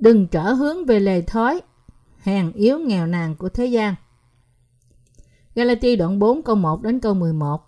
Đừng 0.00 0.26
trở 0.26 0.52
hướng 0.52 0.86
về 0.86 1.00
lề 1.00 1.22
thói, 1.22 1.60
hèn 2.22 2.52
yếu 2.52 2.78
nghèo 2.78 3.06
nàn 3.06 3.36
của 3.36 3.48
thế 3.48 3.66
gian. 3.66 3.94
Galati 5.54 5.96
đoạn 5.96 6.18
4 6.18 6.42
câu 6.42 6.56
1 6.56 6.82
đến 6.82 7.00
câu 7.00 7.14
11 7.14 7.64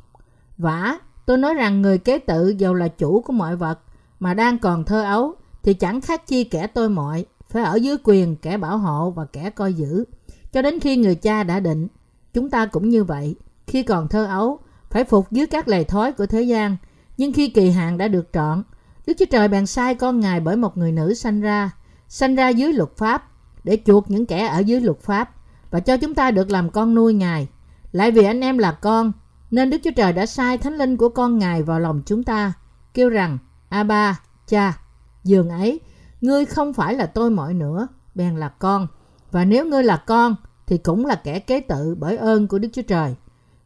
Vả, 0.58 0.98
tôi 1.26 1.38
nói 1.38 1.54
rằng 1.54 1.82
người 1.82 1.98
kế 1.98 2.18
tự 2.18 2.54
giàu 2.58 2.74
là 2.74 2.88
chủ 2.88 3.20
của 3.20 3.32
mọi 3.32 3.56
vật 3.56 3.78
mà 4.20 4.34
đang 4.34 4.58
còn 4.58 4.84
thơ 4.84 5.02
ấu 5.04 5.34
thì 5.62 5.74
chẳng 5.74 6.00
khác 6.00 6.26
chi 6.26 6.44
kẻ 6.44 6.66
tôi 6.66 6.88
mọi, 6.88 7.24
phải 7.48 7.62
ở 7.62 7.74
dưới 7.74 7.96
quyền 8.04 8.36
kẻ 8.36 8.56
bảo 8.56 8.78
hộ 8.78 9.10
và 9.10 9.24
kẻ 9.24 9.50
coi 9.50 9.74
giữ. 9.74 10.04
Cho 10.52 10.62
đến 10.62 10.80
khi 10.80 10.96
người 10.96 11.14
cha 11.14 11.42
đã 11.42 11.60
định, 11.60 11.88
chúng 12.32 12.50
ta 12.50 12.66
cũng 12.66 12.88
như 12.88 13.04
vậy. 13.04 13.34
Khi 13.66 13.82
còn 13.82 14.08
thơ 14.08 14.24
ấu, 14.24 14.58
phải 14.90 15.04
phục 15.04 15.32
dưới 15.32 15.46
các 15.46 15.68
lề 15.68 15.84
thói 15.84 16.12
của 16.12 16.26
thế 16.26 16.42
gian. 16.42 16.76
Nhưng 17.16 17.32
khi 17.32 17.48
kỳ 17.48 17.70
hạn 17.70 17.98
đã 17.98 18.08
được 18.08 18.28
trọn, 18.32 18.62
Đức 19.06 19.14
Chúa 19.18 19.24
Trời 19.30 19.48
bèn 19.48 19.66
sai 19.66 19.94
con 19.94 20.20
Ngài 20.20 20.40
bởi 20.40 20.56
một 20.56 20.76
người 20.76 20.92
nữ 20.92 21.14
sanh 21.14 21.40
ra, 21.40 21.70
sanh 22.12 22.34
ra 22.34 22.48
dưới 22.48 22.72
luật 22.72 22.96
pháp, 22.96 23.28
để 23.64 23.78
chuộc 23.86 24.10
những 24.10 24.26
kẻ 24.26 24.46
ở 24.46 24.58
dưới 24.58 24.80
luật 24.80 25.00
pháp, 25.00 25.30
và 25.70 25.80
cho 25.80 25.96
chúng 25.96 26.14
ta 26.14 26.30
được 26.30 26.50
làm 26.50 26.70
con 26.70 26.94
nuôi 26.94 27.14
Ngài. 27.14 27.48
Lại 27.92 28.10
vì 28.10 28.24
anh 28.24 28.40
em 28.40 28.58
là 28.58 28.72
con, 28.72 29.12
nên 29.50 29.70
Đức 29.70 29.78
Chúa 29.84 29.90
Trời 29.96 30.12
đã 30.12 30.26
sai 30.26 30.58
thánh 30.58 30.74
linh 30.74 30.96
của 30.96 31.08
con 31.08 31.38
Ngài 31.38 31.62
vào 31.62 31.80
lòng 31.80 32.02
chúng 32.06 32.22
ta, 32.22 32.52
kêu 32.94 33.08
rằng, 33.08 33.38
A 33.68 33.82
ba, 33.82 34.20
cha, 34.48 34.78
dường 35.24 35.50
ấy, 35.50 35.80
ngươi 36.20 36.44
không 36.44 36.72
phải 36.72 36.94
là 36.94 37.06
tôi 37.06 37.30
mọi 37.30 37.54
nữa, 37.54 37.88
bèn 38.14 38.36
là 38.36 38.48
con. 38.48 38.86
Và 39.30 39.44
nếu 39.44 39.66
ngươi 39.66 39.84
là 39.84 39.96
con, 39.96 40.36
thì 40.66 40.78
cũng 40.78 41.06
là 41.06 41.14
kẻ 41.14 41.38
kế 41.38 41.60
tự 41.60 41.94
bởi 41.98 42.16
ơn 42.16 42.48
của 42.48 42.58
Đức 42.58 42.68
Chúa 42.72 42.82
Trời. 42.82 43.14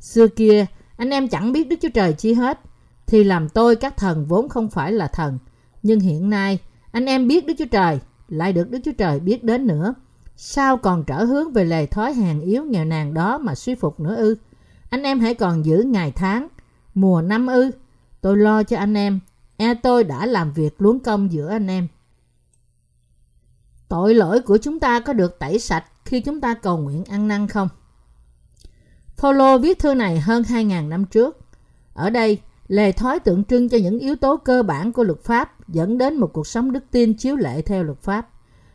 Xưa 0.00 0.28
kia, 0.28 0.66
anh 0.96 1.10
em 1.10 1.28
chẳng 1.28 1.52
biết 1.52 1.68
Đức 1.68 1.76
Chúa 1.82 1.90
Trời 1.94 2.12
chi 2.12 2.34
hết, 2.34 2.60
thì 3.06 3.24
làm 3.24 3.48
tôi 3.48 3.76
các 3.76 3.96
thần 3.96 4.26
vốn 4.26 4.48
không 4.48 4.70
phải 4.70 4.92
là 4.92 5.06
thần. 5.06 5.38
Nhưng 5.82 6.00
hiện 6.00 6.30
nay, 6.30 6.58
anh 6.92 7.06
em 7.06 7.28
biết 7.28 7.46
Đức 7.46 7.54
Chúa 7.58 7.64
Trời, 7.70 8.00
lại 8.28 8.52
được 8.52 8.70
Đức 8.70 8.78
Chúa 8.84 8.92
Trời 8.98 9.20
biết 9.20 9.44
đến 9.44 9.66
nữa. 9.66 9.94
Sao 10.36 10.76
còn 10.76 11.04
trở 11.04 11.24
hướng 11.24 11.52
về 11.52 11.64
lề 11.64 11.86
thói 11.86 12.12
hàng 12.12 12.40
yếu 12.40 12.64
nghèo 12.64 12.84
nàn 12.84 13.14
đó 13.14 13.38
mà 13.38 13.54
suy 13.54 13.74
phục 13.74 14.00
nữa 14.00 14.16
ư? 14.16 14.36
Anh 14.90 15.02
em 15.02 15.20
hãy 15.20 15.34
còn 15.34 15.64
giữ 15.64 15.82
ngày 15.86 16.12
tháng, 16.12 16.48
mùa 16.94 17.22
năm 17.22 17.46
ư. 17.46 17.70
Tôi 18.20 18.36
lo 18.36 18.62
cho 18.62 18.76
anh 18.76 18.94
em, 18.94 19.20
e 19.56 19.74
tôi 19.74 20.04
đã 20.04 20.26
làm 20.26 20.52
việc 20.52 20.80
luống 20.80 21.00
công 21.00 21.32
giữa 21.32 21.48
anh 21.48 21.66
em. 21.66 21.88
Tội 23.88 24.14
lỗi 24.14 24.40
của 24.40 24.56
chúng 24.56 24.80
ta 24.80 25.00
có 25.00 25.12
được 25.12 25.38
tẩy 25.38 25.58
sạch 25.58 25.84
khi 26.04 26.20
chúng 26.20 26.40
ta 26.40 26.54
cầu 26.54 26.78
nguyện 26.78 27.04
ăn 27.04 27.28
năn 27.28 27.48
không? 27.48 27.68
Phaolô 29.16 29.58
viết 29.58 29.78
thư 29.78 29.94
này 29.94 30.20
hơn 30.20 30.42
2.000 30.42 30.88
năm 30.88 31.04
trước. 31.04 31.38
Ở 31.94 32.10
đây, 32.10 32.38
lề 32.68 32.92
thói 32.92 33.20
tượng 33.20 33.44
trưng 33.44 33.68
cho 33.68 33.78
những 33.78 33.98
yếu 33.98 34.16
tố 34.16 34.36
cơ 34.36 34.62
bản 34.62 34.92
của 34.92 35.02
luật 35.02 35.22
pháp 35.24 35.55
dẫn 35.68 35.98
đến 35.98 36.16
một 36.16 36.32
cuộc 36.32 36.46
sống 36.46 36.72
đức 36.72 36.84
tin 36.90 37.14
chiếu 37.14 37.36
lệ 37.36 37.62
theo 37.62 37.84
luật 37.84 38.02
pháp. 38.02 38.28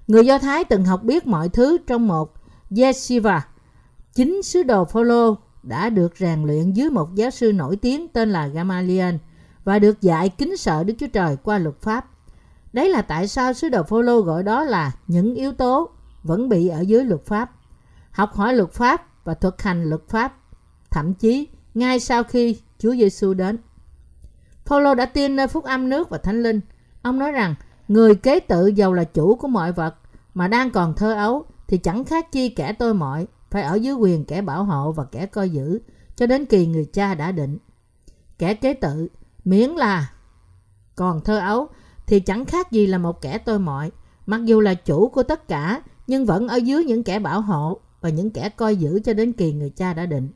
Người 0.07 0.25
Do 0.25 0.37
Thái 0.37 0.63
từng 0.63 0.85
học 0.85 1.03
biết 1.03 1.27
mọi 1.27 1.49
thứ 1.49 1.77
trong 1.87 2.07
một 2.07 2.33
yeshiva. 2.77 3.47
Chính 4.13 4.43
sứ 4.43 4.63
đồ 4.63 4.85
Phaolô 4.85 5.37
đã 5.63 5.89
được 5.89 6.13
rèn 6.17 6.43
luyện 6.43 6.71
dưới 6.71 6.89
một 6.89 7.15
giáo 7.15 7.29
sư 7.29 7.53
nổi 7.53 7.75
tiếng 7.75 8.07
tên 8.07 8.29
là 8.29 8.47
Gamaliel 8.47 9.15
và 9.63 9.79
được 9.79 10.01
dạy 10.01 10.29
kính 10.29 10.57
sợ 10.57 10.83
Đức 10.83 10.93
Chúa 10.99 11.07
Trời 11.07 11.37
qua 11.43 11.57
luật 11.57 11.81
pháp. 11.81 12.09
Đấy 12.73 12.89
là 12.89 13.01
tại 13.01 13.27
sao 13.27 13.53
sứ 13.53 13.69
đồ 13.69 13.83
Phaolô 13.83 14.21
gọi 14.21 14.43
đó 14.43 14.63
là 14.63 14.91
những 15.07 15.35
yếu 15.35 15.51
tố 15.51 15.89
vẫn 16.23 16.49
bị 16.49 16.67
ở 16.67 16.81
dưới 16.81 17.05
luật 17.05 17.25
pháp. 17.25 17.51
Học 18.11 18.33
hỏi 18.33 18.53
luật 18.53 18.71
pháp 18.71 19.23
và 19.23 19.33
thực 19.33 19.61
hành 19.61 19.83
luật 19.83 20.01
pháp, 20.09 20.37
thậm 20.89 21.13
chí 21.13 21.47
ngay 21.73 21.99
sau 21.99 22.23
khi 22.23 22.59
Chúa 22.79 22.95
Giêsu 22.95 23.33
đến. 23.33 23.57
Phaolô 24.65 24.95
đã 24.95 25.05
tin 25.05 25.35
nơi 25.35 25.47
phúc 25.47 25.63
âm 25.63 25.89
nước 25.89 26.09
và 26.09 26.17
thánh 26.17 26.43
linh. 26.43 26.59
Ông 27.01 27.19
nói 27.19 27.31
rằng, 27.31 27.55
người 27.87 28.15
kế 28.15 28.39
tự 28.39 28.67
giàu 28.67 28.93
là 28.93 29.03
chủ 29.03 29.35
của 29.35 29.47
mọi 29.47 29.71
vật, 29.71 29.95
mà 30.33 30.47
đang 30.47 30.71
còn 30.71 30.93
thơ 30.95 31.13
ấu 31.13 31.45
thì 31.67 31.77
chẳng 31.77 32.03
khác 32.03 32.31
chi 32.31 32.49
kẻ 32.49 32.73
tôi 32.73 32.93
mọi, 32.93 33.27
phải 33.51 33.63
ở 33.63 33.75
dưới 33.75 33.93
quyền 33.93 34.25
kẻ 34.25 34.41
bảo 34.41 34.63
hộ 34.63 34.91
và 34.91 35.03
kẻ 35.03 35.25
coi 35.25 35.49
giữ, 35.49 35.79
cho 36.15 36.27
đến 36.27 36.45
kỳ 36.45 36.67
người 36.67 36.85
cha 36.85 37.15
đã 37.15 37.31
định. 37.31 37.57
Kẻ 38.37 38.53
kế 38.53 38.73
tự 38.73 39.07
miễn 39.45 39.69
là 39.69 40.11
còn 40.95 41.21
thơ 41.21 41.39
ấu, 41.39 41.67
thì 42.07 42.19
chẳng 42.19 42.45
khác 42.45 42.71
gì 42.71 42.87
là 42.87 42.97
một 42.97 43.21
kẻ 43.21 43.37
tôi 43.37 43.59
mọi, 43.59 43.91
mặc 44.25 44.45
dù 44.45 44.59
là 44.59 44.73
chủ 44.73 45.09
của 45.09 45.23
tất 45.23 45.47
cả, 45.47 45.81
nhưng 46.07 46.25
vẫn 46.25 46.47
ở 46.47 46.55
dưới 46.55 46.83
những 46.83 47.03
kẻ 47.03 47.19
bảo 47.19 47.41
hộ 47.41 47.79
và 48.01 48.09
những 48.09 48.29
kẻ 48.29 48.49
coi 48.49 48.75
giữ 48.75 48.99
cho 49.03 49.13
đến 49.13 49.33
kỳ 49.33 49.53
người 49.53 49.69
cha 49.69 49.93
đã 49.93 50.05
định. 50.05 50.29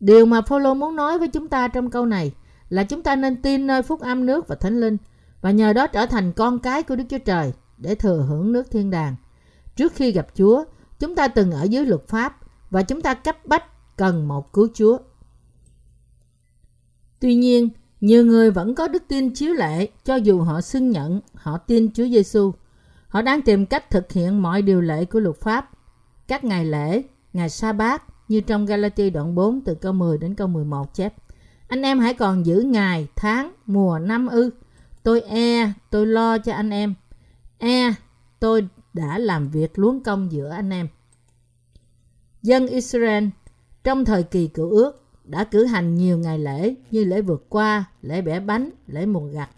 Điều 0.00 0.26
mà 0.26 0.40
Phaolô 0.40 0.74
muốn 0.74 0.96
nói 0.96 1.18
với 1.18 1.28
chúng 1.28 1.48
ta 1.48 1.68
trong 1.68 1.90
câu 1.90 2.06
này 2.06 2.32
là 2.68 2.84
chúng 2.84 3.02
ta 3.02 3.16
nên 3.16 3.42
tin 3.42 3.66
nơi 3.66 3.82
phúc 3.82 4.00
âm 4.00 4.26
nước 4.26 4.48
và 4.48 4.54
thánh 4.54 4.80
linh 4.80 4.96
và 5.40 5.50
nhờ 5.50 5.72
đó 5.72 5.86
trở 5.86 6.06
thành 6.06 6.32
con 6.32 6.58
cái 6.58 6.82
của 6.82 6.96
Đức 6.96 7.04
Chúa 7.10 7.18
Trời 7.18 7.52
để 7.78 7.94
thừa 7.94 8.26
hưởng 8.28 8.52
nước 8.52 8.70
thiên 8.70 8.90
đàng. 8.90 9.16
Trước 9.76 9.92
khi 9.94 10.12
gặp 10.12 10.26
Chúa, 10.34 10.64
chúng 10.98 11.14
ta 11.14 11.28
từng 11.28 11.52
ở 11.52 11.62
dưới 11.62 11.86
luật 11.86 12.08
pháp 12.08 12.38
và 12.70 12.82
chúng 12.82 13.00
ta 13.00 13.14
cấp 13.14 13.36
bách 13.46 13.96
cần 13.96 14.28
một 14.28 14.52
cứu 14.52 14.68
Chúa. 14.74 14.98
Tuy 17.20 17.34
nhiên, 17.34 17.68
nhiều 18.00 18.24
người 18.26 18.50
vẫn 18.50 18.74
có 18.74 18.88
đức 18.88 19.02
tin 19.08 19.34
chiếu 19.34 19.54
lệ 19.54 19.86
cho 20.04 20.16
dù 20.16 20.40
họ 20.40 20.60
xưng 20.60 20.90
nhận 20.90 21.20
họ 21.34 21.58
tin 21.58 21.92
Chúa 21.92 22.06
Giêsu. 22.06 22.52
Họ 23.08 23.22
đang 23.22 23.42
tìm 23.42 23.66
cách 23.66 23.90
thực 23.90 24.12
hiện 24.12 24.42
mọi 24.42 24.62
điều 24.62 24.80
lệ 24.80 25.04
của 25.04 25.20
luật 25.20 25.36
pháp, 25.36 25.70
các 26.28 26.44
ngày 26.44 26.64
lễ, 26.64 27.02
ngày 27.32 27.48
sa 27.48 27.72
bát 27.72 28.02
như 28.28 28.40
trong 28.40 28.66
Galati 28.66 29.10
đoạn 29.10 29.34
4 29.34 29.60
từ 29.60 29.74
câu 29.74 29.92
10 29.92 30.18
đến 30.18 30.34
câu 30.34 30.48
11 30.48 30.94
chép. 30.94 31.14
Anh 31.68 31.82
em 31.82 31.98
hãy 31.98 32.14
còn 32.14 32.46
giữ 32.46 32.60
ngày, 32.60 33.08
tháng, 33.16 33.52
mùa, 33.66 33.98
năm 33.98 34.26
ư. 34.26 34.50
Tôi 35.08 35.20
e, 35.20 35.72
tôi 35.90 36.06
lo 36.06 36.38
cho 36.38 36.52
anh 36.52 36.70
em. 36.70 36.94
E, 37.58 37.94
tôi 38.40 38.68
đã 38.94 39.18
làm 39.18 39.48
việc 39.48 39.78
luống 39.78 40.02
công 40.02 40.32
giữa 40.32 40.50
anh 40.50 40.70
em. 40.70 40.88
Dân 42.42 42.66
Israel 42.66 43.24
trong 43.84 44.04
thời 44.04 44.22
kỳ 44.22 44.46
cựu 44.46 44.70
ước 44.70 45.04
đã 45.24 45.44
cử 45.44 45.64
hành 45.64 45.94
nhiều 45.94 46.18
ngày 46.18 46.38
lễ 46.38 46.74
như 46.90 47.04
lễ 47.04 47.20
vượt 47.20 47.46
qua, 47.48 47.84
lễ 48.02 48.22
bẻ 48.22 48.40
bánh, 48.40 48.70
lễ 48.86 49.06
mùa 49.06 49.26
gặt. 49.26 49.50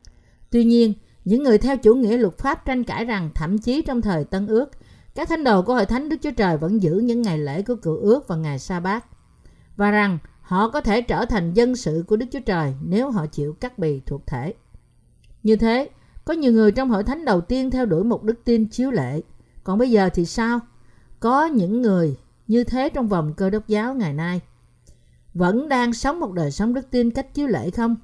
Tuy 0.50 0.65
nhiên, 0.65 0.93
những 1.25 1.43
người 1.43 1.59
theo 1.59 1.77
chủ 1.77 1.94
nghĩa 1.94 2.16
luật 2.16 2.39
pháp 2.39 2.65
tranh 2.65 2.84
cãi 2.84 3.05
rằng 3.05 3.31
thậm 3.34 3.59
chí 3.59 3.83
trong 3.83 4.03
thời 4.03 4.25
Tân 4.25 4.47
ước, 4.47 4.71
các 5.15 5.28
thánh 5.28 5.44
đồ 5.44 5.62
của 5.62 5.75
Hội 5.75 5.87
Thánh 5.87 6.09
Đức 6.09 6.16
Chúa 6.22 6.31
Trời 6.37 6.56
vẫn 6.56 6.83
giữ 6.83 6.94
những 6.94 7.22
ngày 7.22 7.39
lễ 7.39 7.62
của 7.62 7.77
cựu 7.77 7.97
ước 7.97 8.28
và 8.28 8.37
ngày 8.37 8.59
sa 8.59 8.81
bát 8.81 9.05
và 9.77 9.91
rằng 9.91 10.19
họ 10.43 10.69
có 10.69 10.81
thể 10.81 11.03
trở 11.03 11.25
thành 11.25 11.55
dân 11.55 11.77
sự 11.77 12.05
của 12.06 12.16
Đức 12.16 12.27
Chúa 12.33 12.41
Trời 12.47 12.75
nếu 12.83 13.10
họ 13.10 13.27
chịu 13.27 13.53
cắt 13.60 13.78
bì 13.78 14.00
thuộc 14.06 14.27
thể. 14.27 14.55
Như 15.43 15.56
thế, 15.56 15.91
có 16.25 16.34
nhiều 16.34 16.53
người 16.53 16.73
trong 16.73 16.91
hội 16.91 17.05
thánh 17.05 17.25
đầu 17.25 17.41
tiên 17.41 17.71
theo 17.71 17.87
đuổi 17.87 18.05
một 18.05 18.23
đức 18.23 18.45
tin 18.45 18.67
chiếu 18.67 18.91
lệ. 18.91 19.21
Còn 19.65 19.78
bây 19.78 19.91
giờ 19.91 20.09
thì 20.15 20.27
sao? 20.27 20.61
Có 21.21 21.45
những 21.47 21.83
người 21.83 22.17
như 22.47 22.65
thế 22.65 22.89
trong 22.89 23.09
vòng 23.09 23.34
cơ 23.37 23.51
đốc 23.51 23.69
giáo 23.69 23.95
ngày 23.95 24.12
nay 24.12 24.41
vẫn 25.34 25.69
đang 25.69 25.93
sống 25.93 26.21
một 26.21 26.33
đời 26.33 26.51
sống 26.51 26.75
đức 26.75 26.91
tin 26.91 27.11
cách 27.11 27.34
chiếu 27.34 27.47
lệ 27.47 27.71
không? 27.71 27.97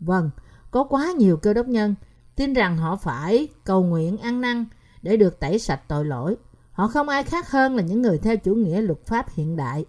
Vâng, 0.00 0.30
có 0.70 0.84
quá 0.84 1.12
nhiều 1.18 1.36
cơ 1.36 1.54
đốc 1.54 1.68
nhân 1.68 1.94
tin 2.36 2.52
rằng 2.52 2.78
họ 2.78 2.96
phải 2.96 3.48
cầu 3.64 3.82
nguyện 3.82 4.18
ăn 4.18 4.40
năn 4.40 4.64
để 5.02 5.16
được 5.16 5.40
tẩy 5.40 5.58
sạch 5.58 5.80
tội 5.88 6.04
lỗi. 6.04 6.36
Họ 6.72 6.88
không 6.88 7.08
ai 7.08 7.22
khác 7.22 7.50
hơn 7.50 7.76
là 7.76 7.82
những 7.82 8.02
người 8.02 8.18
theo 8.18 8.36
chủ 8.36 8.54
nghĩa 8.54 8.80
luật 8.80 9.06
pháp 9.06 9.34
hiện 9.34 9.56
đại. 9.56 9.84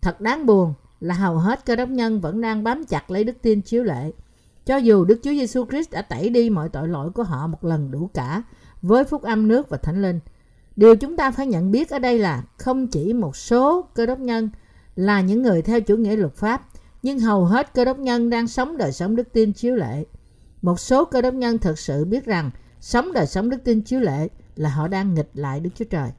Thật 0.00 0.20
đáng 0.20 0.46
buồn 0.46 0.74
là 1.00 1.14
hầu 1.14 1.38
hết 1.38 1.64
cơ 1.66 1.76
đốc 1.76 1.88
nhân 1.88 2.20
vẫn 2.20 2.40
đang 2.40 2.64
bám 2.64 2.84
chặt 2.84 3.10
lấy 3.10 3.24
đức 3.24 3.36
tin 3.42 3.60
chiếu 3.60 3.82
lệ. 3.82 4.12
Cho 4.66 4.76
dù 4.76 5.04
Đức 5.04 5.20
Chúa 5.22 5.30
Giêsu 5.30 5.66
Christ 5.66 5.90
đã 5.90 6.02
tẩy 6.02 6.28
đi 6.28 6.50
mọi 6.50 6.68
tội 6.68 6.88
lỗi 6.88 7.10
của 7.10 7.22
họ 7.22 7.46
một 7.46 7.64
lần 7.64 7.90
đủ 7.90 8.10
cả 8.14 8.42
với 8.82 9.04
phúc 9.04 9.22
âm 9.22 9.48
nước 9.48 9.68
và 9.68 9.76
thánh 9.76 10.02
linh. 10.02 10.20
Điều 10.76 10.96
chúng 10.96 11.16
ta 11.16 11.30
phải 11.30 11.46
nhận 11.46 11.70
biết 11.70 11.90
ở 11.90 11.98
đây 11.98 12.18
là 12.18 12.44
không 12.58 12.86
chỉ 12.86 13.12
một 13.12 13.36
số 13.36 13.84
cơ 13.94 14.06
đốc 14.06 14.18
nhân 14.18 14.50
là 14.96 15.20
những 15.20 15.42
người 15.42 15.62
theo 15.62 15.80
chủ 15.80 15.96
nghĩa 15.96 16.16
luật 16.16 16.34
pháp, 16.34 16.68
nhưng 17.02 17.20
hầu 17.20 17.44
hết 17.44 17.74
cơ 17.74 17.84
đốc 17.84 17.98
nhân 17.98 18.30
đang 18.30 18.48
sống 18.48 18.76
đời 18.76 18.92
sống 18.92 19.16
đức 19.16 19.32
tin 19.32 19.52
chiếu 19.52 19.74
lệ. 19.74 20.04
Một 20.62 20.80
số 20.80 21.04
cơ 21.04 21.22
đốc 21.22 21.34
nhân 21.34 21.58
thực 21.58 21.78
sự 21.78 22.04
biết 22.04 22.24
rằng 22.24 22.50
sống 22.80 23.12
đời 23.12 23.26
sống 23.26 23.50
đức 23.50 23.64
tin 23.64 23.80
chiếu 23.80 24.00
lệ 24.00 24.28
là 24.56 24.70
họ 24.70 24.88
đang 24.88 25.14
nghịch 25.14 25.30
lại 25.34 25.60
Đức 25.60 25.70
Chúa 25.74 25.84
Trời. 25.84 26.10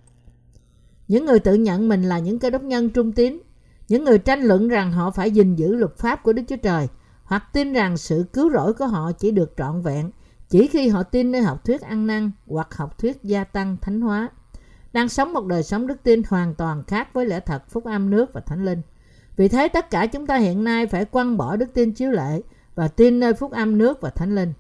Những 1.07 1.25
người 1.25 1.40
tự 1.40 1.54
nhận 1.54 1.90
mình 1.90 2.04
là 2.04 2.19
những 2.19 2.40
cơ 2.40 2.50
đốc 2.50 2.63
nhân 2.63 2.90
trung 2.90 3.12
tín, 3.12 3.40
những 3.88 4.04
người 4.04 4.19
tranh 4.19 4.42
luận 4.42 4.68
rằng 4.68 4.92
họ 4.92 5.12
phải 5.12 5.31
gìn 5.31 5.56
giữ 5.56 5.75
luật 5.75 5.98
pháp 5.98 6.24
của 6.24 6.34
Đức 6.34 6.44
Chúa 6.48 6.56
Trời, 6.56 6.88
hoặc 7.33 7.53
tin 7.53 7.74
rằng 7.74 7.97
sự 7.97 8.25
cứu 8.33 8.51
rỗi 8.51 8.74
của 8.74 8.88
họ 8.88 9.12
chỉ 9.12 9.31
được 9.31 9.53
trọn 9.57 9.81
vẹn 9.81 10.12
chỉ 10.50 10.68
khi 10.68 10.88
họ 10.88 11.03
tin 11.03 11.31
nơi 11.31 11.41
học 11.41 11.65
thuyết 11.65 11.81
ăn 11.81 12.07
năn 12.07 12.31
hoặc 12.47 12.75
học 12.75 12.97
thuyết 12.97 13.24
gia 13.24 13.44
tăng 13.44 13.77
thánh 13.81 14.01
hóa 14.01 14.30
đang 14.91 15.09
sống 15.09 15.33
một 15.33 15.45
đời 15.45 15.63
sống 15.63 15.88
đức 15.88 16.03
tin 16.03 16.21
hoàn 16.30 16.56
toàn 16.56 16.83
khác 16.83 17.13
với 17.13 17.25
lẽ 17.25 17.39
thật 17.39 17.63
phúc 17.69 17.85
âm 17.85 18.09
nước 18.09 18.33
và 18.33 18.41
thánh 18.41 18.65
linh. 18.65 18.81
Vì 19.35 19.47
thế 19.47 19.68
tất 19.68 19.89
cả 19.89 20.07
chúng 20.07 20.27
ta 20.27 20.38
hiện 20.38 20.63
nay 20.63 20.88
phải 20.88 21.06
quăng 21.06 21.38
bỏ 21.38 21.56
đức 21.56 21.74
tin 21.74 21.91
chiếu 21.91 22.12
lệ 22.12 22.41
và 22.75 22.88
tin 22.88 23.19
nơi 23.19 23.33
phúc 23.33 23.51
âm 23.51 23.77
nước 23.77 24.01
và 24.01 24.09
thánh 24.09 24.35
linh. 24.35 24.53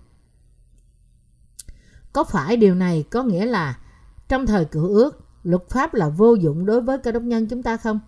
Có 2.13 2.23
phải 2.23 2.57
điều 2.57 2.75
này 2.75 3.03
có 3.11 3.23
nghĩa 3.23 3.45
là 3.45 3.79
trong 4.27 4.45
thời 4.45 4.65
cựu 4.65 4.87
ước, 4.87 5.25
luật 5.43 5.69
pháp 5.69 5.93
là 5.93 6.09
vô 6.09 6.33
dụng 6.33 6.65
đối 6.65 6.81
với 6.81 6.97
cơ 6.97 7.11
đốc 7.11 7.23
nhân 7.23 7.47
chúng 7.47 7.63
ta 7.63 7.77
không? 7.77 7.99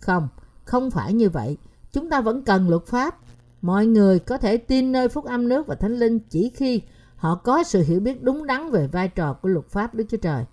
Không, 0.00 0.28
không 0.64 0.90
phải 0.90 1.12
như 1.12 1.30
vậy. 1.30 1.56
Chúng 1.92 2.10
ta 2.10 2.20
vẫn 2.20 2.42
cần 2.42 2.68
luật 2.68 2.86
pháp. 2.86 3.18
Mọi 3.64 3.86
người 3.86 4.18
có 4.18 4.38
thể 4.38 4.56
tin 4.56 4.92
nơi 4.92 5.08
phúc 5.08 5.24
âm 5.24 5.48
nước 5.48 5.66
và 5.66 5.74
thánh 5.74 5.98
linh 5.98 6.18
chỉ 6.18 6.50
khi 6.54 6.82
họ 7.16 7.34
có 7.34 7.62
sự 7.62 7.82
hiểu 7.82 8.00
biết 8.00 8.22
đúng 8.22 8.46
đắn 8.46 8.70
về 8.70 8.86
vai 8.86 9.08
trò 9.08 9.32
của 9.32 9.48
luật 9.48 9.68
pháp 9.68 9.94
Đức 9.94 10.04
Chúa 10.08 10.16
Trời. 10.16 10.44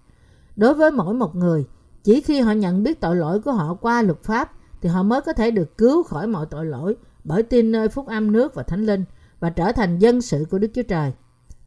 Đối 0.55 0.73
với 0.73 0.91
mỗi 0.91 1.13
một 1.13 1.35
người, 1.35 1.65
chỉ 2.03 2.21
khi 2.21 2.39
họ 2.39 2.51
nhận 2.51 2.83
biết 2.83 3.01
tội 3.01 3.15
lỗi 3.15 3.39
của 3.39 3.51
họ 3.51 3.73
qua 3.73 4.01
luật 4.01 4.23
pháp 4.23 4.51
thì 4.81 4.89
họ 4.89 5.03
mới 5.03 5.21
có 5.21 5.33
thể 5.33 5.51
được 5.51 5.77
cứu 5.77 6.03
khỏi 6.03 6.27
mọi 6.27 6.45
tội 6.49 6.65
lỗi 6.65 6.95
bởi 7.23 7.43
tin 7.43 7.71
nơi 7.71 7.89
phúc 7.89 8.07
âm 8.07 8.31
nước 8.31 8.55
và 8.55 8.63
thánh 8.63 8.85
linh 8.85 9.05
và 9.39 9.49
trở 9.49 9.71
thành 9.71 9.99
dân 9.99 10.21
sự 10.21 10.45
của 10.51 10.57
Đức 10.57 10.71
Chúa 10.73 10.83
Trời. 10.83 11.11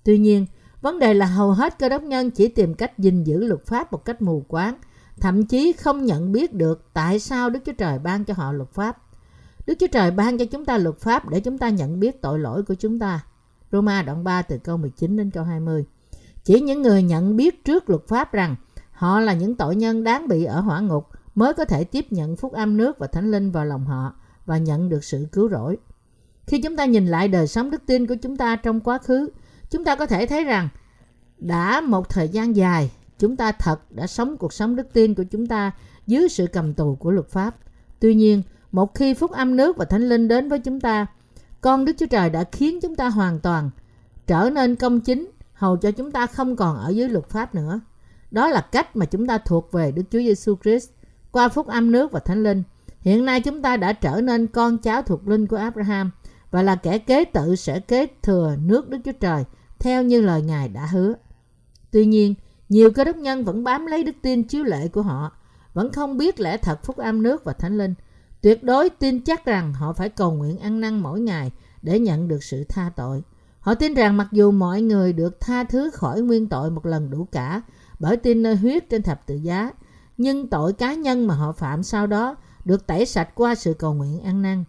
Tuy 0.05 0.19
nhiên, 0.19 0.47
vấn 0.81 0.99
đề 0.99 1.14
là 1.14 1.26
hầu 1.26 1.52
hết 1.52 1.79
cơ 1.79 1.88
đốc 1.88 2.02
nhân 2.02 2.31
chỉ 2.31 2.49
tìm 2.49 2.75
cách 2.75 2.99
gìn 2.99 3.25
giữ 3.25 3.44
luật 3.44 3.67
pháp 3.67 3.93
một 3.93 4.05
cách 4.05 4.23
mù 4.23 4.44
quáng, 4.49 4.76
thậm 5.20 5.47
chí 5.47 5.73
không 5.73 6.05
nhận 6.05 6.32
biết 6.32 6.55
được 6.55 6.85
tại 6.93 7.19
sao 7.19 7.50
Đức 7.50 7.61
Chúa 7.67 7.73
Trời 7.73 7.99
ban 7.99 8.25
cho 8.25 8.35
họ 8.35 8.52
luật 8.52 8.70
pháp. 8.70 8.99
Đức 9.66 9.75
Chúa 9.78 9.87
Trời 9.87 10.11
ban 10.11 10.38
cho 10.38 10.44
chúng 10.44 10.64
ta 10.64 10.78
luật 10.78 10.99
pháp 10.99 11.28
để 11.28 11.40
chúng 11.40 11.58
ta 11.58 11.69
nhận 11.69 12.00
biết 12.00 12.22
tội 12.22 12.38
lỗi 12.38 12.62
của 12.62 12.75
chúng 12.75 12.99
ta. 12.99 13.25
Roma 13.72 14.02
đoạn 14.02 14.25
3 14.25 14.43
từ 14.43 14.58
câu 14.58 14.76
19 14.76 15.16
đến 15.16 15.31
câu 15.31 15.44
20. 15.44 15.84
Chỉ 16.44 16.61
những 16.61 16.82
người 16.82 17.02
nhận 17.02 17.37
biết 17.37 17.64
trước 17.64 17.90
luật 17.90 18.02
pháp 18.08 18.32
rằng 18.32 18.56
họ 18.93 19.20
là 19.20 19.34
những 19.34 19.55
tội 19.55 19.76
nhân 19.76 20.05
đáng 20.05 20.28
bị 20.28 20.44
ở 20.44 20.61
hỏa 20.61 20.81
ngục 20.81 21.08
mới 21.34 21.55
có 21.55 21.64
thể 21.64 21.84
tiếp 21.84 22.06
nhận 22.11 22.37
phúc 22.37 22.52
âm 22.52 22.76
nước 22.76 22.99
và 22.99 23.06
thánh 23.06 23.31
linh 23.31 23.50
vào 23.50 23.64
lòng 23.64 23.84
họ 23.84 24.14
và 24.46 24.58
nhận 24.58 24.88
được 24.88 25.05
sự 25.05 25.26
cứu 25.32 25.49
rỗi. 25.49 25.76
Khi 26.46 26.61
chúng 26.62 26.76
ta 26.76 26.84
nhìn 26.84 27.06
lại 27.06 27.28
đời 27.28 27.46
sống 27.46 27.70
đức 27.70 27.82
tin 27.87 28.06
của 28.06 28.14
chúng 28.22 28.37
ta 28.37 28.56
trong 28.56 28.81
quá 28.81 28.99
khứ, 28.99 29.31
chúng 29.70 29.84
ta 29.84 29.96
có 29.96 30.06
thể 30.06 30.26
thấy 30.26 30.44
rằng 30.44 30.69
đã 31.38 31.81
một 31.81 32.08
thời 32.08 32.28
gian 32.28 32.56
dài 32.56 32.90
chúng 33.19 33.37
ta 33.37 33.52
thật 33.52 33.93
đã 33.93 34.06
sống 34.06 34.37
cuộc 34.37 34.52
sống 34.52 34.76
đức 34.76 34.93
tin 34.93 35.14
của 35.14 35.25
chúng 35.31 35.46
ta 35.46 35.72
dưới 36.06 36.28
sự 36.28 36.46
cầm 36.52 36.75
tù 36.75 36.94
của 36.94 37.11
luật 37.11 37.28
pháp. 37.28 37.56
Tuy 38.00 38.14
nhiên, 38.14 38.43
một 38.75 38.94
khi 38.94 39.15
phúc 39.15 39.31
âm 39.31 39.56
nước 39.56 39.76
và 39.76 39.85
thánh 39.85 40.09
linh 40.09 40.29
đến 40.29 40.49
với 40.49 40.59
chúng 40.59 40.81
ta, 40.81 41.06
con 41.61 41.85
Đức 41.85 41.93
Chúa 41.99 42.06
Trời 42.06 42.31
đã 42.31 42.44
khiến 42.53 42.81
chúng 42.82 42.94
ta 42.94 43.09
hoàn 43.09 43.41
toàn 43.41 43.71
trở 44.26 44.50
nên 44.50 44.76
công 44.76 45.00
chính, 45.00 45.31
hầu 45.53 45.76
cho 45.76 45.91
chúng 45.91 46.12
ta 46.12 46.26
không 46.26 46.56
còn 46.56 46.76
ở 46.76 46.88
dưới 46.88 47.09
luật 47.09 47.29
pháp 47.29 47.55
nữa. 47.55 47.81
Đó 48.31 48.49
là 48.49 48.61
cách 48.61 48.97
mà 48.97 49.06
chúng 49.06 49.26
ta 49.26 49.38
thuộc 49.38 49.73
về 49.73 49.93
Đức 49.93 50.03
Chúa 50.11 50.19
Giêsu 50.19 50.56
Christ 50.62 50.91
qua 51.32 51.49
phúc 51.49 51.67
âm 51.67 51.93
nước 51.93 52.12
và 52.12 52.21
thánh 52.21 52.43
linh. 52.43 52.62
Hiện 53.00 53.25
nay 53.25 53.41
chúng 53.41 53.62
ta 53.62 53.76
đã 53.76 53.93
trở 53.93 54.21
nên 54.21 54.47
con 54.47 54.79
cháu 54.79 55.03
thuộc 55.03 55.29
linh 55.29 55.47
của 55.47 55.56
Abraham 55.56 56.11
và 56.50 56.62
là 56.62 56.76
kẻ 56.76 56.99
kế 56.99 57.25
tự 57.25 57.56
sẽ 57.56 57.81
kế 57.81 58.06
thừa 58.23 58.56
nước 58.65 58.88
Đức 58.88 58.99
Chúa 59.05 59.12
Trời 59.12 59.44
theo 59.79 60.03
như 60.03 60.21
lời 60.21 60.43
Ngài 60.43 60.69
đã 60.69 60.87
hứa. 60.87 61.15
Tuy 61.91 62.06
nhiên, 62.06 62.35
nhiều 62.69 62.91
cơ 62.91 63.05
đốc 63.05 63.17
nhân 63.17 63.44
vẫn 63.44 63.65
bám 63.65 63.87
lấy 63.87 64.05
đức 64.05 64.17
tin 64.23 64.43
chiếu 64.43 64.65
lệ 64.65 64.88
của 64.88 65.03
họ, 65.03 65.32
vẫn 65.75 65.93
không 65.93 66.17
biết 66.17 66.41
lẽ 66.41 66.56
thật 66.56 66.85
phúc 66.85 66.97
âm 66.97 67.23
nước 67.23 67.44
và 67.44 67.53
thánh 67.53 67.79
linh. 67.79 67.94
Tuyệt 68.44 68.64
đối 68.64 68.91
tin 68.91 69.20
chắc 69.20 69.44
rằng 69.44 69.73
họ 69.75 69.93
phải 69.93 70.08
cầu 70.08 70.32
nguyện 70.32 70.58
ăn 70.58 70.81
năn 70.81 70.99
mỗi 71.00 71.20
ngày 71.20 71.52
để 71.82 71.99
nhận 71.99 72.29
được 72.29 72.43
sự 72.43 72.64
tha 72.69 72.91
tội. 72.96 73.23
Họ 73.61 73.75
tin 73.75 73.94
rằng 73.94 74.17
mặc 74.17 74.29
dù 74.32 74.50
mọi 74.50 74.82
người 74.82 75.12
được 75.12 75.41
tha 75.41 75.64
thứ 75.64 75.91
khỏi 75.91 76.20
nguyên 76.20 76.49
tội 76.49 76.70
một 76.70 76.87
lần 76.87 77.11
đủ 77.11 77.29
cả 77.32 77.62
bởi 77.99 78.17
tin 78.17 78.43
nơi 78.43 78.56
huyết 78.56 78.91
trên 78.91 79.02
thập 79.02 79.26
tự 79.26 79.35
giá, 79.35 79.70
nhưng 80.17 80.49
tội 80.49 80.73
cá 80.73 80.94
nhân 80.94 81.26
mà 81.26 81.35
họ 81.35 81.52
phạm 81.52 81.82
sau 81.82 82.06
đó 82.06 82.37
được 82.64 82.87
tẩy 82.87 83.06
sạch 83.06 83.35
qua 83.35 83.55
sự 83.55 83.75
cầu 83.75 83.94
nguyện 83.94 84.20
ăn 84.20 84.43
năn. 84.43 84.64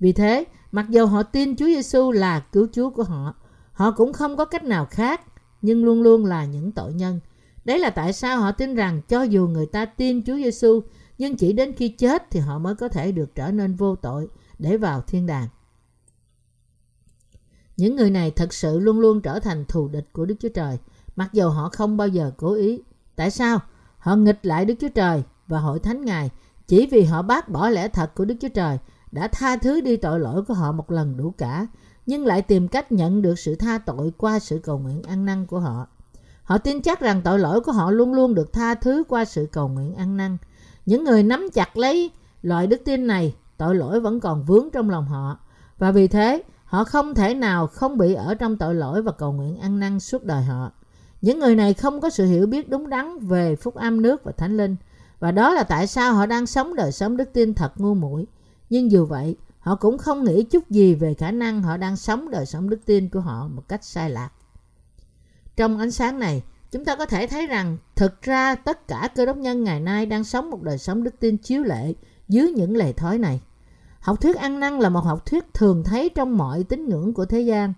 Vì 0.00 0.12
thế, 0.12 0.44
mặc 0.72 0.86
dù 0.88 1.06
họ 1.06 1.22
tin 1.22 1.56
Chúa 1.56 1.66
Giêsu 1.66 2.12
là 2.12 2.40
cứu 2.40 2.66
Chúa 2.72 2.90
của 2.90 3.02
họ, 3.02 3.34
họ 3.72 3.90
cũng 3.90 4.12
không 4.12 4.36
có 4.36 4.44
cách 4.44 4.64
nào 4.64 4.86
khác, 4.90 5.20
nhưng 5.62 5.84
luôn 5.84 6.02
luôn 6.02 6.24
là 6.24 6.44
những 6.44 6.72
tội 6.72 6.92
nhân. 6.92 7.20
Đấy 7.64 7.78
là 7.78 7.90
tại 7.90 8.12
sao 8.12 8.40
họ 8.40 8.52
tin 8.52 8.74
rằng 8.74 9.00
cho 9.08 9.22
dù 9.22 9.46
người 9.46 9.66
ta 9.66 9.84
tin 9.84 10.22
Chúa 10.24 10.36
Giêsu, 10.36 10.82
nhưng 11.20 11.36
chỉ 11.36 11.52
đến 11.52 11.72
khi 11.72 11.88
chết 11.88 12.30
thì 12.30 12.40
họ 12.40 12.58
mới 12.58 12.74
có 12.74 12.88
thể 12.88 13.12
được 13.12 13.34
trở 13.34 13.50
nên 13.50 13.74
vô 13.74 13.96
tội 13.96 14.28
để 14.58 14.76
vào 14.76 15.00
thiên 15.00 15.26
đàng. 15.26 15.48
Những 17.76 17.96
người 17.96 18.10
này 18.10 18.30
thật 18.30 18.52
sự 18.52 18.78
luôn 18.78 19.00
luôn 19.00 19.20
trở 19.20 19.40
thành 19.40 19.64
thù 19.64 19.88
địch 19.88 20.08
của 20.12 20.24
Đức 20.26 20.34
Chúa 20.40 20.48
Trời, 20.48 20.78
mặc 21.16 21.30
dù 21.32 21.48
họ 21.48 21.68
không 21.72 21.96
bao 21.96 22.08
giờ 22.08 22.32
cố 22.36 22.54
ý. 22.54 22.82
Tại 23.16 23.30
sao? 23.30 23.58
Họ 23.98 24.16
nghịch 24.16 24.46
lại 24.46 24.64
Đức 24.64 24.74
Chúa 24.80 24.88
Trời 24.88 25.22
và 25.46 25.58
hội 25.58 25.78
thánh 25.78 26.04
Ngài 26.04 26.30
chỉ 26.66 26.86
vì 26.86 27.04
họ 27.04 27.22
bác 27.22 27.48
bỏ 27.48 27.68
lẽ 27.68 27.88
thật 27.88 28.14
của 28.14 28.24
Đức 28.24 28.34
Chúa 28.40 28.48
Trời 28.48 28.78
đã 29.12 29.28
tha 29.28 29.56
thứ 29.56 29.80
đi 29.80 29.96
tội 29.96 30.20
lỗi 30.20 30.42
của 30.44 30.54
họ 30.54 30.72
một 30.72 30.90
lần 30.90 31.16
đủ 31.16 31.34
cả, 31.38 31.66
nhưng 32.06 32.26
lại 32.26 32.42
tìm 32.42 32.68
cách 32.68 32.92
nhận 32.92 33.22
được 33.22 33.38
sự 33.38 33.54
tha 33.54 33.78
tội 33.78 34.12
qua 34.16 34.38
sự 34.38 34.60
cầu 34.62 34.78
nguyện 34.78 35.02
ăn 35.02 35.24
năn 35.24 35.46
của 35.46 35.60
họ. 35.60 35.86
Họ 36.42 36.58
tin 36.58 36.82
chắc 36.82 37.00
rằng 37.00 37.22
tội 37.22 37.38
lỗi 37.38 37.60
của 37.60 37.72
họ 37.72 37.90
luôn 37.90 38.14
luôn 38.14 38.34
được 38.34 38.52
tha 38.52 38.74
thứ 38.74 39.04
qua 39.08 39.24
sự 39.24 39.48
cầu 39.52 39.68
nguyện 39.68 39.94
ăn 39.94 40.16
năn. 40.16 40.36
Những 40.86 41.04
người 41.04 41.22
nắm 41.22 41.48
chặt 41.52 41.76
lấy 41.76 42.10
loại 42.42 42.66
đức 42.66 42.82
tin 42.84 43.06
này, 43.06 43.34
tội 43.56 43.74
lỗi 43.74 44.00
vẫn 44.00 44.20
còn 44.20 44.44
vướng 44.44 44.70
trong 44.72 44.90
lòng 44.90 45.06
họ. 45.06 45.38
Và 45.78 45.90
vì 45.90 46.08
thế, 46.08 46.42
họ 46.64 46.84
không 46.84 47.14
thể 47.14 47.34
nào 47.34 47.66
không 47.66 47.98
bị 47.98 48.14
ở 48.14 48.34
trong 48.34 48.56
tội 48.56 48.74
lỗi 48.74 49.02
và 49.02 49.12
cầu 49.12 49.32
nguyện 49.32 49.56
ăn 49.56 49.78
năn 49.78 50.00
suốt 50.00 50.24
đời 50.24 50.42
họ. 50.42 50.72
Những 51.20 51.38
người 51.38 51.54
này 51.54 51.74
không 51.74 52.00
có 52.00 52.10
sự 52.10 52.26
hiểu 52.26 52.46
biết 52.46 52.68
đúng 52.68 52.88
đắn 52.88 53.18
về 53.18 53.56
phúc 53.56 53.74
âm 53.74 54.02
nước 54.02 54.24
và 54.24 54.32
thánh 54.32 54.56
linh. 54.56 54.76
Và 55.20 55.30
đó 55.30 55.52
là 55.54 55.62
tại 55.62 55.86
sao 55.86 56.14
họ 56.14 56.26
đang 56.26 56.46
sống 56.46 56.74
đời 56.74 56.92
sống 56.92 57.16
đức 57.16 57.32
tin 57.32 57.54
thật 57.54 57.72
ngu 57.76 57.94
muội. 57.94 58.26
Nhưng 58.70 58.90
dù 58.90 59.06
vậy, 59.06 59.36
họ 59.58 59.76
cũng 59.76 59.98
không 59.98 60.24
nghĩ 60.24 60.42
chút 60.42 60.70
gì 60.70 60.94
về 60.94 61.14
khả 61.14 61.30
năng 61.30 61.62
họ 61.62 61.76
đang 61.76 61.96
sống 61.96 62.30
đời 62.30 62.46
sống 62.46 62.70
đức 62.70 62.80
tin 62.86 63.08
của 63.08 63.20
họ 63.20 63.48
một 63.48 63.68
cách 63.68 63.84
sai 63.84 64.10
lạc. 64.10 64.30
Trong 65.56 65.78
ánh 65.78 65.90
sáng 65.90 66.18
này, 66.18 66.42
chúng 66.70 66.84
ta 66.84 66.96
có 66.96 67.06
thể 67.06 67.26
thấy 67.26 67.46
rằng 67.46 67.76
thực 67.96 68.22
ra 68.22 68.54
tất 68.54 68.88
cả 68.88 69.08
cơ 69.14 69.26
đốc 69.26 69.36
nhân 69.36 69.64
ngày 69.64 69.80
nay 69.80 70.06
đang 70.06 70.24
sống 70.24 70.50
một 70.50 70.62
đời 70.62 70.78
sống 70.78 71.02
đức 71.02 71.14
tin 71.20 71.36
chiếu 71.36 71.62
lệ 71.62 71.94
dưới 72.28 72.52
những 72.52 72.76
lề 72.76 72.92
thói 72.92 73.18
này. 73.18 73.40
Học 74.00 74.20
thuyết 74.20 74.36
ăn 74.36 74.60
năn 74.60 74.78
là 74.78 74.88
một 74.88 75.00
học 75.00 75.26
thuyết 75.26 75.54
thường 75.54 75.84
thấy 75.84 76.08
trong 76.14 76.38
mọi 76.38 76.64
tín 76.64 76.88
ngưỡng 76.88 77.14
của 77.14 77.24
thế 77.24 77.40
gian, 77.40 77.72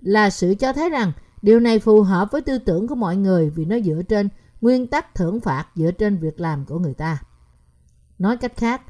là 0.00 0.30
sự 0.30 0.54
cho 0.54 0.72
thấy 0.72 0.90
rằng 0.90 1.12
điều 1.42 1.60
này 1.60 1.78
phù 1.78 2.02
hợp 2.02 2.28
với 2.32 2.40
tư 2.40 2.58
tưởng 2.58 2.88
của 2.88 2.94
mọi 2.94 3.16
người 3.16 3.50
vì 3.50 3.64
nó 3.64 3.76
dựa 3.80 4.02
trên 4.08 4.28
nguyên 4.60 4.86
tắc 4.86 5.14
thưởng 5.14 5.40
phạt 5.40 5.66
dựa 5.74 5.90
trên 5.90 6.16
việc 6.16 6.40
làm 6.40 6.64
của 6.64 6.78
người 6.78 6.94
ta. 6.94 7.22
Nói 8.18 8.36
cách 8.36 8.56
khác, 8.56 8.82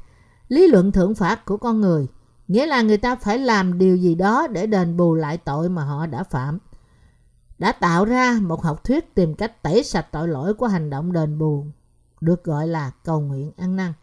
lý 0.47 0.67
luận 0.67 0.91
thưởng 0.91 1.15
phạt 1.15 1.45
của 1.45 1.57
con 1.57 1.81
người 1.81 2.07
nghĩa 2.47 2.65
là 2.65 2.81
người 2.81 2.97
ta 2.97 3.15
phải 3.15 3.39
làm 3.39 3.77
điều 3.77 3.95
gì 3.95 4.15
đó 4.15 4.47
để 4.47 4.67
đền 4.67 4.97
bù 4.97 5.15
lại 5.15 5.37
tội 5.37 5.69
mà 5.69 5.83
họ 5.83 6.05
đã 6.05 6.23
phạm 6.23 6.59
đã 7.59 7.71
tạo 7.71 8.05
ra 8.05 8.39
một 8.41 8.63
học 8.63 8.83
thuyết 8.83 9.15
tìm 9.15 9.35
cách 9.35 9.63
tẩy 9.63 9.83
sạch 9.83 10.07
tội 10.11 10.27
lỗi 10.27 10.53
của 10.53 10.67
hành 10.67 10.89
động 10.89 11.11
đền 11.11 11.37
bù 11.37 11.65
được 12.21 12.43
gọi 12.43 12.67
là 12.67 12.91
cầu 13.05 13.19
nguyện 13.19 13.51
ăn 13.57 13.75
năn. 13.75 13.93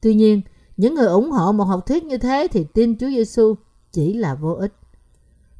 Tuy 0.00 0.14
nhiên, 0.14 0.40
những 0.76 0.94
người 0.94 1.06
ủng 1.06 1.30
hộ 1.30 1.52
một 1.52 1.64
học 1.64 1.86
thuyết 1.86 2.04
như 2.04 2.18
thế 2.18 2.48
thì 2.50 2.64
tin 2.64 2.98
Chúa 2.98 3.08
Giêsu 3.08 3.54
chỉ 3.92 4.14
là 4.14 4.34
vô 4.34 4.52
ích. 4.52 4.72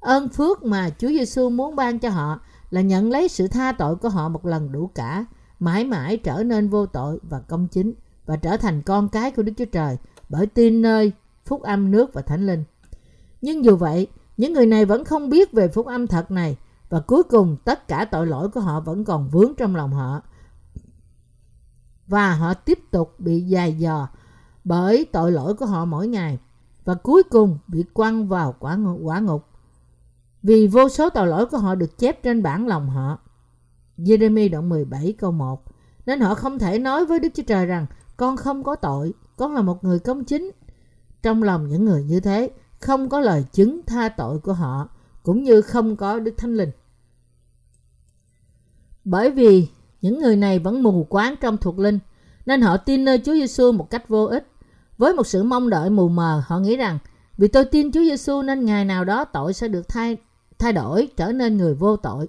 Ơn 0.01 0.29
phước 0.29 0.65
mà 0.65 0.91
Chúa 0.99 1.09
Giêsu 1.09 1.51
muốn 1.51 1.77
ban 1.77 1.99
cho 1.99 2.11
họ 2.11 2.41
là 2.71 2.81
nhận 2.81 3.11
lấy 3.11 3.29
sự 3.29 3.49
tha 3.49 3.73
tội 3.73 3.97
của 3.97 4.09
họ 4.09 4.29
một 4.29 4.47
lần 4.47 4.73
đủ 4.73 4.91
cả, 4.95 5.25
mãi 5.59 5.85
mãi 5.85 6.17
trở 6.17 6.43
nên 6.43 6.69
vô 6.69 6.87
tội 6.87 7.19
và 7.23 7.41
công 7.41 7.69
chính 7.69 7.95
và 8.27 8.37
trở 8.37 8.57
thành 8.57 8.83
con 8.83 9.09
cái 9.09 9.31
của 9.31 9.43
Đức 9.43 9.53
Chúa 9.57 9.65
Trời 9.65 9.97
bởi 10.29 10.47
tin 10.47 10.83
nơi 10.83 11.13
phúc 11.45 11.63
âm 11.63 11.91
nước 11.91 12.15
và 12.15 12.23
thánh 12.23 12.47
linh. 12.47 12.65
Nhưng 13.41 13.65
dù 13.65 13.77
vậy, 13.77 14.07
những 14.37 14.53
người 14.53 14.67
này 14.67 14.85
vẫn 14.85 15.05
không 15.05 15.31
biết 15.31 15.53
về 15.53 15.69
phúc 15.69 15.87
âm 15.87 16.07
thật 16.07 16.31
này 16.31 16.57
và 16.93 17.01
cuối 17.01 17.23
cùng 17.23 17.57
tất 17.65 17.89
cả 17.89 18.05
tội 18.05 18.27
lỗi 18.27 18.49
của 18.49 18.61
họ 18.61 18.81
vẫn 18.81 19.05
còn 19.05 19.29
vướng 19.29 19.55
trong 19.55 19.77
lòng 19.77 19.93
họ. 19.93 20.21
Và 22.07 22.35
họ 22.35 22.55
tiếp 22.55 22.79
tục 22.91 23.15
bị 23.19 23.41
dài 23.41 23.79
dò 23.79 24.09
bởi 24.65 25.07
tội 25.13 25.33
lỗi 25.33 25.55
của 25.55 25.67
họ 25.67 25.85
mỗi 25.85 26.09
ngày 26.09 26.39
và 26.85 26.95
cuối 26.95 27.23
cùng 27.23 27.59
bị 27.67 27.85
quăng 27.93 28.29
vào 28.29 28.55
quả, 28.59 28.79
quả 29.03 29.21
ngục 29.21 29.45
vì 30.43 30.67
vô 30.67 30.89
số 30.89 31.11
tội 31.11 31.27
lỗi 31.27 31.47
của 31.47 31.59
họ 31.59 31.75
được 31.75 31.99
chép 31.99 32.23
trên 32.23 32.43
bản 32.43 32.67
lòng 32.67 32.91
họ. 32.91 33.19
Jeremy 33.99 34.51
đoạn 34.51 34.69
17 34.69 35.15
câu 35.19 35.33
1 35.33 35.65
Nên 36.07 36.21
họ 36.21 36.35
không 36.35 36.59
thể 36.59 36.79
nói 36.79 37.07
với 37.07 37.21
Đức 37.21 37.29
Chúa 37.35 37.43
Trời 37.47 37.67
rằng 37.67 37.87
con 38.17 38.37
không 38.37 38.65
có 38.65 38.77
tội, 38.77 39.15
con 39.37 39.55
là 39.55 39.63
một 39.63 39.85
người 39.85 39.99
công 39.99 40.25
chính. 40.25 40.51
Trong 41.23 41.43
lòng 41.43 41.69
những 41.69 41.85
người 41.85 42.05
như 42.05 42.21
thế 42.21 42.51
không 42.81 43.09
có 43.09 43.21
lời 43.21 43.45
chứng 43.53 43.81
tha 43.87 44.09
tội 44.09 44.39
của 44.39 44.53
họ 44.53 44.89
cũng 45.23 45.43
như 45.43 45.63
không 45.63 45.97
có 45.97 46.19
Đức 46.19 46.35
Thánh 46.37 46.55
Linh. 46.55 46.71
Bởi 49.05 49.31
vì 49.31 49.69
những 50.01 50.21
người 50.21 50.37
này 50.37 50.59
vẫn 50.59 50.83
mù 50.83 51.07
quáng 51.11 51.35
trong 51.41 51.57
thuộc 51.57 51.79
linh, 51.79 51.99
nên 52.47 52.63
họ 52.63 52.77
tin 52.77 53.05
nơi 53.05 53.19
Chúa 53.25 53.35
Giêsu 53.35 53.73
một 53.73 53.91
cách 53.91 54.09
vô 54.09 54.25
ích. 54.25 54.49
Với 54.99 55.15
một 55.15 55.27
sự 55.27 55.43
mong 55.43 55.71
đợi 55.71 55.91
mù 55.91 56.09
mờ, 56.09 56.43
họ 56.47 56.59
nghĩ 56.59 56.77
rằng 56.77 56.99
vì 57.39 57.49
tôi 57.49 57.65
tin 57.65 57.93
Chúa 57.93 58.01
Giêsu 58.01 58.43
nên 58.43 58.65
ngày 58.65 58.85
nào 58.85 59.05
đó 59.05 59.25
tội 59.25 59.53
sẽ 59.53 59.69
được 59.69 59.89
thay 59.89 60.17
thay 60.59 60.73
đổi 60.73 61.09
trở 61.17 61.33
nên 61.33 61.57
người 61.57 61.75
vô 61.75 61.97
tội. 61.97 62.29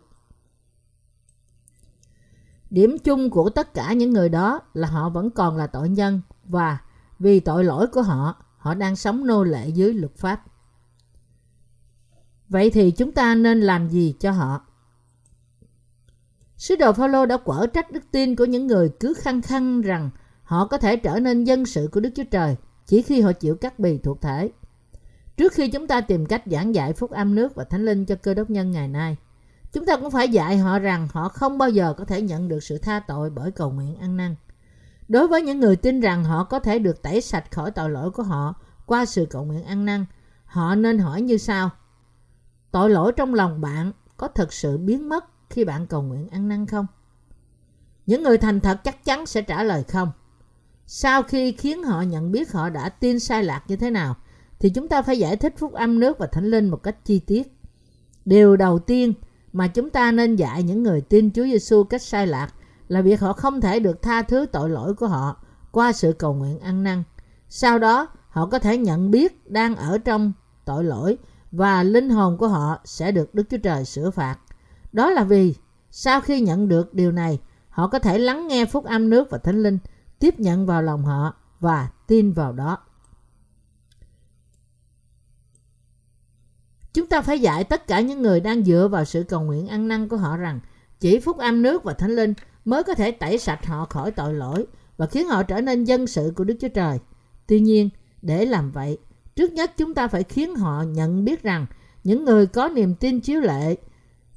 Điểm 2.70 2.98
chung 3.04 3.30
của 3.30 3.50
tất 3.50 3.74
cả 3.74 3.94
những 3.94 4.14
người 4.14 4.30
đó 4.30 4.62
là 4.74 4.88
họ 4.88 5.10
vẫn 5.10 5.30
còn 5.30 5.58
là 5.58 5.68
tội 5.68 5.90
nhân 5.90 6.22
và 6.44 6.78
vì 7.20 7.40
tội 7.40 7.64
lỗi 7.64 7.88
của 7.88 8.02
họ, 8.02 8.36
họ 8.58 8.74
đang 8.74 8.96
sống 8.96 9.28
nô 9.28 9.44
lệ 9.44 9.68
dưới 9.68 9.94
luật 9.94 10.16
pháp. 10.16 10.44
Vậy 12.50 12.70
thì 12.70 12.92
chúng 12.92 13.12
ta 13.12 13.36
nên 13.36 13.62
làm 13.62 13.90
gì 13.90 14.16
cho 14.20 14.32
họ? 14.32 14.66
Sứ 16.64 16.76
đồ 16.76 16.94
Phaolô 16.94 17.26
đã 17.26 17.38
quở 17.38 17.68
trách 17.68 17.92
đức 17.92 18.04
tin 18.12 18.36
của 18.36 18.46
những 18.46 18.68
người 18.68 18.92
cứ 19.00 19.14
khăng 19.14 19.42
khăng 19.42 19.82
rằng 19.82 20.10
họ 20.44 20.68
có 20.68 20.78
thể 20.78 20.98
trở 20.98 21.20
nên 21.20 21.44
dân 21.44 21.66
sự 21.66 21.90
của 21.92 22.00
Đức 22.00 22.10
Chúa 22.16 22.24
Trời 22.32 22.56
chỉ 22.86 23.02
khi 23.02 23.22
họ 23.22 23.32
chịu 23.32 23.56
cắt 23.56 23.80
bì 23.80 23.98
thuộc 23.98 24.22
thể. 24.22 24.52
Trước 25.38 25.54
khi 25.54 25.68
chúng 25.68 25.88
ta 25.88 26.02
tìm 26.02 26.26
cách 26.26 26.44
giảng 26.46 26.76
dạy 26.76 26.94
phúc 26.94 27.12
âm 27.12 27.36
nước 27.36 27.56
và 27.56 27.64
thánh 27.64 27.86
linh 27.86 28.06
cho 28.06 28.16
cơ 28.16 28.34
đốc 28.34 28.50
nhân 28.50 28.72
ngày 28.72 28.88
nay, 28.88 29.18
Chúng 29.74 29.86
ta 29.86 29.98
cũng 29.98 30.12
phải 30.12 30.30
dạy 30.30 30.58
họ 30.58 30.80
rằng 30.80 31.08
họ 31.12 31.30
không 31.30 31.58
bao 31.58 31.70
giờ 31.70 31.94
có 31.98 32.06
thể 32.06 32.22
nhận 32.22 32.48
được 32.48 32.64
sự 32.64 32.78
tha 32.78 33.00
tội 33.00 33.30
bởi 33.30 33.52
cầu 33.52 33.72
nguyện 33.72 33.96
ăn 33.96 34.18
năn. 34.18 34.36
Đối 35.08 35.28
với 35.28 35.42
những 35.42 35.60
người 35.60 35.76
tin 35.76 36.00
rằng 36.00 36.24
họ 36.24 36.44
có 36.44 36.60
thể 36.60 36.80
được 36.80 37.02
tẩy 37.02 37.22
sạch 37.22 37.52
khỏi 37.52 37.72
tội 37.72 37.90
lỗi 37.90 38.12
của 38.12 38.24
họ 38.24 38.54
qua 38.86 39.06
sự 39.06 39.26
cầu 39.30 39.44
nguyện 39.46 39.64
ăn 39.64 39.86
năn, 39.86 40.06
họ 40.46 40.76
nên 40.76 41.00
hỏi 41.00 41.22
như 41.22 41.38
sau. 41.38 41.70
Tội 42.72 42.90
lỗi 42.90 43.12
trong 43.16 43.34
lòng 43.34 43.62
bạn 43.62 43.92
có 44.18 44.28
thực 44.28 44.54
sự 44.54 44.78
biến 44.78 45.10
mất 45.10 45.33
khi 45.54 45.66
bạn 45.66 45.88
cầu 45.88 46.02
nguyện 46.02 46.30
ăn 46.30 46.48
năn 46.48 46.66
không? 46.66 46.88
Những 48.06 48.24
người 48.24 48.38
thành 48.38 48.60
thật 48.60 48.84
chắc 48.84 49.06
chắn 49.06 49.26
sẽ 49.26 49.42
trả 49.42 49.64
lời 49.64 49.84
không. 49.84 50.12
Sau 50.88 51.24
khi 51.24 51.52
khiến 51.52 51.84
họ 51.84 52.02
nhận 52.02 52.32
biết 52.32 52.52
họ 52.52 52.70
đã 52.70 52.90
tin 52.90 53.20
sai 53.20 53.44
lạc 53.44 53.64
như 53.68 53.76
thế 53.76 53.90
nào, 53.90 54.16
thì 54.60 54.70
chúng 54.70 54.88
ta 54.88 55.02
phải 55.02 55.20
giải 55.20 55.36
thích 55.36 55.54
phúc 55.58 55.74
âm 55.74 56.00
nước 56.00 56.18
và 56.20 56.28
thánh 56.28 56.46
linh 56.46 56.70
một 56.70 56.84
cách 56.84 57.06
chi 57.06 57.20
tiết. 57.20 57.58
Điều 58.26 58.56
đầu 58.56 58.80
tiên 58.80 59.14
mà 59.54 59.68
chúng 59.68 59.90
ta 59.90 60.12
nên 60.12 60.36
dạy 60.36 60.64
những 60.64 60.84
người 60.84 61.02
tin 61.02 61.32
Chúa 61.32 61.44
Giêsu 61.44 61.84
cách 61.84 62.02
sai 62.02 62.28
lạc 62.28 62.54
là 62.88 63.02
việc 63.02 63.20
họ 63.20 63.34
không 63.34 63.62
thể 63.62 63.80
được 63.80 64.02
tha 64.02 64.22
thứ 64.22 64.46
tội 64.46 64.70
lỗi 64.70 64.94
của 64.94 65.08
họ 65.08 65.44
qua 65.72 65.92
sự 65.92 66.14
cầu 66.14 66.34
nguyện 66.34 66.60
ăn 66.60 66.84
năn. 66.84 67.04
Sau 67.50 67.80
đó, 67.80 68.08
họ 68.30 68.46
có 68.46 68.60
thể 68.60 68.78
nhận 68.78 69.12
biết 69.12 69.52
đang 69.52 69.76
ở 69.76 69.98
trong 69.98 70.34
tội 70.66 70.84
lỗi 70.84 71.18
và 71.52 71.84
linh 71.84 72.10
hồn 72.10 72.38
của 72.38 72.48
họ 72.48 72.80
sẽ 72.86 73.12
được 73.12 73.36
Đức 73.36 73.44
Chúa 73.50 73.58
Trời 73.58 73.86
sửa 73.86 74.10
phạt. 74.10 74.38
Đó 74.94 75.10
là 75.10 75.24
vì 75.24 75.56
sau 75.92 76.22
khi 76.22 76.42
nhận 76.42 76.68
được 76.68 76.94
điều 76.94 77.12
này, 77.12 77.40
họ 77.70 77.88
có 77.88 78.00
thể 78.00 78.18
lắng 78.18 78.48
nghe 78.48 78.66
phúc 78.66 78.86
âm 78.86 79.10
nước 79.10 79.30
và 79.30 79.38
thánh 79.38 79.64
linh, 79.64 79.78
tiếp 80.20 80.40
nhận 80.40 80.66
vào 80.66 80.82
lòng 80.82 81.06
họ 81.06 81.34
và 81.60 81.90
tin 82.08 82.32
vào 82.32 82.54
đó. 82.54 82.78
Chúng 86.94 87.08
ta 87.08 87.22
phải 87.22 87.40
dạy 87.40 87.64
tất 87.64 87.88
cả 87.88 88.00
những 88.00 88.22
người 88.22 88.40
đang 88.40 88.64
dựa 88.64 88.88
vào 88.92 89.06
sự 89.06 89.24
cầu 89.24 89.42
nguyện 89.42 89.68
ăn 89.68 89.88
năn 89.88 90.08
của 90.08 90.18
họ 90.18 90.38
rằng 90.38 90.60
chỉ 91.00 91.20
phúc 91.20 91.38
âm 91.38 91.62
nước 91.62 91.84
và 91.84 91.94
thánh 91.94 92.12
linh 92.12 92.34
mới 92.66 92.84
có 92.84 92.94
thể 92.94 93.12
tẩy 93.12 93.38
sạch 93.38 93.66
họ 93.66 93.86
khỏi 93.86 94.12
tội 94.12 94.34
lỗi 94.34 94.66
và 94.98 95.06
khiến 95.06 95.28
họ 95.28 95.44
trở 95.44 95.62
nên 95.62 95.84
dân 95.84 96.08
sự 96.08 96.34
của 96.36 96.44
Đức 96.44 96.56
Chúa 96.62 96.68
Trời. 96.68 97.00
Tuy 97.48 97.60
nhiên, 97.60 97.90
để 98.22 98.46
làm 98.46 98.72
vậy, 98.72 98.98
trước 99.36 99.52
nhất 99.52 99.72
chúng 99.78 99.94
ta 99.94 100.08
phải 100.08 100.24
khiến 100.24 100.56
họ 100.56 100.84
nhận 100.84 101.26
biết 101.26 101.44
rằng 101.44 101.66
những 102.04 102.26
người 102.26 102.48
có 102.48 102.70
niềm 102.70 102.96
tin 102.96 103.20
chiếu 103.20 103.42
lệ 103.42 103.76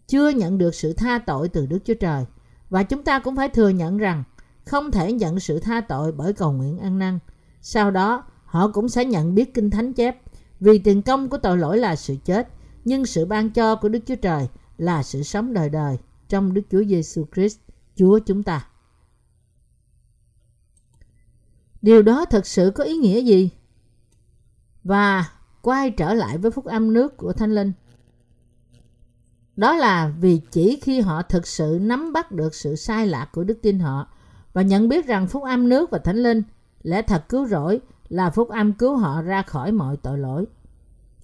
chưa 0.07 0.29
nhận 0.29 0.59
được 0.59 0.75
sự 0.75 0.93
tha 0.93 1.19
tội 1.19 1.49
từ 1.49 1.67
Đức 1.67 1.79
Chúa 1.85 1.95
Trời. 1.95 2.25
Và 2.71 2.83
chúng 2.83 3.03
ta 3.03 3.19
cũng 3.19 3.37
phải 3.37 3.49
thừa 3.49 3.69
nhận 3.69 3.99
rằng 3.99 4.25
không 4.65 4.91
thể 4.91 5.13
nhận 5.13 5.41
sự 5.41 5.59
tha 5.59 5.81
tội 5.81 6.13
bởi 6.13 6.33
cầu 6.33 6.53
nguyện 6.53 6.79
ăn 6.79 6.99
năn. 6.99 7.19
Sau 7.61 7.91
đó, 7.91 8.25
họ 8.45 8.69
cũng 8.69 8.89
sẽ 8.89 9.05
nhận 9.05 9.35
biết 9.35 9.55
Kinh 9.55 9.71
Thánh 9.71 9.93
chép 9.93 10.23
vì 10.61 10.79
tiền 10.79 11.03
công 11.03 11.29
của 11.29 11.39
tội 11.39 11.59
lỗi 11.59 11.79
là 11.79 11.97
sự 11.97 12.17
chết, 12.25 12.49
nhưng 12.85 13.07
sự 13.07 13.27
ban 13.27 13.51
cho 13.51 13.77
của 13.77 13.89
Đức 13.89 14.01
Chúa 14.07 14.17
Trời 14.17 14.49
là 14.79 15.03
sự 15.03 15.23
sống 15.23 15.53
đời 15.53 15.69
đời 15.69 15.99
trong 16.29 16.55
Đức 16.55 16.63
Chúa 16.71 16.85
Giêsu 16.85 17.25
Christ, 17.35 17.59
Chúa 17.97 18.19
chúng 18.19 18.43
ta. 18.43 18.69
Điều 21.83 22.03
đó 22.03 22.25
thật 22.25 22.47
sự 22.47 22.73
có 22.75 22.85
ý 22.85 22.97
nghĩa 22.97 23.21
gì? 23.21 23.51
Và 24.85 25.31
quay 25.63 25.91
trở 25.91 26.15
lại 26.15 26.39
với 26.39 26.51
phúc 26.51 26.65
âm 26.65 26.93
nước 26.93 27.17
của 27.17 27.33
Thánh 27.33 27.55
Linh. 27.55 27.73
Đó 29.57 29.77
là 29.77 30.13
vì 30.21 30.41
chỉ 30.51 30.79
khi 30.83 31.01
họ 31.01 31.23
thực 31.23 31.47
sự 31.47 31.79
nắm 31.81 32.13
bắt 32.13 32.33
được 32.33 32.55
sự 32.55 32.77
sai 32.77 33.07
lạc 33.07 33.29
của 33.33 33.45
đức 33.45 33.59
tin 33.63 33.79
họ 33.79 34.09
và 34.53 34.63
nhận 34.63 34.89
biết 34.89 35.07
rằng 35.07 35.27
phúc 35.27 35.43
âm 35.43 35.69
nước 35.69 35.91
và 35.91 35.99
Thánh 35.99 36.17
Linh 36.17 36.43
lẽ 36.83 37.03
thật 37.03 37.29
cứu 37.29 37.47
rỗi 37.47 37.81
là 38.09 38.31
phúc 38.31 38.49
âm 38.49 38.73
cứu 38.73 38.97
họ 38.97 39.23
ra 39.23 39.43
khỏi 39.43 39.73
mọi 39.73 39.97
tội 39.97 40.19
lỗi. 40.19 40.47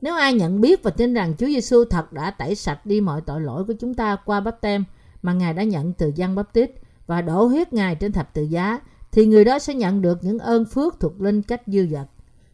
Nếu 0.00 0.14
ai 0.14 0.34
nhận 0.34 0.60
biết 0.60 0.82
và 0.82 0.90
tin 0.90 1.14
rằng 1.14 1.34
Chúa 1.38 1.46
Giêsu 1.46 1.84
thật 1.84 2.12
đã 2.12 2.30
tẩy 2.30 2.54
sạch 2.54 2.86
đi 2.86 3.00
mọi 3.00 3.20
tội 3.20 3.40
lỗi 3.40 3.64
của 3.64 3.74
chúng 3.80 3.94
ta 3.94 4.16
qua 4.24 4.40
bắp 4.40 4.60
tem 4.60 4.84
mà 5.22 5.32
Ngài 5.32 5.54
đã 5.54 5.62
nhận 5.62 5.92
từ 5.92 6.12
dân 6.14 6.34
bắp 6.34 6.52
tít 6.52 6.70
và 7.06 7.22
đổ 7.22 7.44
huyết 7.44 7.72
Ngài 7.72 7.94
trên 7.94 8.12
thập 8.12 8.34
tự 8.34 8.42
giá, 8.42 8.80
thì 9.12 9.26
người 9.26 9.44
đó 9.44 9.58
sẽ 9.58 9.74
nhận 9.74 10.02
được 10.02 10.24
những 10.24 10.38
ơn 10.38 10.64
phước 10.64 11.00
thuộc 11.00 11.20
linh 11.20 11.42
cách 11.42 11.62
dư 11.66 11.86
dật. 11.86 12.06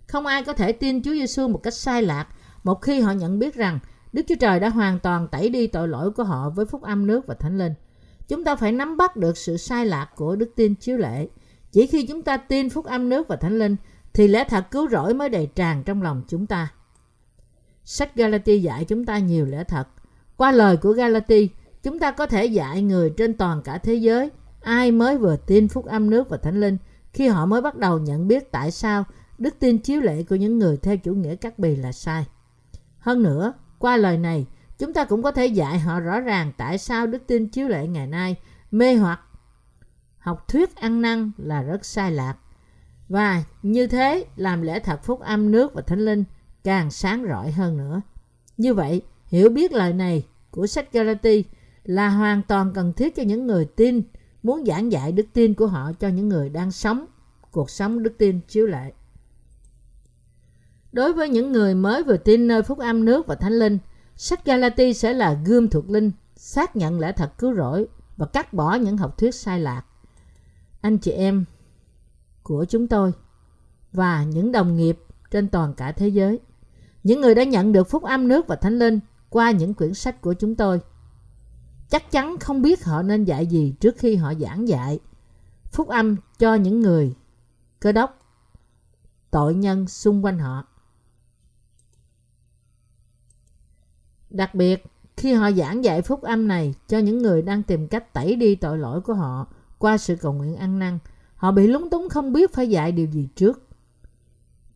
Không 0.06 0.26
ai 0.26 0.44
có 0.44 0.52
thể 0.52 0.72
tin 0.72 1.02
Chúa 1.02 1.12
Giêsu 1.12 1.48
một 1.48 1.62
cách 1.62 1.74
sai 1.74 2.02
lạc 2.02 2.26
một 2.64 2.82
khi 2.82 3.00
họ 3.00 3.12
nhận 3.12 3.38
biết 3.38 3.54
rằng 3.54 3.78
Đức 4.12 4.22
Chúa 4.28 4.34
Trời 4.40 4.60
đã 4.60 4.68
hoàn 4.68 4.98
toàn 4.98 5.28
tẩy 5.28 5.48
đi 5.48 5.66
tội 5.66 5.88
lỗi 5.88 6.10
của 6.10 6.24
họ 6.24 6.50
với 6.50 6.66
phúc 6.66 6.82
âm 6.82 7.06
nước 7.06 7.26
và 7.26 7.34
thánh 7.34 7.58
linh. 7.58 7.72
Chúng 8.28 8.44
ta 8.44 8.56
phải 8.56 8.72
nắm 8.72 8.96
bắt 8.96 9.16
được 9.16 9.36
sự 9.36 9.56
sai 9.56 9.86
lạc 9.86 10.10
của 10.16 10.36
đức 10.36 10.52
tin 10.56 10.74
chiếu 10.74 10.96
lệ. 10.96 11.28
Chỉ 11.72 11.86
khi 11.86 12.06
chúng 12.06 12.22
ta 12.22 12.36
tin 12.36 12.70
phúc 12.70 12.84
âm 12.84 13.08
nước 13.08 13.28
và 13.28 13.36
thánh 13.36 13.58
linh 13.58 13.76
thì 14.12 14.28
lẽ 14.28 14.44
thật 14.44 14.70
cứu 14.70 14.88
rỗi 14.88 15.14
mới 15.14 15.28
đầy 15.28 15.48
tràn 15.54 15.82
trong 15.82 16.02
lòng 16.02 16.22
chúng 16.28 16.46
ta. 16.46 16.72
Sách 17.84 18.16
Galati 18.16 18.58
dạy 18.58 18.84
chúng 18.84 19.04
ta 19.04 19.18
nhiều 19.18 19.46
lẽ 19.46 19.64
thật. 19.64 19.88
Qua 20.36 20.52
lời 20.52 20.76
của 20.76 20.92
Galati, 20.92 21.48
chúng 21.82 21.98
ta 21.98 22.10
có 22.10 22.26
thể 22.26 22.46
dạy 22.46 22.82
người 22.82 23.10
trên 23.10 23.34
toàn 23.34 23.62
cả 23.62 23.78
thế 23.78 23.94
giới 23.94 24.30
ai 24.60 24.92
mới 24.92 25.18
vừa 25.18 25.36
tin 25.36 25.68
phúc 25.68 25.84
âm 25.86 26.10
nước 26.10 26.28
và 26.28 26.36
thánh 26.36 26.60
linh 26.60 26.76
khi 27.12 27.28
họ 27.28 27.46
mới 27.46 27.60
bắt 27.60 27.76
đầu 27.76 27.98
nhận 27.98 28.28
biết 28.28 28.52
tại 28.52 28.70
sao 28.70 29.04
đức 29.38 29.54
tin 29.58 29.78
chiếu 29.78 30.00
lệ 30.00 30.22
của 30.22 30.36
những 30.36 30.58
người 30.58 30.76
theo 30.76 30.96
chủ 30.96 31.14
nghĩa 31.14 31.36
cắt 31.36 31.58
bì 31.58 31.76
là 31.76 31.92
sai. 31.92 32.26
Hơn 32.98 33.22
nữa, 33.22 33.52
qua 33.78 33.96
lời 33.96 34.18
này, 34.18 34.46
chúng 34.78 34.94
ta 34.94 35.04
cũng 35.04 35.22
có 35.22 35.32
thể 35.32 35.46
dạy 35.46 35.78
họ 35.78 36.00
rõ 36.00 36.20
ràng 36.20 36.52
tại 36.56 36.78
sao 36.78 37.06
đức 37.06 37.26
tin 37.26 37.48
chiếu 37.48 37.68
lệ 37.68 37.86
ngày 37.86 38.06
nay 38.06 38.36
mê 38.70 38.94
hoặc 38.94 39.20
học 40.18 40.48
thuyết 40.48 40.76
ăn 40.76 41.02
năn 41.02 41.30
là 41.36 41.62
rất 41.62 41.84
sai 41.84 42.12
lạc. 42.12 42.36
Và 43.08 43.44
như 43.62 43.86
thế 43.86 44.24
làm 44.36 44.62
lễ 44.62 44.80
thật 44.80 45.04
phúc 45.04 45.20
âm 45.20 45.50
nước 45.50 45.74
và 45.74 45.82
thánh 45.82 46.00
linh 46.00 46.24
càng 46.64 46.90
sáng 46.90 47.24
rọi 47.28 47.50
hơn 47.50 47.76
nữa. 47.76 48.00
Như 48.56 48.74
vậy, 48.74 49.02
hiểu 49.26 49.50
biết 49.50 49.72
lời 49.72 49.92
này 49.92 50.26
của 50.50 50.66
sách 50.66 50.92
Galati 50.92 51.44
là 51.84 52.08
hoàn 52.08 52.42
toàn 52.42 52.72
cần 52.74 52.92
thiết 52.92 53.16
cho 53.16 53.22
những 53.22 53.46
người 53.46 53.64
tin 53.64 54.02
muốn 54.42 54.64
giảng 54.66 54.92
dạy 54.92 55.12
đức 55.12 55.26
tin 55.32 55.54
của 55.54 55.66
họ 55.66 55.92
cho 55.92 56.08
những 56.08 56.28
người 56.28 56.48
đang 56.48 56.70
sống 56.70 57.06
cuộc 57.50 57.70
sống 57.70 58.02
đức 58.02 58.14
tin 58.18 58.40
chiếu 58.48 58.66
lệ. 58.66 58.92
Đối 60.92 61.12
với 61.12 61.28
những 61.28 61.52
người 61.52 61.74
mới 61.74 62.02
vừa 62.02 62.16
tin 62.16 62.48
nơi 62.48 62.62
phúc 62.62 62.78
âm 62.78 63.04
nước 63.04 63.26
và 63.26 63.34
thánh 63.34 63.52
linh, 63.52 63.78
sách 64.16 64.44
Galati 64.44 64.94
sẽ 64.94 65.12
là 65.12 65.38
gươm 65.46 65.68
thuộc 65.68 65.90
linh, 65.90 66.10
xác 66.36 66.76
nhận 66.76 67.00
lẽ 67.00 67.12
thật 67.12 67.38
cứu 67.38 67.54
rỗi 67.54 67.86
và 68.16 68.26
cắt 68.26 68.52
bỏ 68.52 68.74
những 68.74 68.96
học 68.96 69.18
thuyết 69.18 69.34
sai 69.34 69.60
lạc. 69.60 69.82
Anh 70.80 70.98
chị 70.98 71.10
em 71.10 71.44
của 72.42 72.64
chúng 72.64 72.88
tôi 72.88 73.12
và 73.92 74.24
những 74.24 74.52
đồng 74.52 74.76
nghiệp 74.76 74.98
trên 75.30 75.48
toàn 75.48 75.74
cả 75.74 75.92
thế 75.92 76.08
giới, 76.08 76.40
những 77.04 77.20
người 77.20 77.34
đã 77.34 77.44
nhận 77.44 77.72
được 77.72 77.90
phúc 77.90 78.02
âm 78.02 78.28
nước 78.28 78.46
và 78.46 78.56
thánh 78.56 78.78
linh 78.78 79.00
qua 79.30 79.50
những 79.50 79.74
quyển 79.74 79.94
sách 79.94 80.20
của 80.20 80.34
chúng 80.34 80.54
tôi, 80.54 80.80
chắc 81.88 82.10
chắn 82.10 82.38
không 82.38 82.62
biết 82.62 82.84
họ 82.84 83.02
nên 83.02 83.24
dạy 83.24 83.46
gì 83.46 83.74
trước 83.80 83.94
khi 83.98 84.16
họ 84.16 84.34
giảng 84.34 84.68
dạy 84.68 85.00
phúc 85.72 85.88
âm 85.88 86.16
cho 86.38 86.54
những 86.54 86.80
người 86.80 87.14
cơ 87.80 87.92
đốc 87.92 88.18
tội 89.30 89.54
nhân 89.54 89.88
xung 89.88 90.24
quanh 90.24 90.38
họ 90.38 90.64
Đặc 94.30 94.54
biệt, 94.54 94.84
khi 95.16 95.32
họ 95.32 95.50
giảng 95.50 95.84
dạy 95.84 96.02
phúc 96.02 96.22
âm 96.22 96.48
này 96.48 96.74
cho 96.88 96.98
những 96.98 97.18
người 97.18 97.42
đang 97.42 97.62
tìm 97.62 97.88
cách 97.88 98.12
tẩy 98.12 98.36
đi 98.36 98.54
tội 98.54 98.78
lỗi 98.78 99.00
của 99.00 99.14
họ 99.14 99.46
qua 99.78 99.98
sự 99.98 100.16
cầu 100.16 100.32
nguyện 100.32 100.56
ăn 100.56 100.78
năn, 100.78 100.98
họ 101.36 101.52
bị 101.52 101.66
lúng 101.66 101.90
túng 101.90 102.08
không 102.08 102.32
biết 102.32 102.54
phải 102.54 102.68
dạy 102.68 102.92
điều 102.92 103.06
gì 103.06 103.28
trước. 103.34 103.68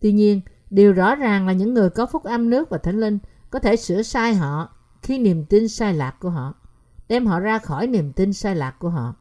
Tuy 0.00 0.12
nhiên, 0.12 0.40
điều 0.70 0.92
rõ 0.92 1.14
ràng 1.14 1.46
là 1.46 1.52
những 1.52 1.74
người 1.74 1.90
có 1.90 2.06
phúc 2.06 2.24
âm 2.24 2.50
nước 2.50 2.70
và 2.70 2.78
thánh 2.78 3.00
linh 3.00 3.18
có 3.50 3.58
thể 3.58 3.76
sửa 3.76 4.02
sai 4.02 4.34
họ 4.34 4.68
khi 5.02 5.18
niềm 5.18 5.44
tin 5.44 5.68
sai 5.68 5.94
lạc 5.94 6.16
của 6.20 6.30
họ, 6.30 6.54
đem 7.08 7.26
họ 7.26 7.40
ra 7.40 7.58
khỏi 7.58 7.86
niềm 7.86 8.12
tin 8.12 8.32
sai 8.32 8.56
lạc 8.56 8.76
của 8.78 8.88
họ. 8.88 9.14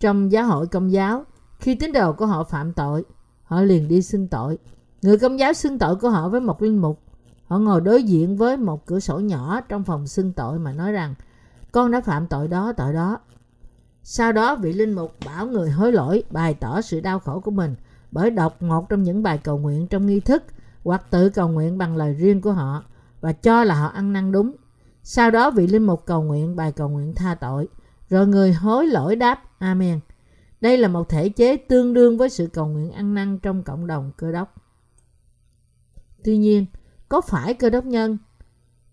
Trong 0.00 0.32
giáo 0.32 0.46
hội 0.46 0.66
công 0.66 0.92
giáo, 0.92 1.24
khi 1.58 1.74
tín 1.74 1.92
đồ 1.92 2.12
của 2.12 2.26
họ 2.26 2.44
phạm 2.44 2.72
tội, 2.72 3.04
họ 3.42 3.62
liền 3.62 3.88
đi 3.88 4.02
xưng 4.02 4.28
tội. 4.28 4.58
Người 5.02 5.18
công 5.18 5.38
giáo 5.38 5.52
xưng 5.52 5.78
tội 5.78 5.96
của 5.96 6.10
họ 6.10 6.28
với 6.28 6.40
một 6.40 6.62
linh 6.62 6.78
mục 6.78 7.02
Họ 7.52 7.58
ngồi 7.58 7.80
đối 7.80 8.02
diện 8.02 8.36
với 8.36 8.56
một 8.56 8.86
cửa 8.86 9.00
sổ 9.00 9.18
nhỏ 9.18 9.60
trong 9.60 9.84
phòng 9.84 10.06
xưng 10.06 10.32
tội 10.32 10.58
mà 10.58 10.72
nói 10.72 10.92
rằng 10.92 11.14
con 11.72 11.90
đã 11.90 12.00
phạm 12.00 12.26
tội 12.26 12.48
đó, 12.48 12.72
tội 12.76 12.92
đó. 12.92 13.18
Sau 14.02 14.32
đó 14.32 14.56
vị 14.56 14.72
linh 14.72 14.92
mục 14.92 15.16
bảo 15.26 15.46
người 15.46 15.70
hối 15.70 15.92
lỗi 15.92 16.22
bày 16.30 16.54
tỏ 16.54 16.80
sự 16.80 17.00
đau 17.00 17.18
khổ 17.18 17.40
của 17.40 17.50
mình 17.50 17.74
bởi 18.10 18.30
đọc 18.30 18.62
một 18.62 18.88
trong 18.88 19.02
những 19.02 19.22
bài 19.22 19.38
cầu 19.38 19.58
nguyện 19.58 19.86
trong 19.86 20.06
nghi 20.06 20.20
thức 20.20 20.42
hoặc 20.84 21.06
tự 21.10 21.30
cầu 21.30 21.48
nguyện 21.48 21.78
bằng 21.78 21.96
lời 21.96 22.14
riêng 22.14 22.40
của 22.40 22.52
họ 22.52 22.84
và 23.20 23.32
cho 23.32 23.64
là 23.64 23.74
họ 23.74 23.86
ăn 23.86 24.12
năn 24.12 24.32
đúng. 24.32 24.52
Sau 25.02 25.30
đó 25.30 25.50
vị 25.50 25.66
linh 25.66 25.86
mục 25.86 26.06
cầu 26.06 26.22
nguyện 26.22 26.56
bài 26.56 26.72
cầu 26.72 26.88
nguyện 26.88 27.14
tha 27.14 27.34
tội, 27.34 27.68
rồi 28.08 28.26
người 28.26 28.52
hối 28.52 28.86
lỗi 28.86 29.16
đáp 29.16 29.42
Amen. 29.58 30.00
Đây 30.60 30.78
là 30.78 30.88
một 30.88 31.08
thể 31.08 31.28
chế 31.28 31.56
tương 31.56 31.94
đương 31.94 32.18
với 32.18 32.30
sự 32.30 32.46
cầu 32.46 32.66
nguyện 32.66 32.90
ăn 32.92 33.14
năn 33.14 33.38
trong 33.38 33.62
cộng 33.62 33.86
đồng 33.86 34.12
cơ 34.16 34.32
đốc. 34.32 34.54
Tuy 36.24 36.38
nhiên, 36.38 36.66
có 37.12 37.20
phải 37.20 37.54
cơ 37.54 37.70
đốc 37.70 37.84
nhân, 37.84 38.18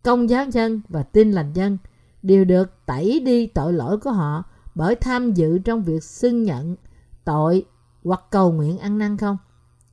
công 0.03 0.29
giáo 0.29 0.45
nhân 0.45 0.81
và 0.89 1.03
tin 1.03 1.31
lành 1.31 1.53
nhân 1.53 1.77
đều 2.21 2.45
được 2.45 2.85
tẩy 2.85 3.19
đi 3.25 3.47
tội 3.47 3.73
lỗi 3.73 3.97
của 3.97 4.11
họ 4.11 4.43
bởi 4.75 4.95
tham 4.95 5.33
dự 5.33 5.59
trong 5.59 5.83
việc 5.83 6.03
xưng 6.03 6.43
nhận 6.43 6.75
tội 7.23 7.65
hoặc 8.03 8.23
cầu 8.31 8.51
nguyện 8.51 8.77
ăn 8.77 8.97
năn 8.97 9.17
không? 9.17 9.37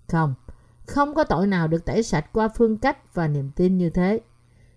Không, 0.09 0.35
không 0.87 1.15
có 1.15 1.25
tội 1.25 1.47
nào 1.47 1.69
được 1.69 1.85
tẩy 1.85 2.03
sạch 2.03 2.33
qua 2.33 2.49
phương 2.49 2.79
cách 2.79 3.15
và 3.15 3.29
niềm 3.29 3.51
tin 3.57 3.79
như 3.79 3.91
thế. 3.91 4.21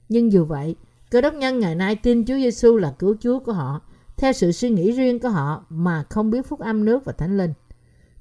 Nhưng 0.10 0.32
dù 0.32 0.46
vậy, 0.46 0.76
Cơ 1.12 1.22
đốc 1.22 1.34
nhân 1.34 1.60
ngày 1.60 1.76
nay 1.76 1.96
tin 1.96 2.26
Chúa 2.26 2.36
Giêsu 2.36 2.78
là 2.78 2.96
cứu 3.00 3.16
Chúa 3.20 3.40
của 3.40 3.54
họ, 3.54 3.82
theo 4.18 4.34
sự 4.34 4.52
suy 4.52 4.70
nghĩ 4.70 4.92
riêng 4.92 5.20
của 5.20 5.30
họ 5.30 5.66
mà 5.70 6.04
không 6.10 6.32
biết 6.32 6.48
phúc 6.48 6.60
âm 6.60 6.86
nước 6.86 7.06
và 7.06 7.14
thánh 7.14 7.38
linh. 7.38 7.54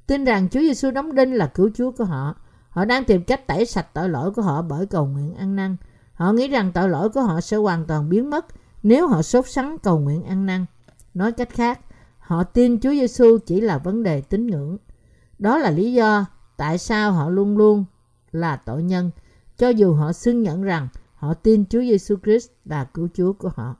Tin 0.06 0.24
rằng 0.24 0.48
Chúa 0.48 0.60
Giêsu 0.60 0.90
đóng 0.90 1.14
đinh 1.14 1.34
là 1.34 1.46
cứu 1.46 1.70
Chúa 1.74 1.90
của 1.90 2.04
họ. 2.04 2.34
Họ 2.78 2.84
đang 2.84 3.04
tìm 3.04 3.22
cách 3.24 3.46
tẩy 3.46 3.66
sạch 3.66 3.86
tội 3.94 4.08
lỗi 4.08 4.30
của 4.30 4.42
họ 4.42 4.62
bởi 4.62 4.86
cầu 4.86 5.06
nguyện 5.06 5.34
ăn 5.34 5.56
năn. 5.56 5.76
Họ 6.12 6.32
nghĩ 6.32 6.48
rằng 6.48 6.72
tội 6.72 6.88
lỗi 6.88 7.08
của 7.10 7.20
họ 7.20 7.40
sẽ 7.40 7.56
hoàn 7.56 7.84
toàn 7.86 8.08
biến 8.08 8.30
mất 8.30 8.46
nếu 8.82 9.08
họ 9.08 9.22
sốt 9.22 9.48
sắng 9.48 9.76
cầu 9.82 9.98
nguyện 9.98 10.22
ăn 10.24 10.46
năn. 10.46 10.66
Nói 11.14 11.32
cách 11.32 11.48
khác, 11.50 11.80
họ 12.18 12.44
tin 12.44 12.80
Chúa 12.80 12.90
Giêsu 12.90 13.38
chỉ 13.46 13.60
là 13.60 13.78
vấn 13.78 14.02
đề 14.02 14.20
tín 14.20 14.46
ngưỡng. 14.46 14.76
Đó 15.38 15.58
là 15.58 15.70
lý 15.70 15.92
do 15.92 16.26
tại 16.56 16.78
sao 16.78 17.12
họ 17.12 17.28
luôn 17.28 17.56
luôn 17.56 17.84
là 18.32 18.56
tội 18.56 18.82
nhân, 18.82 19.10
cho 19.56 19.68
dù 19.68 19.94
họ 19.94 20.12
xưng 20.12 20.42
nhận 20.42 20.62
rằng 20.62 20.88
họ 21.14 21.34
tin 21.34 21.64
Chúa 21.66 21.80
Giêsu 21.80 22.16
Christ 22.22 22.48
là 22.64 22.84
cứu 22.84 23.08
Chúa 23.14 23.32
của 23.32 23.50
họ. 23.54 23.76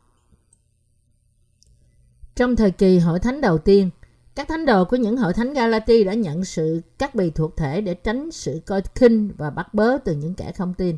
Trong 2.35 2.57
thời 2.57 2.71
kỳ 2.71 2.99
hội 2.99 3.21
thánh 3.21 3.40
đầu 3.40 3.59
tiên, 3.59 3.90
các 4.38 4.49
thánh 4.49 4.66
đồ 4.66 4.85
của 4.85 4.97
những 4.97 5.16
hội 5.16 5.33
thánh 5.33 5.52
Galati 5.52 6.04
đã 6.04 6.14
nhận 6.14 6.45
sự 6.45 6.80
cắt 6.99 7.14
bì 7.14 7.30
thuộc 7.30 7.57
thể 7.57 7.80
để 7.80 7.95
tránh 7.95 8.30
sự 8.30 8.61
coi 8.66 8.83
khinh 8.95 9.30
và 9.37 9.50
bắt 9.50 9.75
bớ 9.75 9.99
từ 10.04 10.14
những 10.14 10.35
kẻ 10.35 10.52
không 10.52 10.75
tin. 10.75 10.97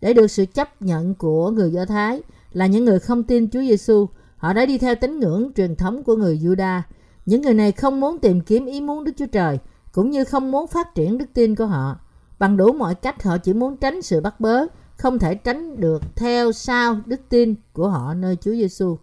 Để 0.00 0.12
được 0.12 0.26
sự 0.26 0.44
chấp 0.54 0.82
nhận 0.82 1.14
của 1.14 1.50
người 1.50 1.72
Do 1.72 1.84
Thái 1.84 2.22
là 2.52 2.66
những 2.66 2.84
người 2.84 2.98
không 2.98 3.22
tin 3.22 3.50
Chúa 3.50 3.60
Giêsu, 3.60 4.08
họ 4.36 4.52
đã 4.52 4.66
đi 4.66 4.78
theo 4.78 4.94
tín 4.94 5.20
ngưỡng 5.20 5.52
truyền 5.56 5.76
thống 5.76 6.02
của 6.02 6.16
người 6.16 6.38
Juda. 6.38 6.80
Những 7.26 7.42
người 7.42 7.54
này 7.54 7.72
không 7.72 8.00
muốn 8.00 8.18
tìm 8.18 8.40
kiếm 8.40 8.66
ý 8.66 8.80
muốn 8.80 9.04
Đức 9.04 9.12
Chúa 9.16 9.26
Trời, 9.26 9.58
cũng 9.92 10.10
như 10.10 10.24
không 10.24 10.50
muốn 10.50 10.66
phát 10.66 10.94
triển 10.94 11.18
đức 11.18 11.26
tin 11.34 11.54
của 11.54 11.66
họ. 11.66 12.00
Bằng 12.38 12.56
đủ 12.56 12.72
mọi 12.72 12.94
cách 12.94 13.22
họ 13.22 13.38
chỉ 13.38 13.52
muốn 13.52 13.76
tránh 13.76 14.02
sự 14.02 14.20
bắt 14.20 14.40
bớ, 14.40 14.66
không 14.96 15.18
thể 15.18 15.34
tránh 15.34 15.80
được 15.80 16.02
theo 16.16 16.52
sau 16.52 16.98
đức 17.06 17.20
tin 17.28 17.54
của 17.72 17.88
họ 17.88 18.14
nơi 18.14 18.36
Chúa 18.36 18.52
Giêsu. 18.52 18.98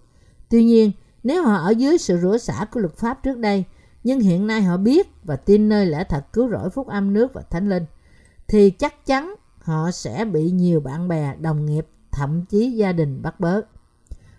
Tuy 0.50 0.64
nhiên, 0.64 0.92
nếu 1.26 1.44
họ 1.44 1.56
ở 1.56 1.70
dưới 1.70 1.98
sự 1.98 2.18
rủa 2.18 2.38
xả 2.38 2.66
của 2.72 2.80
luật 2.80 2.96
pháp 2.96 3.24
trước 3.24 3.38
đây, 3.38 3.64
nhưng 4.04 4.20
hiện 4.20 4.48
nay 4.48 4.62
họ 4.62 4.78
biết 4.78 5.08
và 5.24 5.36
tin 5.36 5.70
nơi 5.70 5.86
lẽ 5.86 6.04
thật 6.10 6.34
cứu 6.34 6.50
rỗi 6.50 6.70
phúc 6.70 6.88
âm 6.88 7.14
nước 7.14 7.34
và 7.34 7.42
thánh 7.42 7.70
linh, 7.70 7.86
thì 8.48 8.70
chắc 8.70 9.06
chắn 9.06 9.36
họ 9.60 9.92
sẽ 9.92 10.26
bị 10.26 10.52
nhiều 10.52 10.80
bạn 10.80 11.08
bè, 11.08 11.36
đồng 11.40 11.66
nghiệp, 11.66 11.88
thậm 12.12 12.46
chí 12.46 12.72
gia 12.72 12.92
đình 12.92 13.22
bắt 13.22 13.40
bớ. 13.40 13.62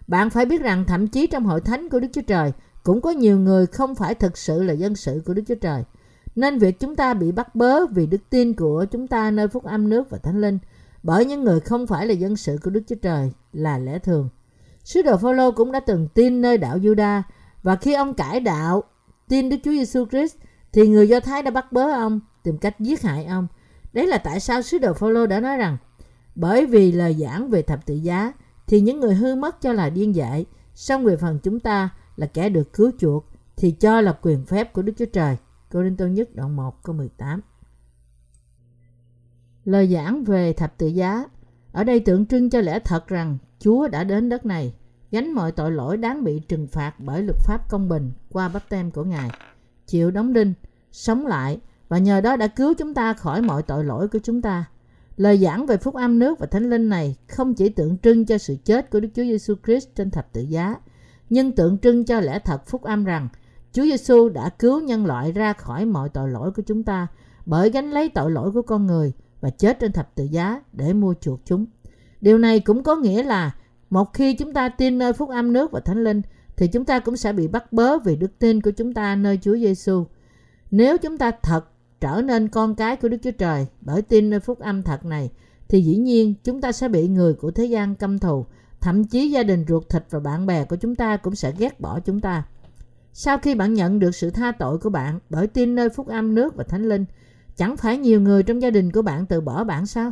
Bạn 0.06 0.30
phải 0.30 0.46
biết 0.46 0.60
rằng 0.62 0.84
thậm 0.84 1.08
chí 1.08 1.26
trong 1.26 1.44
hội 1.44 1.60
thánh 1.60 1.88
của 1.88 2.00
Đức 2.00 2.08
Chúa 2.12 2.22
Trời 2.22 2.52
cũng 2.82 3.00
có 3.00 3.10
nhiều 3.10 3.38
người 3.38 3.66
không 3.66 3.94
phải 3.94 4.14
thực 4.14 4.38
sự 4.38 4.62
là 4.62 4.72
dân 4.72 4.96
sự 4.96 5.22
của 5.26 5.34
Đức 5.34 5.42
Chúa 5.48 5.54
Trời. 5.54 5.84
Nên 6.36 6.58
việc 6.58 6.80
chúng 6.80 6.96
ta 6.96 7.14
bị 7.14 7.32
bắt 7.32 7.54
bớ 7.54 7.86
vì 7.86 8.06
đức 8.06 8.20
tin 8.30 8.54
của 8.54 8.84
chúng 8.90 9.06
ta 9.06 9.30
nơi 9.30 9.48
phúc 9.48 9.64
âm 9.64 9.88
nước 9.88 10.10
và 10.10 10.18
thánh 10.18 10.40
linh 10.40 10.58
bởi 11.02 11.24
những 11.24 11.44
người 11.44 11.60
không 11.60 11.86
phải 11.86 12.06
là 12.06 12.14
dân 12.14 12.36
sự 12.36 12.58
của 12.62 12.70
Đức 12.70 12.82
Chúa 12.86 12.96
Trời 13.02 13.32
là 13.52 13.78
lẽ 13.78 13.98
thường. 13.98 14.28
Sứ 14.86 15.02
đồ 15.02 15.16
Phaolô 15.16 15.52
cũng 15.52 15.72
đã 15.72 15.80
từng 15.80 16.08
tin 16.08 16.40
nơi 16.40 16.58
đạo 16.58 16.78
Juda 16.78 17.22
và 17.62 17.76
khi 17.76 17.94
ông 17.94 18.14
cải 18.14 18.40
đạo 18.40 18.84
tin 19.28 19.48
Đức 19.48 19.56
Chúa 19.64 19.70
Giêsu 19.70 20.06
Christ 20.06 20.36
thì 20.72 20.88
người 20.88 21.08
Do 21.08 21.20
Thái 21.20 21.42
đã 21.42 21.50
bắt 21.50 21.72
bớ 21.72 21.92
ông 21.92 22.20
tìm 22.42 22.58
cách 22.58 22.80
giết 22.80 23.02
hại 23.02 23.24
ông. 23.24 23.46
Đấy 23.92 24.06
là 24.06 24.18
tại 24.18 24.40
sao 24.40 24.62
sứ 24.62 24.78
đồ 24.78 24.92
Phaolô 24.92 25.26
đã 25.26 25.40
nói 25.40 25.56
rằng 25.56 25.76
bởi 26.34 26.66
vì 26.66 26.92
lời 26.92 27.14
giảng 27.14 27.50
về 27.50 27.62
thập 27.62 27.86
tự 27.86 27.94
giá 27.94 28.32
thì 28.66 28.80
những 28.80 29.00
người 29.00 29.14
hư 29.14 29.34
mất 29.34 29.60
cho 29.60 29.72
là 29.72 29.90
điên 29.90 30.14
dại, 30.14 30.46
song 30.74 31.04
về 31.04 31.16
phần 31.16 31.38
chúng 31.42 31.60
ta 31.60 31.88
là 32.16 32.26
kẻ 32.26 32.48
được 32.48 32.72
cứu 32.72 32.90
chuộc 32.98 33.26
thì 33.56 33.70
cho 33.70 34.00
là 34.00 34.12
quyền 34.22 34.44
phép 34.44 34.72
của 34.72 34.82
Đức 34.82 34.92
Chúa 34.98 35.06
Trời. 35.12 35.36
Cô 35.70 35.82
Đinh 35.82 35.96
Tô 35.96 36.06
Nhất 36.06 36.28
đoạn 36.34 36.56
1 36.56 36.82
câu 36.82 36.94
18 36.94 37.40
Lời 39.64 39.88
giảng 39.88 40.24
về 40.24 40.52
thập 40.52 40.78
tự 40.78 40.86
giá 40.86 41.24
ở 41.72 41.84
đây 41.84 42.00
tượng 42.00 42.26
trưng 42.26 42.50
cho 42.50 42.60
lẽ 42.60 42.78
thật 42.78 43.08
rằng 43.08 43.38
Chúa 43.58 43.88
đã 43.88 44.04
đến 44.04 44.28
đất 44.28 44.46
này, 44.46 44.74
gánh 45.10 45.32
mọi 45.32 45.52
tội 45.52 45.70
lỗi 45.70 45.96
đáng 45.96 46.24
bị 46.24 46.40
trừng 46.48 46.66
phạt 46.66 46.94
bởi 46.98 47.22
luật 47.22 47.36
pháp 47.38 47.68
công 47.68 47.88
bình 47.88 48.12
qua 48.30 48.48
bắp 48.48 48.68
tem 48.68 48.90
của 48.90 49.04
Ngài, 49.04 49.30
chịu 49.86 50.10
đóng 50.10 50.32
đinh, 50.32 50.54
sống 50.92 51.26
lại 51.26 51.60
và 51.88 51.98
nhờ 51.98 52.20
đó 52.20 52.36
đã 52.36 52.46
cứu 52.46 52.74
chúng 52.74 52.94
ta 52.94 53.12
khỏi 53.12 53.42
mọi 53.42 53.62
tội 53.62 53.84
lỗi 53.84 54.08
của 54.08 54.18
chúng 54.22 54.42
ta. 54.42 54.64
Lời 55.16 55.38
giảng 55.38 55.66
về 55.66 55.76
phúc 55.76 55.94
âm 55.94 56.18
nước 56.18 56.38
và 56.38 56.46
thánh 56.46 56.70
linh 56.70 56.88
này 56.88 57.16
không 57.28 57.54
chỉ 57.54 57.68
tượng 57.68 57.98
trưng 57.98 58.26
cho 58.26 58.38
sự 58.38 58.56
chết 58.64 58.90
của 58.90 59.00
Đức 59.00 59.08
Chúa 59.14 59.22
Giêsu 59.22 59.54
Christ 59.66 59.88
trên 59.94 60.10
thập 60.10 60.32
tự 60.32 60.40
giá, 60.40 60.74
nhưng 61.30 61.52
tượng 61.52 61.78
trưng 61.78 62.04
cho 62.04 62.20
lẽ 62.20 62.38
thật 62.38 62.66
phúc 62.66 62.82
âm 62.82 63.04
rằng 63.04 63.28
Chúa 63.72 63.82
Giêsu 63.82 64.28
đã 64.28 64.48
cứu 64.48 64.80
nhân 64.80 65.06
loại 65.06 65.32
ra 65.32 65.52
khỏi 65.52 65.84
mọi 65.84 66.08
tội 66.08 66.28
lỗi 66.28 66.50
của 66.50 66.62
chúng 66.66 66.82
ta 66.82 67.06
bởi 67.46 67.70
gánh 67.70 67.90
lấy 67.90 68.08
tội 68.08 68.30
lỗi 68.30 68.52
của 68.52 68.62
con 68.62 68.86
người 68.86 69.12
và 69.40 69.50
chết 69.50 69.80
trên 69.80 69.92
thập 69.92 70.14
tự 70.14 70.24
giá 70.24 70.62
để 70.72 70.92
mua 70.92 71.14
chuộc 71.20 71.40
chúng. 71.44 71.66
Điều 72.20 72.38
này 72.38 72.60
cũng 72.60 72.82
có 72.82 72.96
nghĩa 72.96 73.22
là 73.22 73.50
một 73.90 74.14
khi 74.14 74.34
chúng 74.34 74.52
ta 74.52 74.68
tin 74.68 74.98
nơi 74.98 75.12
phúc 75.12 75.28
âm 75.28 75.52
nước 75.52 75.72
và 75.72 75.80
thánh 75.80 76.04
linh 76.04 76.22
thì 76.56 76.68
chúng 76.68 76.84
ta 76.84 76.98
cũng 76.98 77.16
sẽ 77.16 77.32
bị 77.32 77.48
bắt 77.48 77.72
bớ 77.72 77.98
vì 77.98 78.16
đức 78.16 78.38
tin 78.38 78.60
của 78.60 78.70
chúng 78.70 78.94
ta 78.94 79.16
nơi 79.16 79.38
Chúa 79.42 79.56
Giêsu. 79.56 80.06
Nếu 80.70 80.98
chúng 80.98 81.18
ta 81.18 81.30
thật 81.42 81.64
trở 82.00 82.22
nên 82.24 82.48
con 82.48 82.74
cái 82.74 82.96
của 82.96 83.08
Đức 83.08 83.16
Chúa 83.22 83.30
Trời 83.30 83.66
bởi 83.80 84.02
tin 84.02 84.30
nơi 84.30 84.40
phúc 84.40 84.58
âm 84.58 84.82
thật 84.82 85.04
này 85.04 85.30
thì 85.68 85.82
dĩ 85.82 85.96
nhiên 85.96 86.34
chúng 86.44 86.60
ta 86.60 86.72
sẽ 86.72 86.88
bị 86.88 87.08
người 87.08 87.34
của 87.34 87.50
thế 87.50 87.64
gian 87.64 87.94
căm 87.94 88.18
thù, 88.18 88.46
thậm 88.80 89.04
chí 89.04 89.30
gia 89.30 89.42
đình 89.42 89.64
ruột 89.68 89.88
thịt 89.88 90.04
và 90.10 90.20
bạn 90.20 90.46
bè 90.46 90.64
của 90.64 90.76
chúng 90.76 90.94
ta 90.94 91.16
cũng 91.16 91.34
sẽ 91.34 91.52
ghét 91.58 91.80
bỏ 91.80 92.00
chúng 92.00 92.20
ta. 92.20 92.44
Sau 93.12 93.38
khi 93.38 93.54
bạn 93.54 93.74
nhận 93.74 93.98
được 93.98 94.14
sự 94.14 94.30
tha 94.30 94.52
tội 94.52 94.78
của 94.78 94.90
bạn 94.90 95.18
bởi 95.30 95.46
tin 95.46 95.74
nơi 95.74 95.88
phúc 95.88 96.08
âm 96.08 96.34
nước 96.34 96.56
và 96.56 96.64
thánh 96.64 96.88
linh, 96.88 97.04
chẳng 97.56 97.76
phải 97.76 97.98
nhiều 97.98 98.20
người 98.20 98.42
trong 98.42 98.62
gia 98.62 98.70
đình 98.70 98.92
của 98.92 99.02
bạn 99.02 99.26
từ 99.26 99.40
bỏ 99.40 99.64
bạn 99.64 99.86
sao? 99.86 100.10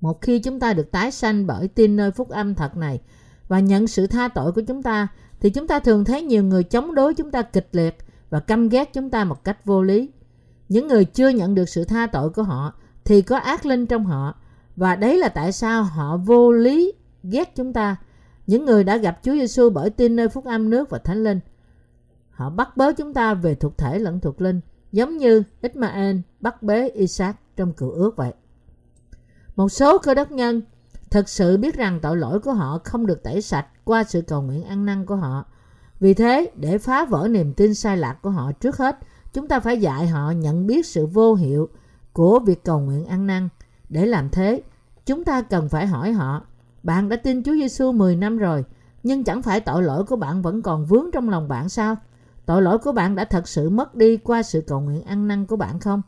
Một 0.00 0.20
khi 0.20 0.38
chúng 0.38 0.60
ta 0.60 0.72
được 0.72 0.90
tái 0.90 1.10
sanh 1.10 1.46
bởi 1.46 1.68
tin 1.68 1.96
nơi 1.96 2.10
phúc 2.10 2.28
âm 2.28 2.54
thật 2.54 2.76
này 2.76 3.00
và 3.48 3.60
nhận 3.60 3.86
sự 3.86 4.06
tha 4.06 4.28
tội 4.28 4.52
của 4.52 4.60
chúng 4.60 4.82
ta, 4.82 5.08
thì 5.40 5.50
chúng 5.50 5.66
ta 5.66 5.78
thường 5.78 6.04
thấy 6.04 6.22
nhiều 6.22 6.44
người 6.44 6.62
chống 6.62 6.94
đối 6.94 7.14
chúng 7.14 7.30
ta 7.30 7.42
kịch 7.42 7.68
liệt 7.72 7.96
và 8.30 8.40
căm 8.40 8.68
ghét 8.68 8.92
chúng 8.92 9.10
ta 9.10 9.24
một 9.24 9.44
cách 9.44 9.64
vô 9.64 9.82
lý. 9.82 10.10
Những 10.68 10.88
người 10.88 11.04
chưa 11.04 11.28
nhận 11.28 11.54
được 11.54 11.68
sự 11.68 11.84
tha 11.84 12.06
tội 12.06 12.30
của 12.30 12.42
họ 12.42 12.74
thì 13.04 13.22
có 13.22 13.36
ác 13.36 13.66
linh 13.66 13.86
trong 13.86 14.04
họ 14.04 14.34
và 14.76 14.96
đấy 14.96 15.18
là 15.18 15.28
tại 15.28 15.52
sao 15.52 15.82
họ 15.82 16.16
vô 16.16 16.52
lý 16.52 16.92
ghét 17.22 17.52
chúng 17.56 17.72
ta. 17.72 17.96
Những 18.46 18.64
người 18.64 18.84
đã 18.84 18.96
gặp 18.96 19.18
Chúa 19.22 19.32
Giêsu 19.32 19.70
bởi 19.70 19.90
tin 19.90 20.16
nơi 20.16 20.28
phúc 20.28 20.44
âm 20.44 20.70
nước 20.70 20.90
và 20.90 20.98
thánh 20.98 21.24
linh. 21.24 21.40
Họ 22.30 22.50
bắt 22.50 22.76
bớ 22.76 22.92
chúng 22.92 23.14
ta 23.14 23.34
về 23.34 23.54
thuộc 23.54 23.78
thể 23.78 23.98
lẫn 23.98 24.20
thuộc 24.20 24.40
linh, 24.40 24.60
giống 24.92 25.16
như 25.16 25.42
Ismael 25.62 26.16
bắt 26.40 26.62
bế 26.62 26.88
Isaac 26.88 27.56
trong 27.56 27.72
cựu 27.72 27.90
ước 27.90 28.16
vậy. 28.16 28.32
Một 29.56 29.68
số 29.68 29.98
cơ 29.98 30.14
đốc 30.14 30.30
nhân 30.30 30.62
thực 31.10 31.28
sự 31.28 31.56
biết 31.56 31.76
rằng 31.76 32.00
tội 32.00 32.16
lỗi 32.16 32.40
của 32.40 32.52
họ 32.52 32.78
không 32.84 33.06
được 33.06 33.22
tẩy 33.22 33.42
sạch 33.42 33.66
qua 33.84 34.04
sự 34.04 34.20
cầu 34.20 34.42
nguyện 34.42 34.64
ăn 34.64 34.84
năn 34.84 35.06
của 35.06 35.16
họ. 35.16 35.44
Vì 36.00 36.14
thế, 36.14 36.50
để 36.56 36.78
phá 36.78 37.04
vỡ 37.04 37.28
niềm 37.30 37.54
tin 37.54 37.74
sai 37.74 37.96
lạc 37.96 38.18
của 38.22 38.30
họ 38.30 38.52
trước 38.52 38.76
hết, 38.76 38.98
chúng 39.32 39.48
ta 39.48 39.60
phải 39.60 39.80
dạy 39.80 40.06
họ 40.06 40.30
nhận 40.30 40.66
biết 40.66 40.86
sự 40.86 41.06
vô 41.06 41.34
hiệu 41.34 41.68
của 42.12 42.38
việc 42.38 42.64
cầu 42.64 42.80
nguyện 42.80 43.06
ăn 43.06 43.26
năn. 43.26 43.48
Để 43.88 44.06
làm 44.06 44.30
thế, 44.30 44.62
chúng 45.06 45.24
ta 45.24 45.42
cần 45.42 45.68
phải 45.68 45.86
hỏi 45.86 46.12
họ, 46.12 46.46
bạn 46.82 47.08
đã 47.08 47.16
tin 47.16 47.42
Chúa 47.42 47.54
Giêsu 47.54 47.92
10 47.92 48.16
năm 48.16 48.38
rồi, 48.38 48.64
nhưng 49.02 49.24
chẳng 49.24 49.42
phải 49.42 49.60
tội 49.60 49.82
lỗi 49.82 50.04
của 50.04 50.16
bạn 50.16 50.42
vẫn 50.42 50.62
còn 50.62 50.84
vướng 50.84 51.10
trong 51.12 51.28
lòng 51.28 51.48
bạn 51.48 51.68
sao? 51.68 51.96
Tội 52.46 52.62
lỗi 52.62 52.78
của 52.78 52.92
bạn 52.92 53.14
đã 53.14 53.24
thật 53.24 53.48
sự 53.48 53.70
mất 53.70 53.94
đi 53.94 54.16
qua 54.16 54.42
sự 54.42 54.60
cầu 54.66 54.80
nguyện 54.80 55.02
ăn 55.02 55.28
năn 55.28 55.46
của 55.46 55.56
bạn 55.56 55.80
không? 55.80 56.02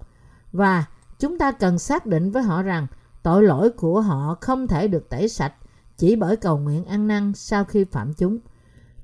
Và 0.53 0.85
chúng 1.19 1.39
ta 1.39 1.53
cần 1.53 1.79
xác 1.79 2.07
định 2.07 2.31
với 2.31 2.43
họ 2.43 2.63
rằng 2.63 2.87
Tội 3.23 3.43
lỗi 3.43 3.71
của 3.71 4.01
họ 4.01 4.37
không 4.41 4.67
thể 4.67 4.89
được 4.89 5.09
tẩy 5.09 5.29
sạch 5.29 5.55
chỉ 5.99 6.17
bởi 6.17 6.37
cầu 6.37 6.59
nguyện 6.59 6.85
ăn 6.85 7.09
năn 7.09 7.33
sau 7.35 7.65
khi 7.65 7.85
phạm 7.85 8.15
chúng. 8.15 8.39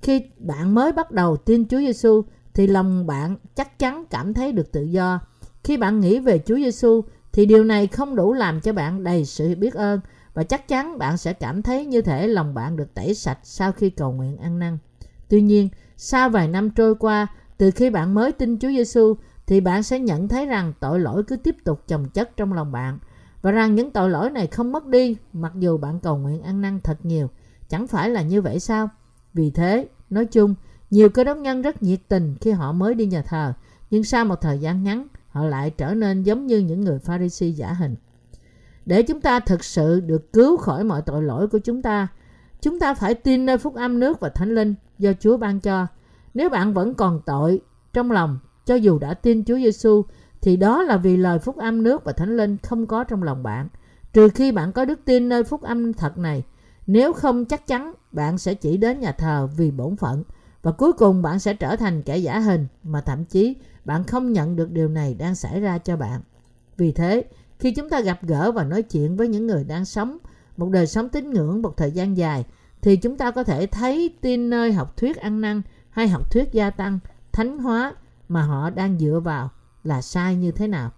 Khi 0.03 0.23
bạn 0.39 0.75
mới 0.75 0.93
bắt 0.93 1.11
đầu 1.11 1.37
tin 1.37 1.69
Chúa 1.69 1.79
Giêsu 1.79 2.23
thì 2.55 2.67
lòng 2.67 3.07
bạn 3.07 3.37
chắc 3.55 3.79
chắn 3.79 4.05
cảm 4.11 4.35
thấy 4.35 4.53
được 4.53 4.73
tự 4.73 4.85
do. 4.85 5.21
Khi 5.65 5.77
bạn 5.77 6.01
nghĩ 6.01 6.19
về 6.19 6.41
Chúa 6.47 6.57
Giêsu 6.57 7.03
thì 7.33 7.47
điều 7.47 7.65
này 7.65 7.87
không 7.87 8.17
đủ 8.17 8.33
làm 8.33 8.61
cho 8.61 8.73
bạn 8.73 9.05
đầy 9.05 9.25
sự 9.25 9.55
biết 9.55 9.75
ơn 9.75 10.01
và 10.35 10.43
chắc 10.43 10.69
chắn 10.69 10.99
bạn 10.99 11.17
sẽ 11.17 11.33
cảm 11.33 11.63
thấy 11.63 11.87
như 11.87 12.03
thể 12.03 12.29
lòng 12.29 12.55
bạn 12.55 12.77
được 12.77 12.95
tẩy 12.95 13.15
sạch 13.15 13.39
sau 13.43 13.73
khi 13.73 13.91
cầu 13.91 14.13
nguyện 14.13 14.37
ăn 14.37 14.59
năn. 14.59 14.79
Tuy 15.29 15.43
nhiên, 15.43 15.69
sau 15.97 16.29
vài 16.29 16.49
năm 16.49 16.71
trôi 16.71 16.95
qua, 16.95 17.27
từ 17.59 17.71
khi 17.71 17.91
bạn 17.91 18.15
mới 18.15 18.33
tin 18.33 18.59
Chúa 18.59 18.69
Giêsu 18.69 19.15
thì 19.47 19.61
bạn 19.61 19.83
sẽ 19.83 19.99
nhận 19.99 20.29
thấy 20.29 20.47
rằng 20.47 20.73
tội 20.81 21.01
lỗi 21.01 21.23
cứ 21.27 21.37
tiếp 21.37 21.57
tục 21.65 21.83
chồng 21.89 22.09
chất 22.09 22.37
trong 22.37 22.53
lòng 22.53 22.73
bạn 22.73 22.99
và 23.45 23.51
rằng 23.51 23.75
những 23.75 23.91
tội 23.91 24.11
lỗi 24.11 24.31
này 24.31 24.47
không 24.47 24.73
mất 24.73 24.87
đi 24.87 25.17
mặc 25.33 25.53
dù 25.59 25.79
bạn 25.79 26.01
cầu 26.01 26.19
nguyện 26.19 26.43
ăn 26.43 26.61
năn 26.61 26.81
thật 26.81 26.99
nhiều. 27.03 27.31
Chẳng 27.69 27.87
phải 27.87 28.11
là 28.11 28.23
như 28.23 28.43
vậy 28.43 28.61
sao? 28.61 28.89
Vì 29.35 29.51
thế, 29.51 29.89
nói 30.11 30.27
chung, 30.27 30.55
nhiều 30.91 31.09
cơ 31.09 31.25
đốc 31.25 31.39
nhân 31.39 31.63
rất 31.63 31.83
nhiệt 31.83 32.01
tình 32.09 32.35
khi 32.41 32.51
họ 32.51 32.73
mới 32.73 32.95
đi 32.95 33.07
nhà 33.07 33.23
thờ, 33.23 33.53
nhưng 33.91 34.05
sau 34.05 34.25
một 34.25 34.41
thời 34.41 34.59
gian 34.59 34.85
ngắn, 34.85 35.07
họ 35.29 35.45
lại 35.45 35.71
trở 35.71 35.95
nên 35.95 36.23
giống 36.23 36.47
như 36.47 36.59
những 36.59 36.81
người 36.81 36.99
Pharisee 36.99 37.49
giả 37.49 37.73
hình. 37.73 37.97
Để 38.87 39.03
chúng 39.03 39.21
ta 39.21 39.41
thực 39.41 39.65
sự 39.65 40.01
được 40.01 40.33
cứu 40.33 40.57
khỏi 40.57 40.85
mọi 40.85 41.03
tội 41.03 41.23
lỗi 41.23 41.49
của 41.49 41.59
chúng 41.59 41.83
ta, 41.83 42.09
chúng 42.61 42.81
ta 42.81 42.95
phải 42.95 43.15
tin 43.15 43.47
nơi 43.47 43.59
phúc 43.59 43.75
âm 43.75 44.01
nước 44.01 44.21
và 44.21 44.29
thánh 44.29 44.55
linh 44.55 44.75
do 44.99 45.13
Chúa 45.21 45.37
ban 45.37 45.61
cho. 45.61 45.87
Nếu 46.35 46.51
bạn 46.51 46.75
vẫn 46.75 46.95
còn 46.95 47.21
tội 47.27 47.61
trong 47.93 48.11
lòng, 48.11 48.39
cho 48.67 48.75
dù 48.75 48.99
đã 48.99 49.15
tin 49.15 49.45
Chúa 49.45 49.57
Giêsu 49.57 50.05
thì 50.45 50.57
đó 50.57 50.83
là 50.83 50.97
vì 50.97 51.17
lời 51.17 51.39
phúc 51.39 51.57
âm 51.57 51.83
nước 51.83 52.05
và 52.05 52.13
thánh 52.13 52.37
linh 52.37 52.57
không 52.63 52.87
có 52.87 53.05
trong 53.05 53.23
lòng 53.23 53.43
bạn. 53.43 53.69
Trừ 54.13 54.29
khi 54.29 54.53
bạn 54.53 54.73
có 54.73 54.85
đức 54.85 55.01
tin 55.05 55.29
nơi 55.29 55.45
phúc 55.45 55.63
âm 55.63 55.93
thật 55.93 56.19
này. 56.19 56.43
Nếu 56.87 57.13
không 57.13 57.45
chắc 57.45 57.67
chắn 57.67 57.95
bạn 58.13 58.39
sẽ 58.39 58.55
chỉ 58.55 58.77
đến 58.77 59.01
nhà 59.01 59.13
thờ 59.13 59.49
vì 59.57 59.71
bổn 59.71 59.97
phận 59.97 60.23
và 60.63 60.73
cuối 60.73 60.93
cùng 60.93 61.23
bạn 61.23 61.39
sẽ 61.39 61.55
trở 61.55 61.77
thành 61.77 62.03
kẻ 62.03 62.17
giả 62.17 62.39
hình 62.39 62.67
mà 62.83 63.01
thậm 63.01 63.25
chí 63.25 63.57
bạn 63.85 64.05
không 64.05 64.33
nhận 64.33 64.57
được 64.57 64.71
điều 64.71 64.89
này 64.89 65.15
đang 65.15 65.35
xảy 65.35 65.61
ra 65.61 65.79
cho 65.79 65.97
bạn. 65.97 66.21
Vì 66.77 66.93
thế, 66.93 67.25
khi 67.59 67.75
chúng 67.75 67.91
ta 67.91 68.01
gặp 68.01 68.19
gỡ 68.23 68.53
và 68.53 68.65
nói 68.65 68.83
chuyện 68.83 69.17
với 69.17 69.29
những 69.29 69.47
người 69.47 69.65
đang 69.65 69.85
sống 69.85 70.19
một 70.57 70.71
đời 70.71 70.87
sống 70.87 71.09
tín 71.09 71.31
ngưỡng 71.31 71.63
một 71.63 71.77
thời 71.77 71.91
gian 71.91 72.17
dài 72.17 72.45
thì 72.83 72.97
chúng 72.97 73.17
ta 73.17 73.31
có 73.31 73.45
thể 73.45 73.67
thấy 73.67 74.15
tin 74.21 74.51
nơi 74.51 74.73
học 74.73 74.97
thuyết 74.97 75.17
ăn 75.17 75.41
năn 75.41 75.63
hay 75.91 76.09
học 76.09 76.31
thuyết 76.31 76.53
gia 76.53 76.71
tăng, 76.71 76.99
thánh 77.33 77.59
hóa 77.59 77.95
mà 78.29 78.43
họ 78.43 78.71
đang 78.71 78.99
dựa 78.99 79.21
vào 79.25 79.51
là 79.85 80.03
sai 80.03 80.37
như 80.37 80.51
thế 80.51 80.67
nào. 80.67 80.91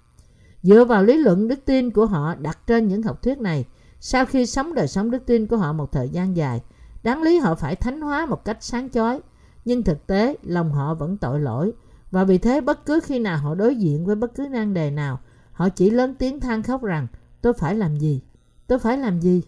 Dựa 0.63 0.85
vào 0.85 1.05
lý 1.05 1.17
luận 1.17 1.49
đức 1.49 1.65
tin 1.65 1.91
của 1.91 2.07
họ 2.07 2.35
đặt 2.35 2.59
trên 2.67 2.89
những 2.89 3.03
học 3.03 3.23
thuyết 3.23 3.39
này, 3.39 3.65
sau 4.01 4.27
khi 4.27 4.47
sống 4.47 4.75
đời 4.75 4.89
sống 4.89 5.11
đức 5.11 5.27
tin 5.27 5.47
của 5.47 5.57
họ 5.57 5.73
một 5.73 5.93
thời 5.93 6.09
gian 6.09 6.37
dài, 6.37 6.63
đáng 7.03 7.23
lý 7.23 7.39
họ 7.39 7.55
phải 7.55 7.77
thánh 7.77 8.01
hóa 8.01 8.27
một 8.27 8.45
cách 8.45 8.59
sáng 8.61 8.91
chói, 8.91 9.21
nhưng 9.65 9.83
thực 9.83 10.07
tế 10.07 10.37
lòng 10.43 10.73
họ 10.73 10.95
vẫn 10.95 11.17
tội 11.17 11.41
lỗi 11.41 11.73
và 12.11 12.25
vì 12.25 12.39
thế 12.39 12.61
bất 12.61 12.87
cứ 12.87 13.01
khi 13.05 13.19
nào 13.19 13.39
họ 13.39 13.55
đối 13.55 13.77
diện 13.77 14.07
với 14.07 14.17
bất 14.17 14.35
cứ 14.35 14.49
nan 14.49 14.75
đề 14.75 14.91
nào, 14.91 15.21
họ 15.53 15.69
chỉ 15.69 15.91
lớn 15.91 16.15
tiếng 16.19 16.41
than 16.41 16.63
khóc 16.63 16.83
rằng 16.83 17.07
tôi 17.41 17.53
phải 17.53 17.75
làm 17.75 17.99
gì, 17.99 18.23
tôi 18.67 18.79
phải 18.79 18.99
làm 18.99 19.21
gì. 19.21 19.43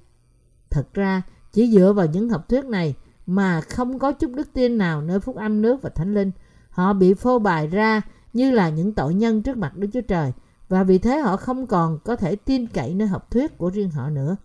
Thật 0.71 0.95
ra, 0.95 1.23
chỉ 1.53 1.71
dựa 1.71 1.93
vào 1.93 2.07
những 2.07 2.29
học 2.29 2.49
thuyết 2.49 2.65
này 2.65 2.95
mà 3.27 3.61
không 3.61 3.99
có 3.99 4.13
chút 4.13 4.31
đức 4.35 4.53
tin 4.53 4.79
nào 4.79 5.03
nơi 5.03 5.21
phúc 5.21 5.37
âm 5.37 5.63
nước 5.63 5.83
và 5.83 5.91
thánh 5.91 6.15
linh, 6.15 6.31
họ 6.71 6.93
bị 6.93 7.15
phô 7.15 7.39
bày 7.39 7.67
ra 7.67 8.03
như 8.39 8.51
là 8.51 8.69
những 8.69 8.93
tội 8.93 9.15
nhân 9.15 9.43
trước 9.43 9.57
mặt 9.57 9.77
Đức 9.77 9.89
Chúa 9.93 10.01
Trời 10.01 10.33
và 10.69 10.85
vì 10.85 10.99
thế 10.99 11.19
họ 11.19 11.37
không 11.37 11.67
còn 11.67 11.99
có 12.05 12.17
thể 12.17 12.37
tin 12.37 12.67
cậy 12.67 12.95
nơi 12.95 13.09
học 13.09 13.31
thuyết 13.31 13.59
của 13.59 13.71
riêng 13.71 13.91
họ 13.91 14.11
nữa. 14.11 14.37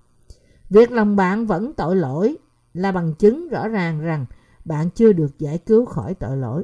Việc 0.70 0.92
lòng 0.92 1.16
bạn 1.16 1.46
vẫn 1.46 1.74
tội 1.74 1.96
lỗi 1.96 2.38
là 2.74 2.92
bằng 2.92 3.14
chứng 3.14 3.50
rõ 3.50 3.68
ràng 3.68 4.02
rằng 4.02 4.26
bạn 4.66 4.90
chưa 4.90 5.14
được 5.14 5.40
giải 5.40 5.58
cứu 5.58 5.86
khỏi 5.86 6.14
tội 6.14 6.38
lỗi. 6.38 6.64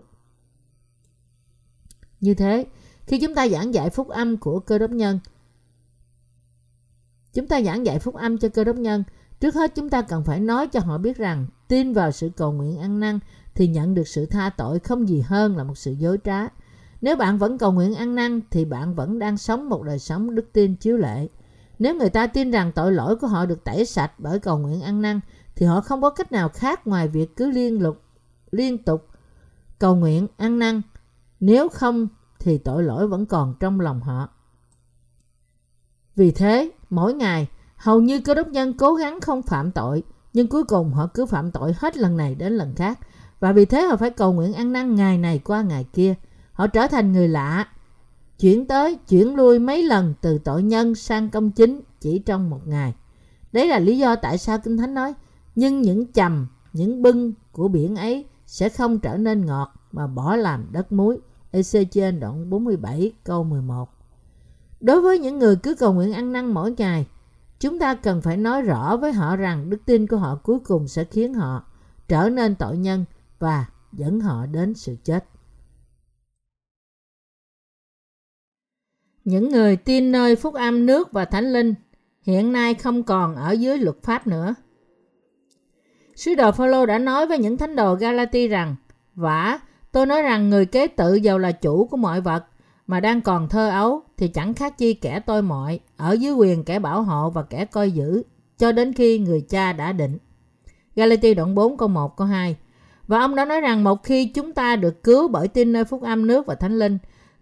Như 2.20 2.34
thế, 2.34 2.66
khi 3.06 3.20
chúng 3.20 3.36
ta 3.36 3.48
giảng 3.48 3.74
dạy 3.74 3.90
phúc 3.90 4.08
âm 4.08 4.38
của 4.38 4.60
cơ 4.60 4.78
đốc 4.78 4.92
nhân, 4.92 5.20
chúng 7.34 7.48
ta 7.48 7.62
giảng 7.62 7.86
dạy 7.86 8.00
phúc 8.00 8.16
âm 8.16 8.38
cho 8.38 8.50
cơ 8.50 8.64
đốc 8.64 8.76
nhân, 8.76 9.04
trước 9.40 9.56
hết 9.56 9.76
chúng 9.76 9.90
ta 9.90 10.02
cần 10.02 10.24
phải 10.24 10.40
nói 10.40 10.68
cho 10.68 10.80
họ 10.80 10.98
biết 10.98 11.18
rằng 11.18 11.48
tin 11.68 11.94
vào 11.94 12.12
sự 12.12 12.30
cầu 12.38 12.52
nguyện 12.52 12.78
ăn 12.78 13.00
năn 13.00 13.20
thì 13.56 13.68
nhận 13.68 13.96
được 13.96 14.08
sự 14.08 14.26
tha 14.26 14.50
tội 14.50 14.80
không 14.80 15.10
gì 15.10 15.22
hơn 15.22 15.58
là 15.58 15.64
một 15.64 15.78
sự 15.78 15.92
dối 15.92 16.18
trá. 16.24 16.48
Nếu 17.02 17.16
bạn 17.16 17.38
vẫn 17.38 17.58
cầu 17.58 17.72
nguyện 17.72 17.96
ăn 17.96 18.16
năn 18.16 18.42
thì 18.52 18.66
bạn 18.66 18.96
vẫn 18.96 19.20
đang 19.20 19.38
sống 19.38 19.70
một 19.70 19.84
đời 19.84 20.00
sống 20.00 20.36
đức 20.36 20.50
tin 20.54 20.76
chiếu 20.76 20.98
lệ. 20.98 21.28
Nếu 21.80 21.96
người 21.96 22.10
ta 22.10 22.28
tin 22.28 22.52
rằng 22.52 22.72
tội 22.72 22.92
lỗi 22.92 23.16
của 23.16 23.28
họ 23.28 23.46
được 23.46 23.64
tẩy 23.64 23.86
sạch 23.86 24.12
bởi 24.18 24.40
cầu 24.40 24.58
nguyện 24.58 24.82
ăn 24.82 25.02
năn 25.02 25.20
thì 25.56 25.66
họ 25.66 25.82
không 25.82 26.02
có 26.02 26.10
cách 26.10 26.32
nào 26.32 26.50
khác 26.50 26.88
ngoài 26.88 27.08
việc 27.08 27.36
cứ 27.36 27.52
liên 27.52 27.82
lục 27.82 28.02
liên 28.52 28.84
tục 28.84 29.08
cầu 29.80 29.96
nguyện 29.96 30.28
ăn 30.38 30.60
năn. 30.60 30.82
Nếu 31.40 31.70
không 31.70 32.08
thì 32.40 32.58
tội 32.58 32.84
lỗi 32.84 33.08
vẫn 33.08 33.26
còn 33.26 33.56
trong 33.60 33.80
lòng 33.80 34.02
họ. 34.02 34.30
Vì 36.16 36.32
thế, 36.32 36.72
mỗi 36.90 37.14
ngày, 37.14 37.48
hầu 37.76 38.02
như 38.02 38.22
cơ 38.22 38.34
đốc 38.34 38.48
nhân 38.48 38.74
cố 38.78 38.94
gắng 38.94 39.22
không 39.22 39.42
phạm 39.42 39.72
tội, 39.72 40.04
nhưng 40.34 40.48
cuối 40.48 40.64
cùng 40.64 40.94
họ 40.94 41.08
cứ 41.14 41.26
phạm 41.26 41.52
tội 41.52 41.74
hết 41.78 41.98
lần 41.98 42.18
này 42.18 42.36
đến 42.36 42.54
lần 42.54 42.76
khác. 42.76 43.00
Và 43.40 43.52
vì 43.52 43.66
thế 43.66 43.82
họ 43.82 43.96
phải 43.96 44.10
cầu 44.10 44.34
nguyện 44.34 44.54
ăn 44.54 44.74
năn 44.74 44.96
ngày 44.96 45.18
này 45.18 45.40
qua 45.40 45.62
ngày 45.62 45.86
kia. 45.94 46.16
Họ 46.60 46.68
trở 46.68 46.88
thành 46.88 47.12
người 47.14 47.28
lạ, 47.28 47.68
chuyển 48.40 48.68
tới, 48.68 48.98
chuyển 49.10 49.36
lui 49.36 49.60
mấy 49.60 49.84
lần 49.84 50.14
từ 50.22 50.38
tội 50.38 50.64
nhân 50.64 50.96
sang 50.96 51.30
công 51.30 51.52
chính 51.52 51.82
chỉ 52.00 52.20
trong 52.20 52.50
một 52.50 52.68
ngày. 52.68 52.96
Đấy 53.52 53.68
là 53.68 53.80
lý 53.80 53.98
do 53.98 54.16
tại 54.16 54.38
sao 54.38 54.58
Kinh 54.60 54.78
Thánh 54.78 54.94
nói, 54.94 55.14
nhưng 55.56 55.82
những 55.82 56.12
chầm, 56.12 56.48
những 56.74 57.02
bưng 57.02 57.34
của 57.52 57.68
biển 57.68 57.96
ấy 57.96 58.26
sẽ 58.46 58.70
không 58.70 59.00
trở 59.00 59.18
nên 59.18 59.46
ngọt 59.46 59.74
mà 59.92 60.08
bỏ 60.08 60.36
làm 60.36 60.68
đất 60.72 60.92
muối. 60.92 61.20
Ezechiel 61.52 62.20
đoạn 62.20 62.50
47 62.50 63.12
câu 63.24 63.44
11 63.44 63.90
Đối 64.80 65.02
với 65.02 65.20
những 65.20 65.40
người 65.40 65.56
cứ 65.56 65.76
cầu 65.76 65.94
nguyện 65.94 66.14
ăn 66.14 66.34
năn 66.34 66.54
mỗi 66.54 66.74
ngày, 66.78 67.08
chúng 67.60 67.80
ta 67.80 67.96
cần 67.96 68.22
phải 68.22 68.38
nói 68.38 68.62
rõ 68.62 68.98
với 68.98 69.14
họ 69.14 69.36
rằng 69.36 69.70
đức 69.70 69.80
tin 69.86 70.08
của 70.08 70.18
họ 70.18 70.40
cuối 70.44 70.60
cùng 70.60 70.88
sẽ 70.88 71.04
khiến 71.04 71.34
họ 71.34 71.64
trở 72.08 72.30
nên 72.30 72.56
tội 72.56 72.78
nhân 72.78 73.06
và 73.40 73.66
dẫn 73.94 74.20
họ 74.20 74.46
đến 74.46 74.74
sự 74.74 74.96
chết. 75.04 75.26
Những 79.30 79.50
người 79.50 79.76
tin 79.76 80.12
nơi 80.12 80.36
phúc 80.36 80.54
âm 80.54 80.86
nước 80.86 81.12
và 81.12 81.26
thánh 81.26 81.54
linh 81.54 81.74
hiện 82.22 82.54
nay 82.54 82.74
không 82.74 83.04
còn 83.04 83.36
ở 83.36 83.52
dưới 83.52 83.78
luật 83.78 84.04
pháp 84.04 84.28
nữa. 84.28 84.56
Sứ 86.16 86.36
đồ 86.36 86.52
Phaolô 86.52 86.86
đã 86.86 86.98
nói 86.98 87.28
với 87.28 87.38
những 87.38 87.58
thánh 87.58 87.76
đồ 87.76 87.96
Galati 87.96 88.48
rằng: 88.48 88.76
"Vả, 89.16 89.60
tôi 89.92 90.06
nói 90.06 90.22
rằng 90.22 90.50
người 90.50 90.66
kế 90.66 90.88
tự 90.88 91.16
giàu 91.16 91.40
là 91.40 91.52
chủ 91.52 91.86
của 91.86 91.98
mọi 91.98 92.22
vật 92.22 92.46
mà 92.88 93.00
đang 93.00 93.22
còn 93.22 93.50
thơ 93.50 93.70
ấu 93.70 94.02
thì 94.18 94.28
chẳng 94.28 94.54
khác 94.54 94.78
chi 94.78 94.94
kẻ 94.94 95.20
tôi 95.20 95.42
mọi 95.42 95.80
ở 95.98 96.14
dưới 96.14 96.34
quyền 96.34 96.64
kẻ 96.64 96.80
bảo 96.80 97.02
hộ 97.02 97.30
và 97.30 97.44
kẻ 97.44 97.66
coi 97.66 97.92
giữ 97.92 98.24
cho 98.58 98.72
đến 98.72 98.94
khi 98.94 99.20
người 99.20 99.42
cha 99.42 99.74
đã 99.74 99.92
định." 99.92 100.18
Galati 100.96 101.34
đoạn 101.34 101.56
4 101.56 101.78
câu 101.78 101.88
1 101.88 102.18
câu 102.18 102.28
2. 102.28 102.56
Và 103.08 103.20
ông 103.20 103.36
đã 103.36 103.46
nói 103.46 103.62
rằng 103.62 103.84
một 103.84 104.04
khi 104.04 104.26
chúng 104.26 104.54
ta 104.54 104.76
được 104.76 105.04
cứu 105.04 105.28
bởi 105.28 105.48
tin 105.48 105.74
nơi 105.74 105.84
phúc 105.84 106.04
âm 106.04 106.28
nước 106.28 106.46
và 106.46 106.56
thánh 106.56 106.80
linh 106.80 106.98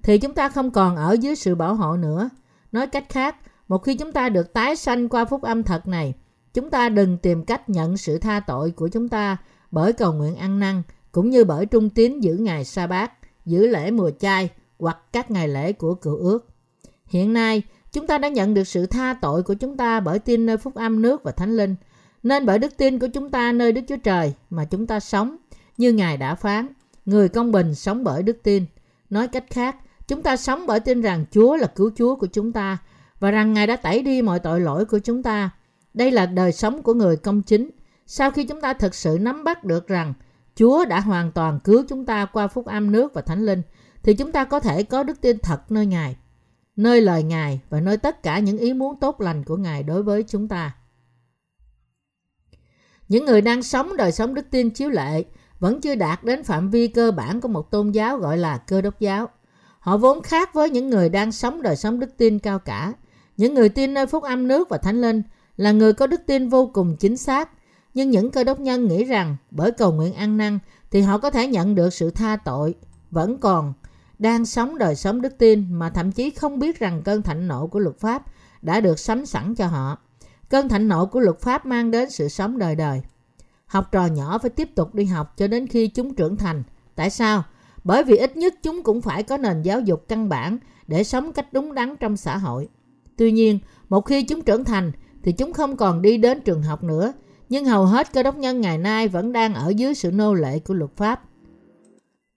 thì 0.07 0.17
chúng 0.17 0.33
ta 0.33 0.49
không 0.49 0.71
còn 0.71 0.95
ở 0.95 1.13
dưới 1.21 1.35
sự 1.35 1.55
bảo 1.55 1.75
hộ 1.75 1.97
nữa. 1.97 2.29
Nói 2.71 2.87
cách 2.87 3.05
khác, 3.09 3.35
một 3.67 3.77
khi 3.77 3.95
chúng 3.95 4.11
ta 4.11 4.29
được 4.29 4.53
tái 4.53 4.75
sanh 4.75 5.09
qua 5.09 5.25
phúc 5.25 5.41
âm 5.41 5.63
thật 5.63 5.87
này, 5.87 6.13
chúng 6.53 6.69
ta 6.69 6.89
đừng 6.89 7.17
tìm 7.17 7.43
cách 7.43 7.69
nhận 7.69 7.97
sự 7.97 8.17
tha 8.17 8.39
tội 8.39 8.71
của 8.71 8.87
chúng 8.87 9.09
ta 9.09 9.37
bởi 9.71 9.93
cầu 9.93 10.13
nguyện 10.13 10.35
ăn 10.35 10.59
năn, 10.59 10.81
cũng 11.11 11.29
như 11.29 11.45
bởi 11.45 11.65
trung 11.65 11.89
tín 11.89 12.19
giữ 12.19 12.37
ngày 12.37 12.65
sa 12.65 12.87
bát, 12.87 13.11
giữ 13.45 13.67
lễ 13.67 13.91
mùa 13.91 14.11
chay 14.19 14.49
hoặc 14.79 14.97
các 15.13 15.31
ngày 15.31 15.47
lễ 15.47 15.73
của 15.73 15.95
cựu 15.95 16.17
ước. 16.17 16.47
Hiện 17.05 17.33
nay, 17.33 17.61
chúng 17.91 18.07
ta 18.07 18.17
đã 18.17 18.27
nhận 18.27 18.53
được 18.53 18.67
sự 18.67 18.85
tha 18.85 19.15
tội 19.21 19.43
của 19.43 19.53
chúng 19.53 19.77
ta 19.77 19.99
bởi 19.99 20.19
tin 20.19 20.45
nơi 20.45 20.57
phúc 20.57 20.75
âm 20.75 21.01
nước 21.01 21.23
và 21.23 21.31
thánh 21.31 21.57
linh, 21.57 21.75
nên 22.23 22.45
bởi 22.45 22.59
đức 22.59 22.77
tin 22.77 22.99
của 22.99 23.07
chúng 23.13 23.29
ta 23.29 23.51
nơi 23.51 23.71
Đức 23.71 23.81
Chúa 23.87 23.97
Trời 23.97 24.33
mà 24.49 24.65
chúng 24.65 24.87
ta 24.87 24.99
sống, 24.99 25.37
như 25.77 25.91
Ngài 25.91 26.17
đã 26.17 26.35
phán, 26.35 26.67
người 27.05 27.29
công 27.29 27.51
bình 27.51 27.75
sống 27.75 28.03
bởi 28.03 28.23
đức 28.23 28.37
tin. 28.43 28.65
Nói 29.09 29.27
cách 29.27 29.45
khác, 29.49 29.75
Chúng 30.07 30.23
ta 30.23 30.37
sống 30.37 30.67
bởi 30.67 30.79
tin 30.79 31.01
rằng 31.01 31.25
Chúa 31.31 31.55
là 31.57 31.67
cứu 31.67 31.91
Chúa 31.95 32.15
của 32.15 32.27
chúng 32.27 32.51
ta 32.51 32.77
và 33.19 33.31
rằng 33.31 33.53
Ngài 33.53 33.67
đã 33.67 33.75
tẩy 33.75 34.03
đi 34.03 34.21
mọi 34.21 34.39
tội 34.39 34.59
lỗi 34.59 34.85
của 34.85 34.99
chúng 34.99 35.23
ta. 35.23 35.49
Đây 35.93 36.11
là 36.11 36.25
đời 36.25 36.51
sống 36.51 36.83
của 36.83 36.93
người 36.93 37.17
công 37.17 37.41
chính. 37.41 37.69
Sau 38.05 38.31
khi 38.31 38.43
chúng 38.43 38.61
ta 38.61 38.73
thực 38.73 38.95
sự 38.95 39.17
nắm 39.21 39.43
bắt 39.43 39.63
được 39.63 39.87
rằng 39.87 40.13
Chúa 40.55 40.85
đã 40.85 40.99
hoàn 40.99 41.31
toàn 41.31 41.59
cứu 41.63 41.83
chúng 41.87 42.05
ta 42.05 42.25
qua 42.25 42.47
phúc 42.47 42.65
âm 42.65 42.91
nước 42.91 43.13
và 43.13 43.21
thánh 43.21 43.45
linh, 43.45 43.61
thì 44.03 44.13
chúng 44.13 44.31
ta 44.31 44.45
có 44.45 44.59
thể 44.59 44.83
có 44.83 45.03
đức 45.03 45.21
tin 45.21 45.37
thật 45.39 45.71
nơi 45.71 45.85
Ngài, 45.85 46.17
nơi 46.75 47.01
lời 47.01 47.23
Ngài 47.23 47.61
và 47.69 47.81
nơi 47.81 47.97
tất 47.97 48.23
cả 48.23 48.39
những 48.39 48.57
ý 48.57 48.73
muốn 48.73 48.99
tốt 48.99 49.21
lành 49.21 49.43
của 49.43 49.57
Ngài 49.57 49.83
đối 49.83 50.03
với 50.03 50.23
chúng 50.23 50.47
ta. 50.47 50.75
Những 53.07 53.25
người 53.25 53.41
đang 53.41 53.63
sống 53.63 53.97
đời 53.97 54.11
sống 54.11 54.33
đức 54.33 54.45
tin 54.51 54.69
chiếu 54.69 54.89
lệ 54.89 55.23
vẫn 55.59 55.81
chưa 55.81 55.95
đạt 55.95 56.23
đến 56.23 56.43
phạm 56.43 56.69
vi 56.69 56.87
cơ 56.87 57.11
bản 57.11 57.41
của 57.41 57.47
một 57.47 57.71
tôn 57.71 57.91
giáo 57.91 58.17
gọi 58.17 58.37
là 58.37 58.57
cơ 58.57 58.81
đốc 58.81 58.99
giáo. 58.99 59.29
Họ 59.87 59.97
vốn 59.97 60.21
khác 60.21 60.53
với 60.53 60.69
những 60.69 60.89
người 60.89 61.09
đang 61.09 61.31
sống 61.31 61.61
đời 61.61 61.75
sống 61.75 61.99
đức 61.99 62.17
tin 62.17 62.39
cao 62.39 62.59
cả. 62.59 62.93
Những 63.37 63.53
người 63.53 63.69
tin 63.69 63.93
nơi 63.93 64.07
phúc 64.07 64.23
âm 64.23 64.47
nước 64.47 64.69
và 64.69 64.77
thánh 64.77 65.01
linh 65.01 65.21
là 65.57 65.71
người 65.71 65.93
có 65.93 66.07
đức 66.07 66.21
tin 66.25 66.49
vô 66.49 66.71
cùng 66.73 66.95
chính 66.99 67.17
xác. 67.17 67.49
Nhưng 67.93 68.09
những 68.09 68.31
cơ 68.31 68.43
đốc 68.43 68.59
nhân 68.59 68.87
nghĩ 68.87 69.03
rằng 69.03 69.37
bởi 69.51 69.71
cầu 69.71 69.91
nguyện 69.91 70.13
ăn 70.13 70.37
năn 70.37 70.59
thì 70.91 71.01
họ 71.01 71.17
có 71.17 71.29
thể 71.29 71.47
nhận 71.47 71.75
được 71.75 71.93
sự 71.93 72.11
tha 72.11 72.37
tội. 72.45 72.75
Vẫn 73.11 73.37
còn 73.37 73.73
đang 74.19 74.45
sống 74.45 74.77
đời 74.77 74.95
sống 74.95 75.21
đức 75.21 75.37
tin 75.37 75.65
mà 75.71 75.89
thậm 75.89 76.11
chí 76.11 76.29
không 76.29 76.59
biết 76.59 76.79
rằng 76.79 77.01
cơn 77.05 77.21
thạnh 77.21 77.47
nộ 77.47 77.67
của 77.67 77.79
luật 77.79 77.99
pháp 77.99 78.23
đã 78.61 78.81
được 78.81 78.99
sắm 78.99 79.25
sẵn 79.25 79.55
cho 79.55 79.67
họ. 79.67 79.97
Cơn 80.49 80.69
thạnh 80.69 80.87
nộ 80.87 81.05
của 81.05 81.19
luật 81.19 81.39
pháp 81.41 81.65
mang 81.65 81.91
đến 81.91 82.09
sự 82.09 82.27
sống 82.27 82.57
đời 82.57 82.75
đời. 82.75 83.01
Học 83.65 83.91
trò 83.91 84.05
nhỏ 84.05 84.37
phải 84.37 84.49
tiếp 84.49 84.75
tục 84.75 84.95
đi 84.95 85.05
học 85.05 85.33
cho 85.37 85.47
đến 85.47 85.67
khi 85.67 85.87
chúng 85.87 86.15
trưởng 86.15 86.37
thành. 86.37 86.63
Tại 86.95 87.09
sao? 87.09 87.43
Bởi 87.87 88.03
vì 88.03 88.17
ít 88.17 88.37
nhất 88.37 88.53
chúng 88.63 88.83
cũng 88.83 89.01
phải 89.01 89.23
có 89.23 89.37
nền 89.37 89.61
giáo 89.61 89.79
dục 89.79 90.05
căn 90.07 90.29
bản 90.29 90.57
để 90.87 91.03
sống 91.03 91.33
cách 91.33 91.53
đúng 91.53 91.73
đắn 91.73 91.95
trong 91.97 92.17
xã 92.17 92.37
hội. 92.37 92.67
Tuy 93.17 93.31
nhiên, 93.31 93.59
một 93.89 94.01
khi 94.01 94.23
chúng 94.23 94.41
trưởng 94.41 94.63
thành 94.63 94.91
thì 95.23 95.31
chúng 95.31 95.53
không 95.53 95.77
còn 95.77 96.01
đi 96.01 96.17
đến 96.17 96.41
trường 96.41 96.63
học 96.63 96.83
nữa, 96.83 97.13
nhưng 97.49 97.65
hầu 97.65 97.85
hết 97.85 98.13
cơ 98.13 98.23
đốc 98.23 98.37
nhân 98.37 98.61
ngày 98.61 98.77
nay 98.77 99.07
vẫn 99.07 99.31
đang 99.31 99.53
ở 99.53 99.69
dưới 99.69 99.95
sự 99.95 100.11
nô 100.11 100.33
lệ 100.33 100.59
của 100.59 100.73
luật 100.73 100.91
pháp. 100.95 101.21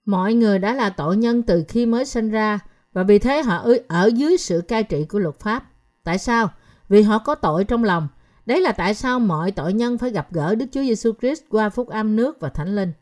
Mọi 0.05 0.33
người 0.33 0.59
đã 0.59 0.73
là 0.73 0.89
tội 0.89 1.17
nhân 1.17 1.43
từ 1.43 1.63
khi 1.67 1.85
mới 1.85 2.05
sinh 2.05 2.29
ra 2.29 2.59
và 2.93 3.03
vì 3.03 3.19
thế 3.19 3.41
họ 3.41 3.65
ở 3.87 4.05
dưới 4.15 4.37
sự 4.37 4.61
cai 4.61 4.83
trị 4.83 5.05
của 5.05 5.19
luật 5.19 5.39
pháp. 5.39 5.63
Tại 6.03 6.17
sao? 6.17 6.49
Vì 6.89 7.01
họ 7.01 7.19
có 7.19 7.35
tội 7.35 7.63
trong 7.63 7.83
lòng. 7.83 8.07
Đấy 8.45 8.61
là 8.61 8.71
tại 8.71 8.93
sao 8.93 9.19
mọi 9.19 9.51
tội 9.51 9.73
nhân 9.73 9.97
phải 9.97 10.09
gặp 10.09 10.27
gỡ 10.33 10.55
Đức 10.55 10.65
Chúa 10.71 10.81
Giêsu 10.81 11.11
Christ 11.21 11.41
qua 11.49 11.69
phúc 11.69 11.87
âm 11.87 12.15
nước 12.15 12.37
và 12.39 12.49
thánh 12.49 12.75
linh. 12.75 12.93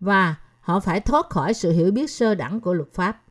Và 0.00 0.34
họ 0.68 0.80
phải 0.80 1.00
thoát 1.00 1.30
khỏi 1.30 1.54
sự 1.54 1.72
hiểu 1.72 1.90
biết 1.90 2.10
sơ 2.10 2.34
đẳng 2.34 2.60
của 2.60 2.74
luật 2.74 2.92
pháp. 2.92 3.22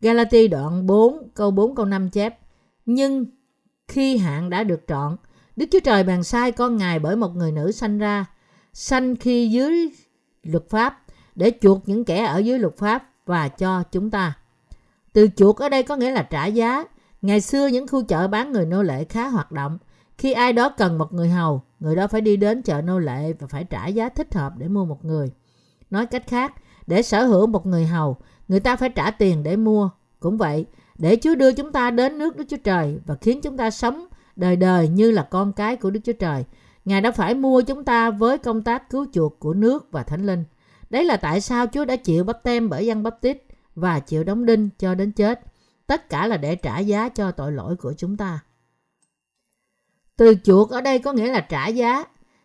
Galati 0.00 0.48
đoạn 0.48 0.86
4 0.86 1.28
câu 1.34 1.50
4 1.50 1.74
câu 1.74 1.86
5 1.86 2.10
chép 2.10 2.38
Nhưng 2.86 3.26
khi 3.88 4.16
hạn 4.16 4.50
đã 4.50 4.64
được 4.64 4.80
trọn, 4.88 5.16
Đức 5.56 5.66
Chúa 5.72 5.80
Trời 5.80 6.04
bàn 6.04 6.24
sai 6.24 6.52
con 6.52 6.76
Ngài 6.76 6.98
bởi 6.98 7.16
một 7.16 7.36
người 7.36 7.52
nữ 7.52 7.72
sanh 7.72 7.98
ra, 7.98 8.24
sanh 8.72 9.16
khi 9.16 9.50
dưới 9.50 9.88
luật 10.42 10.68
pháp, 10.68 11.02
để 11.34 11.52
chuộc 11.60 11.88
những 11.88 12.04
kẻ 12.04 12.24
ở 12.24 12.38
dưới 12.38 12.58
luật 12.58 12.76
pháp 12.76 13.10
và 13.26 13.48
cho 13.48 13.82
chúng 13.82 14.10
ta. 14.10 14.38
Từ 15.12 15.28
chuộc 15.36 15.58
ở 15.58 15.68
đây 15.68 15.82
có 15.82 15.96
nghĩa 15.96 16.10
là 16.10 16.22
trả 16.22 16.46
giá. 16.46 16.84
Ngày 17.22 17.40
xưa 17.40 17.66
những 17.66 17.88
khu 17.88 18.04
chợ 18.04 18.28
bán 18.28 18.52
người 18.52 18.66
nô 18.66 18.82
lệ 18.82 19.04
khá 19.04 19.28
hoạt 19.28 19.52
động. 19.52 19.78
Khi 20.18 20.32
ai 20.32 20.52
đó 20.52 20.68
cần 20.68 20.98
một 20.98 21.12
người 21.12 21.28
hầu, 21.28 21.62
người 21.80 21.96
đó 21.96 22.06
phải 22.06 22.20
đi 22.20 22.36
đến 22.36 22.62
chợ 22.62 22.82
nô 22.82 22.98
lệ 22.98 23.32
và 23.32 23.46
phải 23.46 23.64
trả 23.64 23.86
giá 23.86 24.08
thích 24.08 24.34
hợp 24.34 24.52
để 24.58 24.68
mua 24.68 24.84
một 24.84 25.04
người. 25.04 25.30
Nói 25.90 26.06
cách 26.06 26.26
khác, 26.26 26.54
để 26.86 27.02
sở 27.02 27.24
hữu 27.24 27.46
một 27.46 27.66
người 27.66 27.86
hầu, 27.86 28.16
người 28.48 28.60
ta 28.60 28.76
phải 28.76 28.88
trả 28.88 29.10
tiền 29.10 29.42
để 29.42 29.56
mua. 29.56 29.90
Cũng 30.20 30.38
vậy, 30.38 30.66
để 30.98 31.16
Chúa 31.22 31.34
đưa 31.34 31.52
chúng 31.52 31.72
ta 31.72 31.90
đến 31.90 32.18
nước 32.18 32.36
Đức 32.36 32.44
Chúa 32.48 32.56
Trời 32.64 32.98
và 33.06 33.14
khiến 33.20 33.40
chúng 33.40 33.56
ta 33.56 33.70
sống 33.70 34.06
đời 34.36 34.56
đời 34.56 34.88
như 34.88 35.10
là 35.10 35.22
con 35.22 35.52
cái 35.52 35.76
của 35.76 35.90
Đức 35.90 36.00
Chúa 36.04 36.12
Trời. 36.12 36.44
Ngài 36.84 37.00
đã 37.00 37.10
phải 37.10 37.34
mua 37.34 37.62
chúng 37.62 37.84
ta 37.84 38.10
với 38.10 38.38
công 38.38 38.62
tác 38.62 38.90
cứu 38.90 39.06
chuộc 39.12 39.38
của 39.38 39.54
nước 39.54 39.88
và 39.92 40.02
Thánh 40.02 40.26
Linh. 40.26 40.44
Đấy 40.90 41.04
là 41.04 41.16
tại 41.16 41.40
sao 41.40 41.66
Chúa 41.66 41.84
đã 41.84 41.96
chịu 41.96 42.24
bắp 42.24 42.42
tem 42.42 42.68
bởi 42.68 42.86
dân 42.86 43.02
bắp 43.02 43.20
tít 43.20 43.42
và 43.74 44.00
chịu 44.00 44.24
đóng 44.24 44.46
đinh 44.46 44.68
cho 44.78 44.94
đến 44.94 45.12
chết. 45.12 45.40
Tất 45.86 46.08
cả 46.08 46.26
là 46.26 46.36
để 46.36 46.56
trả 46.56 46.78
giá 46.78 47.08
cho 47.08 47.30
tội 47.30 47.52
lỗi 47.52 47.76
của 47.76 47.94
chúng 47.96 48.16
ta. 48.16 48.40
Từ 50.16 50.34
chuộc 50.44 50.70
ở 50.70 50.80
đây 50.80 50.98
có 50.98 51.12
nghĩa 51.12 51.32
là 51.32 51.40
trả 51.40 51.66
giá. 51.66 52.04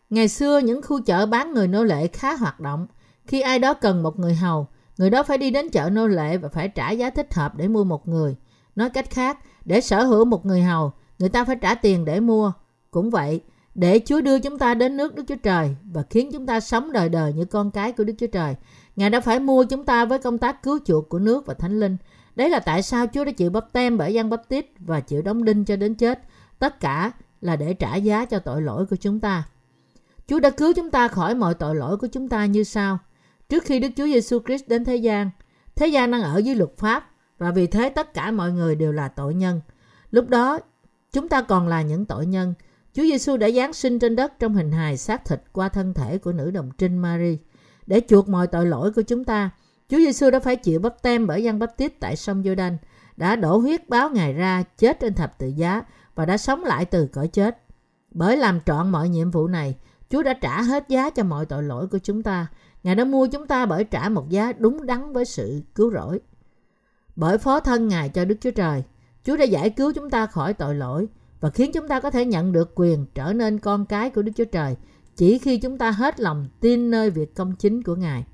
Ngày 0.09 0.27
xưa 0.27 0.59
những 0.59 0.81
khu 0.81 1.01
chợ 1.01 1.25
bán 1.25 1.53
người 1.53 1.67
nô 1.67 1.83
lệ 1.83 2.07
khá 2.07 2.35
hoạt 2.35 2.59
động. 2.59 2.87
Khi 3.27 3.41
ai 3.41 3.59
đó 3.59 3.73
cần 3.73 4.03
một 4.03 4.19
người 4.19 4.35
hầu, 4.35 4.67
người 4.97 5.09
đó 5.09 5.23
phải 5.23 5.37
đi 5.37 5.51
đến 5.51 5.69
chợ 5.69 5.89
nô 5.89 6.07
lệ 6.07 6.37
và 6.37 6.49
phải 6.49 6.69
trả 6.69 6.91
giá 6.91 7.09
thích 7.09 7.33
hợp 7.33 7.55
để 7.55 7.67
mua 7.67 7.83
một 7.83 8.07
người. 8.07 8.35
Nói 8.75 8.89
cách 8.89 9.09
khác, 9.09 9.39
để 9.65 9.81
sở 9.81 10.03
hữu 10.03 10.25
một 10.25 10.45
người 10.45 10.61
hầu, 10.61 10.91
người 11.19 11.29
ta 11.29 11.45
phải 11.45 11.55
trả 11.55 11.75
tiền 11.75 12.05
để 12.05 12.19
mua. 12.19 12.51
Cũng 12.91 13.09
vậy, 13.09 13.41
để 13.75 13.99
Chúa 14.05 14.21
đưa 14.21 14.39
chúng 14.39 14.57
ta 14.57 14.73
đến 14.73 14.97
nước 14.97 15.15
Đức 15.15 15.23
Chúa 15.27 15.35
Trời 15.43 15.75
và 15.83 16.03
khiến 16.09 16.29
chúng 16.33 16.45
ta 16.45 16.59
sống 16.59 16.91
đời 16.91 17.09
đời 17.09 17.33
như 17.33 17.45
con 17.45 17.71
cái 17.71 17.91
của 17.91 18.03
Đức 18.03 18.13
Chúa 18.17 18.27
Trời. 18.27 18.55
Ngài 18.95 19.09
đã 19.09 19.19
phải 19.19 19.39
mua 19.39 19.63
chúng 19.63 19.85
ta 19.85 20.05
với 20.05 20.19
công 20.19 20.37
tác 20.37 20.63
cứu 20.63 20.79
chuộc 20.85 21.09
của 21.09 21.19
nước 21.19 21.45
và 21.45 21.53
Thánh 21.53 21.79
Linh. 21.79 21.97
Đấy 22.35 22.49
là 22.49 22.59
tại 22.59 22.81
sao 22.81 23.05
Chúa 23.07 23.25
đã 23.25 23.31
chịu 23.31 23.49
bắp 23.49 23.73
tem 23.73 23.97
bởi 23.97 24.13
dân 24.13 24.29
bắp 24.29 24.49
tít 24.49 24.65
và 24.79 24.99
chịu 24.99 25.21
đóng 25.21 25.43
đinh 25.43 25.65
cho 25.65 25.75
đến 25.75 25.95
chết. 25.95 26.19
Tất 26.59 26.79
cả 26.79 27.11
là 27.41 27.55
để 27.55 27.73
trả 27.73 27.95
giá 27.95 28.25
cho 28.25 28.39
tội 28.39 28.61
lỗi 28.61 28.85
của 28.85 28.95
chúng 28.95 29.19
ta. 29.19 29.43
Chúa 30.27 30.39
đã 30.39 30.49
cứu 30.49 30.73
chúng 30.75 30.91
ta 30.91 31.07
khỏi 31.07 31.35
mọi 31.35 31.53
tội 31.53 31.75
lỗi 31.75 31.97
của 31.97 32.07
chúng 32.07 32.29
ta 32.29 32.45
như 32.45 32.63
sau. 32.63 32.97
Trước 33.51 33.63
khi 33.65 33.79
Đức 33.79 33.89
Chúa 33.97 34.05
Giêsu 34.05 34.39
Christ 34.45 34.67
đến 34.67 34.85
thế 34.85 34.95
gian, 34.95 35.29
thế 35.75 35.87
gian 35.87 36.11
đang 36.11 36.21
ở 36.21 36.37
dưới 36.37 36.55
luật 36.55 36.77
pháp 36.77 37.09
và 37.37 37.51
vì 37.51 37.67
thế 37.67 37.89
tất 37.89 38.13
cả 38.13 38.31
mọi 38.31 38.51
người 38.51 38.75
đều 38.75 38.91
là 38.91 39.07
tội 39.07 39.33
nhân. 39.33 39.61
Lúc 40.11 40.29
đó, 40.29 40.59
chúng 41.11 41.29
ta 41.29 41.41
còn 41.41 41.67
là 41.67 41.81
những 41.81 42.05
tội 42.05 42.25
nhân. 42.25 42.53
Chúa 42.93 43.03
Giêsu 43.03 43.37
đã 43.37 43.49
giáng 43.49 43.73
sinh 43.73 43.99
trên 43.99 44.15
đất 44.15 44.39
trong 44.39 44.53
hình 44.53 44.71
hài 44.71 44.97
xác 44.97 45.25
thịt 45.25 45.41
qua 45.51 45.69
thân 45.69 45.93
thể 45.93 46.17
của 46.17 46.31
nữ 46.31 46.51
đồng 46.51 46.69
trinh 46.77 46.97
Mary 46.97 47.37
để 47.87 48.01
chuộc 48.09 48.29
mọi 48.29 48.47
tội 48.47 48.65
lỗi 48.65 48.91
của 48.91 49.01
chúng 49.01 49.23
ta. 49.23 49.49
Chúa 49.89 49.97
Giêsu 49.97 50.29
đã 50.29 50.39
phải 50.39 50.55
chịu 50.55 50.79
bắp 50.79 51.01
tem 51.01 51.27
bởi 51.27 51.43
dân 51.43 51.59
bắp 51.59 51.77
tít 51.77 51.99
tại 51.99 52.15
sông 52.15 52.43
Giô-đanh, 52.43 52.77
đã 53.17 53.35
đổ 53.35 53.57
huyết 53.57 53.89
báo 53.89 54.09
Ngài 54.09 54.33
ra 54.33 54.63
chết 54.77 54.99
trên 54.99 55.13
thập 55.13 55.37
tự 55.39 55.47
giá 55.47 55.81
và 56.15 56.25
đã 56.25 56.37
sống 56.37 56.63
lại 56.63 56.85
từ 56.85 57.07
cõi 57.07 57.27
chết. 57.27 57.57
Bởi 58.11 58.37
làm 58.37 58.59
trọn 58.61 58.89
mọi 58.89 59.09
nhiệm 59.09 59.31
vụ 59.31 59.47
này, 59.47 59.75
Chúa 60.09 60.23
đã 60.23 60.33
trả 60.33 60.61
hết 60.61 60.85
giá 60.89 61.09
cho 61.09 61.23
mọi 61.23 61.45
tội 61.45 61.63
lỗi 61.63 61.87
của 61.87 61.99
chúng 62.03 62.23
ta. 62.23 62.47
Ngài 62.83 62.95
đã 62.95 63.05
mua 63.05 63.27
chúng 63.27 63.47
ta 63.47 63.65
bởi 63.65 63.83
trả 63.83 64.09
một 64.09 64.29
giá 64.29 64.53
đúng 64.57 64.85
đắn 64.85 65.13
với 65.13 65.25
sự 65.25 65.61
cứu 65.75 65.91
rỗi. 65.91 66.19
Bởi 67.15 67.37
phó 67.37 67.59
thân 67.59 67.87
Ngài 67.87 68.09
cho 68.09 68.25
Đức 68.25 68.35
Chúa 68.41 68.51
Trời, 68.51 68.83
Chúa 69.23 69.37
đã 69.37 69.43
giải 69.43 69.69
cứu 69.69 69.93
chúng 69.93 70.09
ta 70.09 70.25
khỏi 70.25 70.53
tội 70.53 70.75
lỗi 70.75 71.07
và 71.39 71.49
khiến 71.49 71.71
chúng 71.73 71.87
ta 71.87 71.99
có 71.99 72.11
thể 72.11 72.25
nhận 72.25 72.51
được 72.51 72.71
quyền 72.75 73.05
trở 73.15 73.33
nên 73.33 73.59
con 73.59 73.85
cái 73.85 74.09
của 74.09 74.21
Đức 74.21 74.31
Chúa 74.35 74.45
Trời 74.45 74.75
chỉ 75.15 75.37
khi 75.37 75.57
chúng 75.57 75.77
ta 75.77 75.91
hết 75.91 76.19
lòng 76.19 76.47
tin 76.59 76.91
nơi 76.91 77.09
việc 77.09 77.35
công 77.35 77.55
chính 77.55 77.83
của 77.83 77.95
Ngài. 77.95 78.25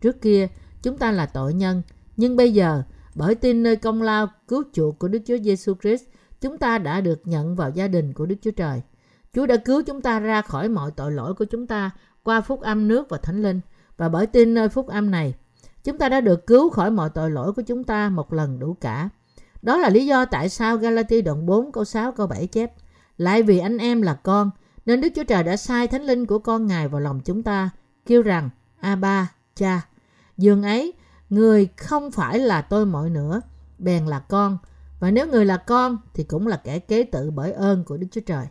Trước 0.00 0.20
kia, 0.20 0.48
chúng 0.82 0.98
ta 0.98 1.12
là 1.12 1.26
tội 1.26 1.54
nhân, 1.54 1.82
nhưng 2.16 2.36
bây 2.36 2.52
giờ, 2.52 2.82
bởi 3.14 3.34
tin 3.34 3.62
nơi 3.62 3.76
công 3.76 4.02
lao 4.02 4.26
cứu 4.48 4.62
chuộc 4.72 4.98
của 4.98 5.08
Đức 5.08 5.18
Chúa 5.26 5.38
Giêsu 5.38 5.74
Christ, 5.82 6.04
chúng 6.40 6.58
ta 6.58 6.78
đã 6.78 7.00
được 7.00 7.26
nhận 7.26 7.56
vào 7.56 7.70
gia 7.70 7.88
đình 7.88 8.12
của 8.12 8.26
Đức 8.26 8.36
Chúa 8.42 8.50
Trời. 8.50 8.82
Chúa 9.34 9.46
đã 9.46 9.56
cứu 9.56 9.82
chúng 9.82 10.00
ta 10.00 10.20
ra 10.20 10.42
khỏi 10.42 10.68
mọi 10.68 10.90
tội 10.90 11.12
lỗi 11.12 11.34
của 11.34 11.44
chúng 11.44 11.66
ta 11.66 11.90
qua 12.22 12.40
phúc 12.40 12.60
âm 12.60 12.88
nước 12.88 13.08
và 13.08 13.18
thánh 13.18 13.42
linh. 13.42 13.60
Và 13.98 14.08
bởi 14.08 14.26
tin 14.26 14.54
nơi 14.54 14.68
phúc 14.68 14.86
âm 14.86 15.10
này, 15.10 15.34
chúng 15.84 15.98
ta 15.98 16.08
đã 16.08 16.20
được 16.20 16.46
cứu 16.46 16.70
khỏi 16.70 16.90
mọi 16.90 17.10
tội 17.10 17.30
lỗi 17.30 17.52
của 17.52 17.62
chúng 17.62 17.84
ta 17.84 18.08
một 18.08 18.32
lần 18.32 18.58
đủ 18.58 18.76
cả. 18.80 19.08
Đó 19.62 19.76
là 19.76 19.88
lý 19.88 20.06
do 20.06 20.24
tại 20.24 20.48
sao 20.48 20.76
Galati 20.76 21.22
đoạn 21.22 21.46
4 21.46 21.72
câu 21.72 21.84
6 21.84 22.12
câu 22.12 22.26
7 22.26 22.46
chép 22.46 22.72
Lại 23.16 23.42
vì 23.42 23.58
anh 23.58 23.78
em 23.78 24.02
là 24.02 24.14
con, 24.14 24.50
nên 24.86 25.00
Đức 25.00 25.08
Chúa 25.16 25.24
Trời 25.24 25.42
đã 25.42 25.56
sai 25.56 25.86
thánh 25.86 26.02
linh 26.02 26.26
của 26.26 26.38
con 26.38 26.66
Ngài 26.66 26.88
vào 26.88 27.00
lòng 27.00 27.20
chúng 27.24 27.42
ta, 27.42 27.70
kêu 28.06 28.22
rằng, 28.22 28.50
A-ba, 28.80 29.32
cha. 29.56 29.88
Dường 30.36 30.62
ấy, 30.62 30.92
người 31.30 31.68
không 31.76 32.10
phải 32.10 32.38
là 32.38 32.62
tôi 32.62 32.86
mọi 32.86 33.10
nữa, 33.10 33.40
bèn 33.78 34.06
là 34.06 34.18
con. 34.18 34.58
Và 35.00 35.10
nếu 35.10 35.26
người 35.26 35.44
là 35.44 35.56
con, 35.56 35.98
thì 36.14 36.24
cũng 36.24 36.46
là 36.46 36.56
kẻ 36.64 36.78
kế 36.78 37.04
tự 37.04 37.30
bởi 37.30 37.52
ơn 37.52 37.84
của 37.84 37.96
Đức 37.96 38.06
Chúa 38.10 38.20
Trời. 38.26 38.46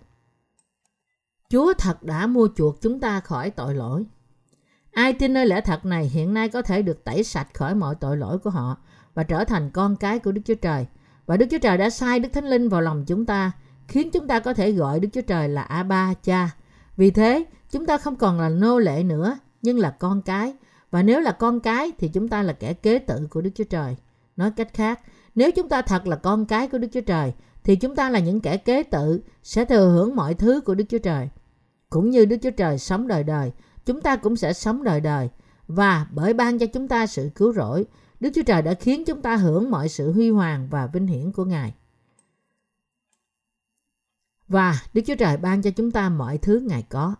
Chúa 1.50 1.74
thật 1.78 2.04
đã 2.04 2.28
mua 2.28 2.48
chuộc 2.56 2.82
chúng 2.82 3.00
ta 3.00 3.20
khỏi 3.20 3.50
tội 3.50 3.76
lỗi. 3.76 4.06
Ai 4.98 5.14
tin 5.14 5.34
nơi 5.34 5.46
lẽ 5.46 5.62
thật 5.62 5.86
này 5.86 6.06
hiện 6.06 6.34
nay 6.34 6.50
có 6.50 6.62
thể 6.62 6.82
được 6.82 7.04
tẩy 7.04 7.24
sạch 7.24 7.48
khỏi 7.54 7.76
mọi 7.76 7.96
tội 7.96 8.18
lỗi 8.18 8.40
của 8.40 8.50
họ 8.50 8.78
và 9.14 9.24
trở 9.24 9.44
thành 9.44 9.70
con 9.72 9.96
cái 9.96 10.20
của 10.20 10.32
Đức 10.32 10.42
Chúa 10.46 10.56
Trời. 10.56 10.86
Và 11.26 11.38
Đức 11.38 11.46
Chúa 11.52 11.58
Trời 11.58 11.78
đã 11.78 11.90
sai 11.90 12.20
Đức 12.20 12.30
Thánh 12.34 12.50
Linh 12.50 12.70
vào 12.70 12.82
lòng 12.82 13.06
chúng 13.08 13.26
ta, 13.26 13.52
khiến 13.88 14.12
chúng 14.12 14.28
ta 14.28 14.40
có 14.40 14.54
thể 14.54 14.72
gọi 14.72 15.00
Đức 15.00 15.08
Chúa 15.14 15.22
Trời 15.22 15.50
là 15.50 15.62
A-ba, 15.62 16.14
cha. 16.24 16.50
Vì 16.96 17.12
thế, 17.12 17.46
chúng 17.72 17.86
ta 17.86 17.98
không 17.98 18.16
còn 18.16 18.40
là 18.40 18.50
nô 18.50 18.80
lệ 18.80 19.04
nữa, 19.04 19.38
nhưng 19.62 19.80
là 19.80 19.90
con 19.90 20.22
cái. 20.22 20.54
Và 20.92 21.04
nếu 21.04 21.20
là 21.20 21.32
con 21.32 21.60
cái 21.60 21.92
thì 21.98 22.08
chúng 22.08 22.28
ta 22.28 22.44
là 22.44 22.54
kẻ 22.54 22.74
kế 22.74 23.00
tự 23.00 23.28
của 23.30 23.42
Đức 23.42 23.52
Chúa 23.56 23.64
Trời. 23.64 23.96
Nói 24.38 24.52
cách 24.52 24.74
khác, 24.74 25.00
nếu 25.36 25.52
chúng 25.52 25.70
ta 25.70 25.82
thật 25.82 26.08
là 26.08 26.16
con 26.16 26.46
cái 26.46 26.68
của 26.68 26.78
Đức 26.78 26.88
Chúa 26.94 27.02
Trời, 27.02 27.34
thì 27.64 27.76
chúng 27.76 27.96
ta 27.96 28.10
là 28.10 28.20
những 28.20 28.42
kẻ 28.42 28.58
kế 28.58 28.84
tự, 28.84 29.22
sẽ 29.44 29.66
thừa 29.66 29.90
hưởng 29.90 30.16
mọi 30.16 30.34
thứ 30.34 30.62
của 30.62 30.76
Đức 30.76 30.86
Chúa 30.90 30.98
Trời. 30.98 31.30
Cũng 31.90 32.10
như 32.10 32.26
Đức 32.26 32.38
Chúa 32.42 32.52
Trời 32.52 32.78
sống 32.78 33.08
đời 33.08 33.24
đời, 33.24 33.52
chúng 33.88 34.02
ta 34.02 34.15
cũng 34.15 34.36
sẽ 34.36 34.54
sống 34.54 34.84
đời 34.84 35.02
đời. 35.02 35.30
Và 35.67 36.08
bởi 36.12 36.34
ban 36.34 36.60
cho 36.60 36.65
chúng 36.65 36.88
ta 36.88 37.08
sự 37.08 37.30
cứu 37.36 37.54
rỗi, 37.54 37.86
Đức 38.19 38.30
Chúa 38.36 38.43
Trời 38.43 38.62
đã 38.62 38.73
khiến 38.73 39.06
chúng 39.06 39.21
ta 39.21 39.36
hưởng 39.36 39.71
mọi 39.71 39.89
sự 39.89 40.12
huy 40.12 40.30
hoàng 40.30 40.67
và 40.71 40.88
vinh 40.88 41.08
hiển 41.08 41.32
của 41.32 41.45
Ngài. 41.45 41.73
Và 44.47 44.80
Đức 44.93 45.02
Chúa 45.08 45.15
Trời 45.15 45.38
ban 45.38 45.62
cho 45.62 45.69
chúng 45.69 45.91
ta 45.91 46.10
mọi 46.10 46.38
thứ 46.38 46.60
Ngài 46.60 46.84
có. 46.89 47.15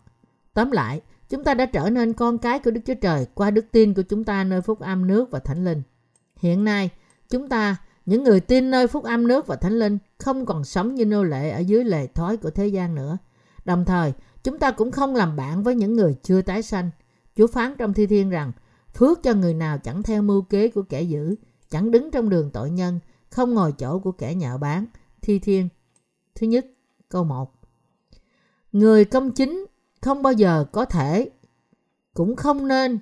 Tóm 0.54 0.72
lại, 0.72 1.02
chúng 1.30 1.44
ta 1.44 1.54
đã 1.54 1.66
trở 1.66 1.90
nên 1.90 2.14
con 2.14 2.38
cái 2.38 2.60
của 2.60 2.72
Đức 2.72 2.82
Chúa 2.86 2.94
Trời 3.02 3.26
qua 3.34 3.52
đức 3.52 3.66
tin 3.72 3.94
của 3.94 4.02
chúng 4.02 4.24
ta 4.24 4.44
nơi 4.44 4.62
phúc 4.62 4.80
âm 4.80 5.08
nước 5.08 5.32
và 5.32 5.40
thánh 5.40 5.66
linh. 5.66 5.82
Hiện 6.36 6.64
nay, 6.64 6.90
chúng 7.30 7.50
ta, 7.50 7.76
những 8.06 8.24
người 8.24 8.40
tin 8.40 8.72
nơi 8.72 8.88
phúc 8.88 9.04
âm 9.04 9.28
nước 9.28 9.48
và 9.48 9.56
thánh 9.56 9.80
linh, 9.80 9.98
không 10.18 10.46
còn 10.46 10.64
sống 10.64 10.96
như 10.96 11.06
nô 11.06 11.24
lệ 11.24 11.50
ở 11.50 11.60
dưới 11.60 11.84
lề 11.84 12.08
thói 12.08 12.38
của 12.38 12.50
thế 12.50 12.68
gian 12.68 12.96
nữa. 12.96 13.18
Đồng 13.66 13.86
thời, 13.86 14.14
chúng 14.44 14.60
ta 14.60 14.72
cũng 14.72 14.92
không 14.92 15.16
làm 15.16 15.36
bạn 15.36 15.64
với 15.64 15.76
những 15.76 15.96
người 15.96 16.16
chưa 16.24 16.42
tái 16.42 16.62
sanh. 16.62 16.90
Chúa 17.36 17.48
phán 17.48 17.76
trong 17.78 17.94
thi 17.94 18.08
thiên 18.08 18.30
rằng, 18.30 18.52
phước 18.94 19.24
cho 19.24 19.34
người 19.34 19.54
nào 19.54 19.78
chẳng 19.78 20.04
theo 20.04 20.22
mưu 20.22 20.42
kế 20.42 20.68
của 20.68 20.82
kẻ 20.82 21.02
dữ, 21.02 21.36
chẳng 21.70 21.92
đứng 21.92 22.12
trong 22.12 22.30
đường 22.30 22.52
tội 22.54 22.70
nhân, 22.70 23.00
không 23.30 23.54
ngồi 23.54 23.72
chỗ 23.72 24.00
của 24.00 24.12
kẻ 24.12 24.36
nhạo 24.36 24.58
bán. 24.58 24.86
Thi 25.22 25.40
thiên. 25.40 25.70
Thứ 26.36 26.48
nhất, 26.48 26.66
câu 27.10 27.24
1. 27.24 27.54
Người 28.72 29.06
công 29.06 29.32
chính 29.32 29.66
không 30.02 30.24
bao 30.24 30.34
giờ 30.34 30.66
có 30.72 30.86
thể, 30.86 31.30
cũng 32.14 32.36
không 32.36 32.68
nên 32.68 33.00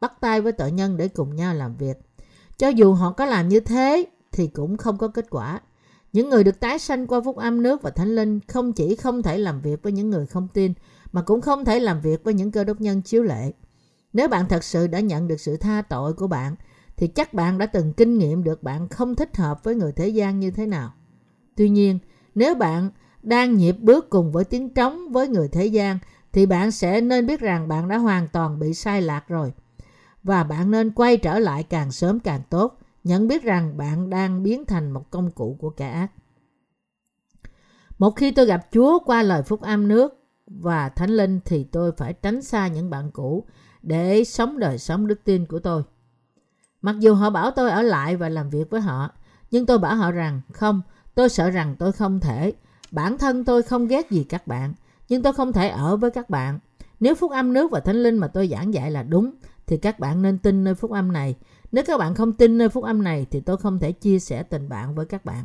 bắt 0.00 0.12
tay 0.20 0.40
với 0.40 0.52
tội 0.52 0.72
nhân 0.72 0.96
để 0.96 1.08
cùng 1.08 1.36
nhau 1.36 1.54
làm 1.54 1.76
việc. 1.76 1.98
Cho 2.58 2.68
dù 2.68 2.92
họ 2.92 3.12
có 3.12 3.26
làm 3.26 3.48
như 3.48 3.60
thế 3.60 4.06
thì 4.32 4.46
cũng 4.46 4.76
không 4.76 4.98
có 4.98 5.08
kết 5.08 5.26
quả. 5.30 5.60
Những 6.16 6.30
người 6.30 6.44
được 6.44 6.60
tái 6.60 6.78
sanh 6.78 7.06
qua 7.06 7.20
phúc 7.20 7.36
âm 7.36 7.62
nước 7.62 7.82
và 7.82 7.90
thánh 7.90 8.14
linh 8.14 8.40
không 8.48 8.72
chỉ 8.72 8.96
không 8.96 9.22
thể 9.22 9.38
làm 9.38 9.60
việc 9.60 9.82
với 9.82 9.92
những 9.92 10.10
người 10.10 10.26
không 10.26 10.48
tin 10.54 10.72
mà 11.12 11.22
cũng 11.22 11.40
không 11.40 11.64
thể 11.64 11.80
làm 11.80 12.00
việc 12.00 12.24
với 12.24 12.34
những 12.34 12.50
cơ 12.50 12.64
đốc 12.64 12.80
nhân 12.80 13.02
chiếu 13.02 13.22
lệ. 13.22 13.52
Nếu 14.12 14.28
bạn 14.28 14.48
thật 14.48 14.64
sự 14.64 14.86
đã 14.86 15.00
nhận 15.00 15.28
được 15.28 15.40
sự 15.40 15.56
tha 15.56 15.82
tội 15.82 16.12
của 16.12 16.26
bạn 16.26 16.54
thì 16.96 17.06
chắc 17.06 17.34
bạn 17.34 17.58
đã 17.58 17.66
từng 17.66 17.92
kinh 17.92 18.18
nghiệm 18.18 18.44
được 18.44 18.62
bạn 18.62 18.88
không 18.88 19.14
thích 19.14 19.36
hợp 19.36 19.64
với 19.64 19.74
người 19.74 19.92
thế 19.92 20.08
gian 20.08 20.40
như 20.40 20.50
thế 20.50 20.66
nào. 20.66 20.92
Tuy 21.56 21.68
nhiên, 21.68 21.98
nếu 22.34 22.54
bạn 22.54 22.90
đang 23.22 23.56
nhịp 23.56 23.76
bước 23.80 24.10
cùng 24.10 24.32
với 24.32 24.44
tiếng 24.44 24.74
trống 24.74 25.12
với 25.12 25.28
người 25.28 25.48
thế 25.48 25.66
gian 25.66 25.98
thì 26.32 26.46
bạn 26.46 26.70
sẽ 26.70 27.00
nên 27.00 27.26
biết 27.26 27.40
rằng 27.40 27.68
bạn 27.68 27.88
đã 27.88 27.96
hoàn 27.96 28.28
toàn 28.28 28.58
bị 28.58 28.74
sai 28.74 29.02
lạc 29.02 29.28
rồi. 29.28 29.52
Và 30.22 30.44
bạn 30.44 30.70
nên 30.70 30.90
quay 30.90 31.16
trở 31.16 31.38
lại 31.38 31.62
càng 31.62 31.92
sớm 31.92 32.20
càng 32.20 32.40
tốt, 32.50 32.78
nhận 33.06 33.28
biết 33.28 33.42
rằng 33.42 33.76
bạn 33.76 34.10
đang 34.10 34.42
biến 34.42 34.64
thành 34.64 34.90
một 34.90 35.10
công 35.10 35.30
cụ 35.30 35.56
của 35.60 35.70
kẻ 35.70 35.88
ác. 35.88 36.12
Một 37.98 38.10
khi 38.10 38.30
tôi 38.30 38.46
gặp 38.46 38.66
Chúa 38.72 38.98
qua 38.98 39.22
lời 39.22 39.42
phúc 39.42 39.60
âm 39.60 39.88
nước 39.88 40.24
và 40.46 40.88
thánh 40.88 41.10
linh 41.10 41.40
thì 41.44 41.64
tôi 41.64 41.92
phải 41.96 42.12
tránh 42.12 42.42
xa 42.42 42.68
những 42.68 42.90
bạn 42.90 43.10
cũ 43.10 43.44
để 43.82 44.24
sống 44.24 44.58
đời 44.58 44.78
sống 44.78 45.06
đức 45.06 45.20
tin 45.24 45.46
của 45.46 45.58
tôi. 45.58 45.82
Mặc 46.82 46.96
dù 46.98 47.14
họ 47.14 47.30
bảo 47.30 47.50
tôi 47.50 47.70
ở 47.70 47.82
lại 47.82 48.16
và 48.16 48.28
làm 48.28 48.50
việc 48.50 48.70
với 48.70 48.80
họ, 48.80 49.10
nhưng 49.50 49.66
tôi 49.66 49.78
bảo 49.78 49.96
họ 49.96 50.10
rằng 50.12 50.40
không, 50.52 50.82
tôi 51.14 51.28
sợ 51.28 51.50
rằng 51.50 51.76
tôi 51.78 51.92
không 51.92 52.20
thể 52.20 52.52
Bản 52.90 53.18
thân 53.18 53.44
tôi 53.44 53.62
không 53.62 53.86
ghét 53.86 54.10
gì 54.10 54.24
các 54.24 54.46
bạn, 54.46 54.74
nhưng 55.08 55.22
tôi 55.22 55.32
không 55.32 55.52
thể 55.52 55.68
ở 55.68 55.96
với 55.96 56.10
các 56.10 56.30
bạn. 56.30 56.58
Nếu 57.00 57.14
phúc 57.14 57.30
âm 57.30 57.52
nước 57.52 57.70
và 57.70 57.80
thánh 57.80 58.02
linh 58.02 58.18
mà 58.18 58.28
tôi 58.28 58.48
giảng 58.48 58.74
dạy 58.74 58.90
là 58.90 59.02
đúng, 59.02 59.30
thì 59.66 59.76
các 59.76 59.98
bạn 59.98 60.22
nên 60.22 60.38
tin 60.38 60.64
nơi 60.64 60.74
phúc 60.74 60.90
âm 60.90 61.12
này. 61.12 61.34
Nếu 61.72 61.84
các 61.86 61.98
bạn 61.98 62.14
không 62.14 62.32
tin 62.32 62.58
nơi 62.58 62.68
phúc 62.68 62.84
âm 62.84 63.02
này, 63.02 63.26
thì 63.30 63.40
tôi 63.40 63.56
không 63.56 63.78
thể 63.78 63.92
chia 63.92 64.18
sẻ 64.18 64.42
tình 64.42 64.68
bạn 64.68 64.94
với 64.94 65.06
các 65.06 65.24
bạn. 65.24 65.44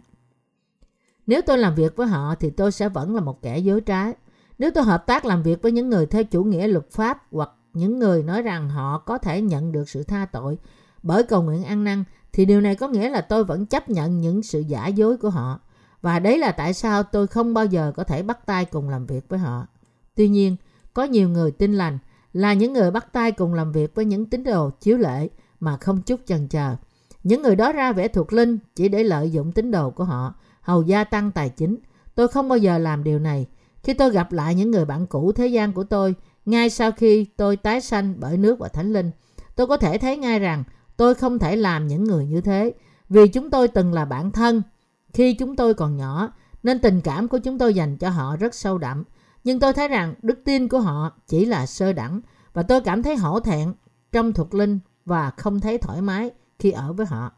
Nếu 1.27 1.41
tôi 1.41 1.57
làm 1.57 1.75
việc 1.75 1.95
với 1.95 2.07
họ, 2.07 2.35
thì 2.35 2.49
tôi 2.49 2.71
sẽ 2.71 2.89
vẫn 2.89 3.15
là 3.15 3.21
một 3.21 3.41
kẻ 3.41 3.57
dối 3.57 3.81
trá. 3.85 4.05
Nếu 4.57 4.71
tôi 4.71 4.83
hợp 4.83 5.05
tác 5.07 5.25
làm 5.25 5.43
việc 5.43 5.61
với 5.61 5.71
những 5.71 5.89
người 5.89 6.05
theo 6.05 6.23
chủ 6.23 6.43
nghĩa 6.43 6.67
luật 6.67 6.91
pháp 6.91 7.23
hoặc 7.31 7.49
những 7.73 7.99
người 7.99 8.23
nói 8.23 8.41
rằng 8.41 8.69
họ 8.69 8.97
có 8.97 9.17
thể 9.17 9.41
nhận 9.41 9.71
được 9.71 9.89
sự 9.89 10.03
tha 10.03 10.25
tội 10.25 10.57
bởi 11.03 11.23
cầu 11.23 11.41
nguyện 11.41 11.63
ăn 11.63 11.83
năn, 11.83 12.03
thì 12.33 12.45
điều 12.45 12.61
này 12.61 12.75
có 12.75 12.87
nghĩa 12.87 13.09
là 13.09 13.21
tôi 13.21 13.43
vẫn 13.43 13.65
chấp 13.65 13.89
nhận 13.89 14.21
những 14.21 14.43
sự 14.43 14.59
giả 14.59 14.87
dối 14.87 15.17
của 15.17 15.29
họ. 15.29 15.59
Và 16.01 16.19
đấy 16.19 16.37
là 16.37 16.51
tại 16.51 16.73
sao 16.73 17.03
tôi 17.03 17.27
không 17.27 17.53
bao 17.53 17.65
giờ 17.65 17.91
có 17.95 18.03
thể 18.03 18.23
bắt 18.23 18.45
tay 18.45 18.65
cùng 18.65 18.89
làm 18.89 19.05
việc 19.05 19.29
với 19.29 19.39
họ. 19.39 19.67
Tuy 20.15 20.29
nhiên, 20.29 20.55
có 20.93 21.03
nhiều 21.03 21.29
người 21.29 21.51
tin 21.51 21.73
lành 21.73 21.99
là 22.33 22.53
những 22.53 22.73
người 22.73 22.91
bắt 22.91 23.13
tay 23.13 23.31
cùng 23.31 23.53
làm 23.53 23.71
việc 23.71 23.95
với 23.95 24.05
những 24.05 24.25
tín 24.25 24.43
đồ 24.43 24.69
chiếu 24.69 24.97
lệ 24.97 25.29
mà 25.61 25.77
không 25.77 26.01
chút 26.01 26.19
chần 26.25 26.47
chờ. 26.47 26.75
Những 27.23 27.41
người 27.41 27.55
đó 27.55 27.71
ra 27.71 27.91
vẻ 27.91 28.07
thuộc 28.07 28.33
linh 28.33 28.57
chỉ 28.75 28.89
để 28.89 29.03
lợi 29.03 29.31
dụng 29.31 29.51
tín 29.51 29.71
đồ 29.71 29.89
của 29.89 30.03
họ, 30.03 30.33
hầu 30.61 30.81
gia 30.81 31.03
tăng 31.03 31.31
tài 31.31 31.49
chính. 31.49 31.77
Tôi 32.15 32.27
không 32.27 32.49
bao 32.49 32.57
giờ 32.57 32.77
làm 32.77 33.03
điều 33.03 33.19
này. 33.19 33.47
Khi 33.83 33.93
tôi 33.93 34.11
gặp 34.11 34.31
lại 34.31 34.55
những 34.55 34.71
người 34.71 34.85
bạn 34.85 35.07
cũ 35.07 35.31
thế 35.31 35.47
gian 35.47 35.73
của 35.73 35.83
tôi, 35.83 36.15
ngay 36.45 36.69
sau 36.69 36.91
khi 36.91 37.25
tôi 37.37 37.57
tái 37.57 37.81
sanh 37.81 38.15
bởi 38.19 38.37
nước 38.37 38.59
và 38.59 38.67
thánh 38.67 38.93
linh, 38.93 39.11
tôi 39.55 39.67
có 39.67 39.77
thể 39.77 39.97
thấy 39.97 40.17
ngay 40.17 40.39
rằng 40.39 40.63
tôi 40.97 41.15
không 41.15 41.39
thể 41.39 41.55
làm 41.55 41.87
những 41.87 42.03
người 42.03 42.25
như 42.25 42.41
thế 42.41 42.73
vì 43.09 43.27
chúng 43.27 43.49
tôi 43.49 43.67
từng 43.67 43.93
là 43.93 44.05
bạn 44.05 44.31
thân 44.31 44.61
khi 45.13 45.33
chúng 45.33 45.55
tôi 45.55 45.73
còn 45.73 45.97
nhỏ 45.97 46.33
nên 46.63 46.79
tình 46.79 47.01
cảm 47.01 47.27
của 47.27 47.37
chúng 47.37 47.57
tôi 47.57 47.73
dành 47.73 47.97
cho 47.97 48.09
họ 48.09 48.35
rất 48.35 48.55
sâu 48.55 48.77
đậm. 48.77 49.03
Nhưng 49.43 49.59
tôi 49.59 49.73
thấy 49.73 49.87
rằng 49.87 50.15
đức 50.21 50.39
tin 50.45 50.67
của 50.67 50.79
họ 50.79 51.11
chỉ 51.27 51.45
là 51.45 51.65
sơ 51.65 51.93
đẳng 51.93 52.21
và 52.53 52.63
tôi 52.63 52.81
cảm 52.81 53.03
thấy 53.03 53.15
hổ 53.15 53.39
thẹn 53.39 53.73
trong 54.11 54.33
thuộc 54.33 54.53
linh 54.53 54.79
và 55.05 55.31
không 55.37 55.59
thấy 55.59 55.77
thoải 55.77 56.01
mái 56.01 56.31
khi 56.59 56.71
ở 56.71 56.93
với 56.93 57.05
họ. 57.05 57.31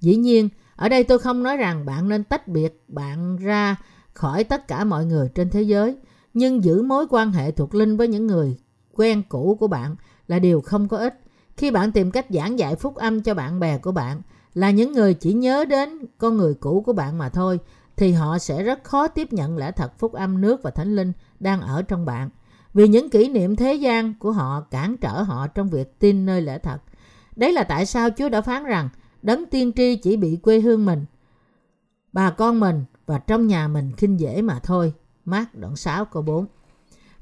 Dĩ 0.00 0.16
nhiên, 0.16 0.48
ở 0.76 0.88
đây 0.88 1.04
tôi 1.04 1.18
không 1.18 1.42
nói 1.42 1.56
rằng 1.56 1.86
bạn 1.86 2.08
nên 2.08 2.24
tách 2.24 2.48
biệt 2.48 2.84
bạn 2.88 3.36
ra 3.36 3.76
khỏi 4.12 4.44
tất 4.44 4.68
cả 4.68 4.84
mọi 4.84 5.06
người 5.06 5.28
trên 5.34 5.50
thế 5.50 5.62
giới, 5.62 5.96
nhưng 6.34 6.64
giữ 6.64 6.82
mối 6.82 7.06
quan 7.10 7.32
hệ 7.32 7.50
thuộc 7.50 7.74
linh 7.74 7.96
với 7.96 8.08
những 8.08 8.26
người 8.26 8.56
quen 8.92 9.22
cũ 9.28 9.56
của 9.60 9.66
bạn 9.66 9.96
là 10.28 10.38
điều 10.38 10.60
không 10.60 10.88
có 10.88 10.96
ích. 10.96 11.20
Khi 11.56 11.70
bạn 11.70 11.92
tìm 11.92 12.10
cách 12.10 12.26
giảng 12.30 12.58
dạy 12.58 12.76
phúc 12.76 12.94
âm 12.94 13.22
cho 13.22 13.34
bạn 13.34 13.60
bè 13.60 13.78
của 13.78 13.92
bạn 13.92 14.22
là 14.54 14.70
những 14.70 14.92
người 14.92 15.14
chỉ 15.14 15.32
nhớ 15.32 15.64
đến 15.64 16.06
con 16.18 16.36
người 16.36 16.54
cũ 16.54 16.82
của 16.86 16.92
bạn 16.92 17.18
mà 17.18 17.28
thôi, 17.28 17.58
thì 17.96 18.12
họ 18.12 18.38
sẽ 18.38 18.62
rất 18.62 18.84
khó 18.84 19.08
tiếp 19.08 19.32
nhận 19.32 19.56
lẽ 19.56 19.72
thật 19.72 19.92
phúc 19.98 20.12
âm 20.12 20.40
nước 20.40 20.62
và 20.62 20.70
thánh 20.70 20.96
linh 20.96 21.12
đang 21.40 21.60
ở 21.60 21.82
trong 21.82 22.04
bạn. 22.04 22.30
Vì 22.74 22.88
những 22.88 23.10
kỷ 23.10 23.28
niệm 23.28 23.56
thế 23.56 23.74
gian 23.74 24.14
của 24.18 24.32
họ 24.32 24.60
cản 24.60 24.96
trở 24.96 25.22
họ 25.22 25.46
trong 25.46 25.70
việc 25.70 25.98
tin 25.98 26.26
nơi 26.26 26.42
lẽ 26.42 26.58
thật. 26.58 26.78
Đấy 27.36 27.52
là 27.52 27.64
tại 27.64 27.86
sao 27.86 28.08
Chúa 28.10 28.28
đã 28.28 28.40
phán 28.40 28.64
rằng 28.64 28.88
đấng 29.22 29.46
tiên 29.46 29.72
tri 29.76 29.96
chỉ 29.96 30.16
bị 30.16 30.36
quê 30.42 30.60
hương 30.60 30.84
mình, 30.84 31.04
bà 32.12 32.30
con 32.30 32.60
mình 32.60 32.84
và 33.06 33.18
trong 33.18 33.46
nhà 33.46 33.68
mình 33.68 33.92
khinh 33.96 34.20
dễ 34.20 34.42
mà 34.42 34.58
thôi. 34.62 34.92
Mát 35.24 35.54
đoạn 35.54 35.76
6 35.76 36.04
câu 36.04 36.22
4 36.22 36.46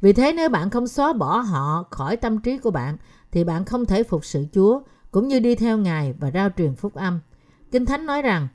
Vì 0.00 0.12
thế 0.12 0.32
nếu 0.32 0.48
bạn 0.48 0.70
không 0.70 0.88
xóa 0.88 1.12
bỏ 1.12 1.38
họ 1.38 1.84
khỏi 1.90 2.16
tâm 2.16 2.38
trí 2.38 2.58
của 2.58 2.70
bạn 2.70 2.96
thì 3.32 3.44
bạn 3.44 3.64
không 3.64 3.86
thể 3.86 4.02
phục 4.02 4.24
sự 4.24 4.46
Chúa 4.52 4.80
cũng 5.10 5.28
như 5.28 5.40
đi 5.40 5.54
theo 5.54 5.78
Ngài 5.78 6.12
và 6.12 6.30
rao 6.30 6.48
truyền 6.56 6.74
phúc 6.74 6.94
âm. 6.94 7.20
Kinh 7.70 7.86
Thánh 7.86 8.06
nói 8.06 8.22
rằng 8.22 8.48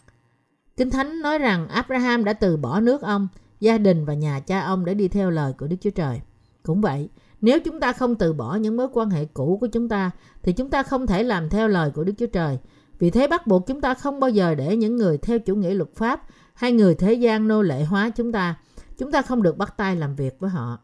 Kinh 0.78 0.90
Thánh 0.90 1.22
nói 1.22 1.38
rằng 1.38 1.68
Abraham 1.68 2.24
đã 2.24 2.34
từ 2.34 2.58
bỏ 2.58 2.80
nước 2.80 3.02
ông, 3.02 3.28
gia 3.60 3.78
đình 3.78 4.06
và 4.06 4.14
nhà 4.14 4.40
cha 4.40 4.62
ông 4.62 4.86
để 4.86 4.94
đi 4.94 5.08
theo 5.08 5.30
lời 5.30 5.54
của 5.54 5.68
Đức 5.68 5.76
Chúa 5.82 5.90
Trời. 5.90 6.22
Cũng 6.68 6.82
vậy, 6.82 7.10
nếu 7.42 7.60
chúng 7.60 7.80
ta 7.80 7.94
không 7.94 8.16
từ 8.16 8.34
bỏ 8.34 8.56
những 8.56 8.78
mối 8.78 8.88
quan 8.94 9.10
hệ 9.10 9.26
cũ 9.26 9.58
của 9.62 9.68
chúng 9.68 9.90
ta 9.90 10.12
thì 10.44 10.54
chúng 10.54 10.70
ta 10.70 10.84
không 10.84 11.08
thể 11.08 11.24
làm 11.24 11.50
theo 11.50 11.68
lời 11.68 11.92
của 11.92 12.04
Đức 12.04 12.14
Chúa 12.18 12.28
Trời. 12.28 12.60
Vì 13.00 13.10
thế 13.10 13.28
bắt 13.28 13.48
buộc 13.48 13.68
chúng 13.68 13.82
ta 13.82 13.94
không 13.94 14.20
bao 14.20 14.30
giờ 14.30 14.56
để 14.56 14.76
những 14.76 14.96
người 14.96 15.18
theo 15.18 15.40
chủ 15.40 15.56
nghĩa 15.56 15.74
luật 15.74 15.90
pháp 15.96 16.24
hay 16.54 16.72
người 16.72 16.96
thế 16.96 17.14
gian 17.14 17.48
nô 17.48 17.62
lệ 17.62 17.84
hóa 17.84 18.10
chúng 18.10 18.32
ta. 18.32 18.60
Chúng 18.98 19.12
ta 19.12 19.22
không 19.22 19.44
được 19.44 19.58
bắt 19.58 19.74
tay 19.78 19.96
làm 19.96 20.16
việc 20.16 20.40
với 20.40 20.50
họ. 20.50 20.80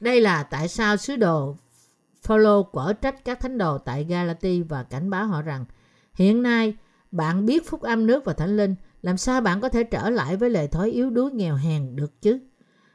Đây 0.00 0.20
là 0.20 0.42
tại 0.42 0.68
sao 0.68 0.96
sứ 0.96 1.16
đồ 1.16 1.56
Phaolô 2.22 2.62
quở 2.62 2.92
trách 2.92 3.24
các 3.24 3.40
thánh 3.40 3.58
đồ 3.58 3.78
tại 3.78 4.04
Galati 4.04 4.62
và 4.62 4.82
cảnh 4.82 5.10
báo 5.10 5.26
họ 5.26 5.42
rằng 5.42 5.64
hiện 6.14 6.42
nay 6.42 6.76
bạn 7.10 7.46
biết 7.46 7.68
phúc 7.70 7.82
âm 7.82 8.06
nước 8.06 8.24
và 8.24 8.32
thánh 8.32 8.56
linh, 8.56 8.74
làm 9.02 9.16
sao 9.16 9.40
bạn 9.40 9.60
có 9.60 9.68
thể 9.68 9.84
trở 9.84 10.10
lại 10.10 10.36
với 10.36 10.50
lời 10.50 10.68
thói 10.68 10.90
yếu 10.90 11.10
đuối 11.10 11.32
nghèo 11.32 11.54
hèn 11.54 11.96
được 11.96 12.22
chứ? 12.22 12.38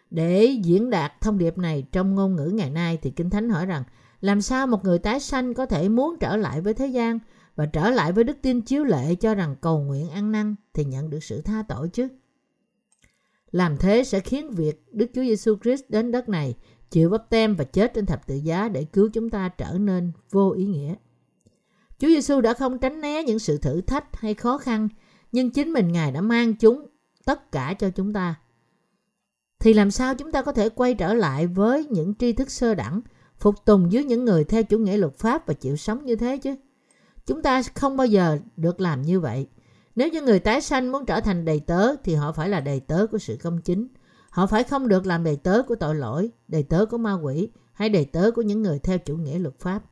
Để 0.09 0.45
diễn 0.63 0.89
đạt 0.89 1.21
thông 1.21 1.37
điệp 1.37 1.57
này 1.57 1.85
trong 1.91 2.15
ngôn 2.15 2.35
ngữ 2.35 2.45
ngày 2.45 2.69
nay 2.69 2.99
thì 3.01 3.11
Kinh 3.11 3.29
Thánh 3.29 3.49
hỏi 3.49 3.65
rằng 3.65 3.83
làm 4.21 4.41
sao 4.41 4.67
một 4.67 4.83
người 4.83 4.99
tái 4.99 5.19
sanh 5.19 5.53
có 5.53 5.65
thể 5.65 5.89
muốn 5.89 6.17
trở 6.19 6.37
lại 6.37 6.61
với 6.61 6.73
thế 6.73 6.87
gian 6.87 7.19
và 7.55 7.65
trở 7.65 7.89
lại 7.89 8.11
với 8.11 8.23
đức 8.23 8.37
tin 8.41 8.61
chiếu 8.61 8.83
lệ 8.83 9.15
cho 9.15 9.35
rằng 9.35 9.55
cầu 9.61 9.79
nguyện 9.79 10.09
ăn 10.09 10.31
năn 10.31 10.55
thì 10.73 10.85
nhận 10.85 11.09
được 11.09 11.23
sự 11.23 11.41
tha 11.41 11.63
tội 11.67 11.89
chứ? 11.89 12.07
Làm 13.51 13.77
thế 13.77 14.03
sẽ 14.03 14.19
khiến 14.19 14.51
việc 14.51 14.85
Đức 14.91 15.05
Chúa 15.15 15.21
Giêsu 15.21 15.55
Christ 15.63 15.83
đến 15.89 16.11
đất 16.11 16.29
này 16.29 16.55
chịu 16.91 17.09
bắp 17.09 17.29
tem 17.29 17.55
và 17.55 17.63
chết 17.63 17.93
trên 17.93 18.05
thập 18.05 18.27
tự 18.27 18.35
giá 18.35 18.69
để 18.69 18.83
cứu 18.83 19.09
chúng 19.13 19.29
ta 19.29 19.49
trở 19.49 19.77
nên 19.79 20.11
vô 20.31 20.51
ý 20.51 20.65
nghĩa. 20.65 20.95
Chúa 21.99 22.07
Giêsu 22.07 22.41
đã 22.41 22.53
không 22.53 22.79
tránh 22.79 23.01
né 23.01 23.23
những 23.23 23.39
sự 23.39 23.57
thử 23.57 23.81
thách 23.81 24.15
hay 24.15 24.33
khó 24.33 24.57
khăn, 24.57 24.89
nhưng 25.31 25.51
chính 25.51 25.73
mình 25.73 25.91
Ngài 25.91 26.11
đã 26.11 26.21
mang 26.21 26.53
chúng 26.53 26.87
tất 27.25 27.51
cả 27.51 27.73
cho 27.79 27.89
chúng 27.89 28.13
ta. 28.13 28.35
Thì 29.59 29.73
làm 29.73 29.91
sao 29.91 30.15
chúng 30.15 30.31
ta 30.31 30.41
có 30.41 30.51
thể 30.51 30.69
quay 30.69 30.93
trở 30.93 31.13
lại 31.13 31.47
với 31.47 31.85
những 31.85 32.15
tri 32.15 32.33
thức 32.33 32.51
sơ 32.51 32.75
đẳng, 32.75 33.01
phục 33.37 33.65
tùng 33.65 33.91
dưới 33.91 34.03
những 34.03 34.25
người 34.25 34.43
theo 34.43 34.63
chủ 34.63 34.77
nghĩa 34.77 34.97
luật 34.97 35.15
pháp 35.15 35.47
và 35.47 35.53
chịu 35.53 35.77
sống 35.77 36.05
như 36.05 36.15
thế 36.15 36.37
chứ? 36.37 36.55
Chúng 37.25 37.41
ta 37.41 37.61
không 37.75 37.97
bao 37.97 38.07
giờ 38.07 38.37
được 38.57 38.81
làm 38.81 39.01
như 39.01 39.19
vậy. 39.19 39.47
Nếu 39.95 40.09
như 40.09 40.21
người 40.21 40.39
tái 40.39 40.61
sanh 40.61 40.91
muốn 40.91 41.05
trở 41.05 41.19
thành 41.21 41.45
đầy 41.45 41.59
tớ 41.59 41.95
thì 42.03 42.15
họ 42.15 42.31
phải 42.31 42.49
là 42.49 42.59
đầy 42.59 42.79
tớ 42.79 43.07
của 43.11 43.17
sự 43.17 43.37
công 43.43 43.61
chính. 43.61 43.87
Họ 44.29 44.47
phải 44.47 44.63
không 44.63 44.87
được 44.87 45.05
làm 45.05 45.23
đầy 45.23 45.35
tớ 45.35 45.61
của 45.67 45.75
tội 45.75 45.95
lỗi, 45.95 46.31
đầy 46.47 46.63
tớ 46.63 46.85
của 46.85 46.97
ma 46.97 47.13
quỷ 47.13 47.49
hay 47.73 47.89
đầy 47.89 48.05
tớ 48.05 48.31
của 48.31 48.41
những 48.41 48.61
người 48.61 48.79
theo 48.79 48.97
chủ 48.97 49.15
nghĩa 49.15 49.39
luật 49.39 49.59
pháp. 49.59 49.83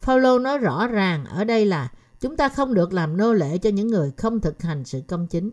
Phaolô 0.00 0.38
nói 0.38 0.58
rõ 0.58 0.86
ràng 0.86 1.24
ở 1.24 1.44
đây 1.44 1.66
là 1.66 1.92
chúng 2.20 2.36
ta 2.36 2.48
không 2.48 2.74
được 2.74 2.92
làm 2.92 3.16
nô 3.16 3.32
lệ 3.32 3.58
cho 3.58 3.70
những 3.70 3.88
người 3.88 4.12
không 4.16 4.40
thực 4.40 4.62
hành 4.62 4.84
sự 4.84 5.00
công 5.08 5.26
chính. 5.26 5.50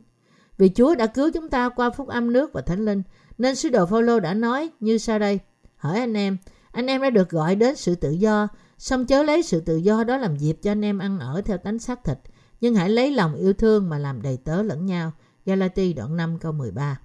Vì 0.57 0.69
Chúa 0.75 0.95
đã 0.95 1.05
cứu 1.07 1.31
chúng 1.33 1.49
ta 1.49 1.69
qua 1.69 1.89
phúc 1.89 2.07
âm 2.07 2.33
nước 2.33 2.53
và 2.53 2.61
thánh 2.61 2.85
linh, 2.85 3.03
nên 3.37 3.55
sứ 3.55 3.69
đồ 3.69 3.85
Phaolô 3.85 4.19
đã 4.19 4.33
nói 4.33 4.69
như 4.79 4.97
sau 4.97 5.19
đây: 5.19 5.39
Hỏi 5.75 5.99
anh 5.99 6.13
em, 6.13 6.37
anh 6.71 6.87
em 6.87 7.01
đã 7.01 7.09
được 7.09 7.29
gọi 7.29 7.55
đến 7.55 7.75
sự 7.75 7.95
tự 7.95 8.11
do, 8.11 8.47
song 8.77 9.05
chớ 9.05 9.23
lấy 9.23 9.43
sự 9.43 9.59
tự 9.59 9.75
do 9.77 10.03
đó 10.03 10.17
làm 10.17 10.37
dịp 10.37 10.57
cho 10.61 10.71
anh 10.71 10.85
em 10.85 10.99
ăn 10.99 11.19
ở 11.19 11.41
theo 11.45 11.57
tánh 11.57 11.79
xác 11.79 12.03
thịt, 12.03 12.17
nhưng 12.61 12.75
hãy 12.75 12.89
lấy 12.89 13.11
lòng 13.11 13.35
yêu 13.35 13.53
thương 13.53 13.89
mà 13.89 13.97
làm 13.97 14.21
đầy 14.21 14.37
tớ 14.37 14.63
lẫn 14.63 14.85
nhau. 14.85 15.11
Galati 15.45 15.93
đoạn 15.93 16.17
5 16.17 16.39
câu 16.39 16.51
13 16.51 16.99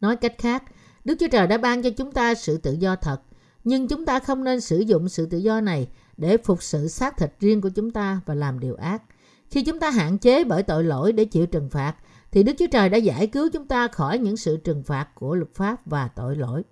Nói 0.00 0.16
cách 0.16 0.34
khác, 0.38 0.62
Đức 1.04 1.14
Chúa 1.20 1.28
Trời 1.28 1.46
đã 1.46 1.58
ban 1.58 1.82
cho 1.82 1.90
chúng 1.90 2.12
ta 2.12 2.34
sự 2.34 2.56
tự 2.56 2.72
do 2.72 2.96
thật, 2.96 3.20
nhưng 3.64 3.88
chúng 3.88 4.04
ta 4.04 4.18
không 4.18 4.44
nên 4.44 4.60
sử 4.60 4.78
dụng 4.78 5.08
sự 5.08 5.26
tự 5.26 5.38
do 5.38 5.60
này 5.60 5.88
để 6.16 6.36
phục 6.36 6.62
sự 6.62 6.88
xác 6.88 7.16
thịt 7.16 7.32
riêng 7.40 7.60
của 7.60 7.68
chúng 7.68 7.90
ta 7.90 8.20
và 8.26 8.34
làm 8.34 8.60
điều 8.60 8.74
ác. 8.74 9.02
Khi 9.50 9.64
chúng 9.64 9.80
ta 9.80 9.90
hạn 9.90 10.18
chế 10.18 10.44
bởi 10.44 10.62
tội 10.62 10.84
lỗi 10.84 11.12
để 11.12 11.24
chịu 11.24 11.46
trừng 11.46 11.70
phạt, 11.70 11.94
thì 12.32 12.42
Đức 12.42 12.52
Chúa 12.58 12.66
Trời 12.66 12.88
đã 12.88 12.98
giải 12.98 13.26
cứu 13.26 13.48
chúng 13.52 13.66
ta 13.66 13.88
khỏi 13.88 14.18
những 14.18 14.36
sự 14.36 14.56
trừng 14.56 14.82
phạt 14.82 15.08
của 15.14 15.34
luật 15.34 15.54
pháp 15.54 15.86
và 15.86 16.08
tội 16.08 16.36
lỗi. 16.36 16.62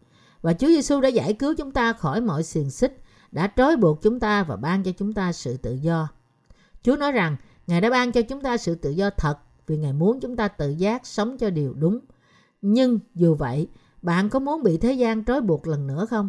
Và 0.42 0.52
Chúa 0.52 0.66
Giêsu 0.66 1.00
đã 1.00 1.08
giải 1.08 1.32
cứu 1.32 1.54
chúng 1.58 1.70
ta 1.70 1.92
khỏi 1.92 2.20
mọi 2.20 2.42
xiềng 2.42 2.70
xích, 2.70 3.02
đã 3.32 3.52
trói 3.56 3.76
buộc 3.76 4.02
chúng 4.02 4.20
ta 4.20 4.42
và 4.42 4.56
ban 4.56 4.82
cho 4.82 4.92
chúng 4.98 5.12
ta 5.12 5.32
sự 5.32 5.56
tự 5.56 5.74
do. 5.74 6.08
Chúa 6.82 6.96
nói 6.96 7.12
rằng 7.12 7.36
Ngài 7.66 7.80
đã 7.80 7.90
ban 7.90 8.12
cho 8.12 8.22
chúng 8.22 8.40
ta 8.40 8.56
sự 8.56 8.74
tự 8.74 8.90
do 8.90 9.10
thật 9.10 9.38
vì 9.66 9.76
Ngài 9.76 9.92
muốn 9.92 10.20
chúng 10.20 10.36
ta 10.36 10.48
tự 10.48 10.70
giác 10.70 11.06
sống 11.06 11.38
cho 11.38 11.50
điều 11.50 11.74
đúng. 11.74 12.00
Nhưng 12.62 12.98
dù 13.14 13.34
vậy, 13.34 13.68
bạn 14.02 14.28
có 14.28 14.38
muốn 14.38 14.62
bị 14.62 14.78
thế 14.78 14.92
gian 14.92 15.24
trói 15.24 15.40
buộc 15.40 15.66
lần 15.66 15.86
nữa 15.86 16.06
không? 16.10 16.28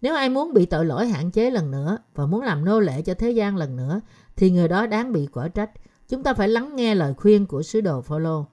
Nếu 0.00 0.14
ai 0.14 0.28
muốn 0.28 0.52
bị 0.52 0.66
tội 0.66 0.84
lỗi 0.84 1.08
hạn 1.08 1.30
chế 1.30 1.50
lần 1.50 1.70
nữa 1.70 1.98
và 2.14 2.26
muốn 2.26 2.42
làm 2.42 2.64
nô 2.64 2.80
lệ 2.80 3.02
cho 3.02 3.14
thế 3.14 3.30
gian 3.30 3.56
lần 3.56 3.76
nữa 3.76 4.00
thì 4.36 4.50
người 4.50 4.68
đó 4.68 4.86
đáng 4.86 5.12
bị 5.12 5.26
quả 5.26 5.48
trách. 5.48 5.70
Chúng 6.08 6.22
ta 6.22 6.34
phải 6.34 6.48
lắng 6.48 6.76
nghe 6.76 6.94
lời 6.94 7.14
khuyên 7.14 7.46
của 7.46 7.62
sứ 7.62 7.80
đồ 7.80 8.02
Phaolô. 8.02 8.46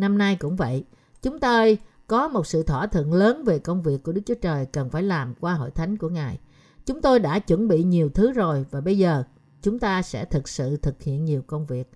Năm 0.00 0.18
nay 0.18 0.36
cũng 0.36 0.56
vậy, 0.56 0.84
chúng 1.22 1.38
ta 1.38 1.66
có 2.06 2.28
một 2.28 2.46
sự 2.46 2.62
thỏa 2.62 2.86
thuận 2.86 3.12
lớn 3.12 3.44
về 3.44 3.58
công 3.58 3.82
việc 3.82 4.02
của 4.02 4.12
Đức 4.12 4.20
Chúa 4.26 4.34
Trời 4.34 4.66
cần 4.66 4.90
phải 4.90 5.02
làm 5.02 5.34
qua 5.40 5.54
hội 5.54 5.70
thánh 5.70 5.96
của 5.96 6.08
Ngài. 6.08 6.38
Chúng 6.86 7.02
tôi 7.02 7.18
đã 7.18 7.38
chuẩn 7.38 7.68
bị 7.68 7.82
nhiều 7.82 8.08
thứ 8.14 8.32
rồi 8.32 8.66
và 8.70 8.80
bây 8.80 8.98
giờ 8.98 9.24
chúng 9.62 9.78
ta 9.78 10.02
sẽ 10.02 10.24
thực 10.24 10.48
sự 10.48 10.76
thực 10.76 11.02
hiện 11.02 11.24
nhiều 11.24 11.42
công 11.46 11.66
việc. 11.66 11.90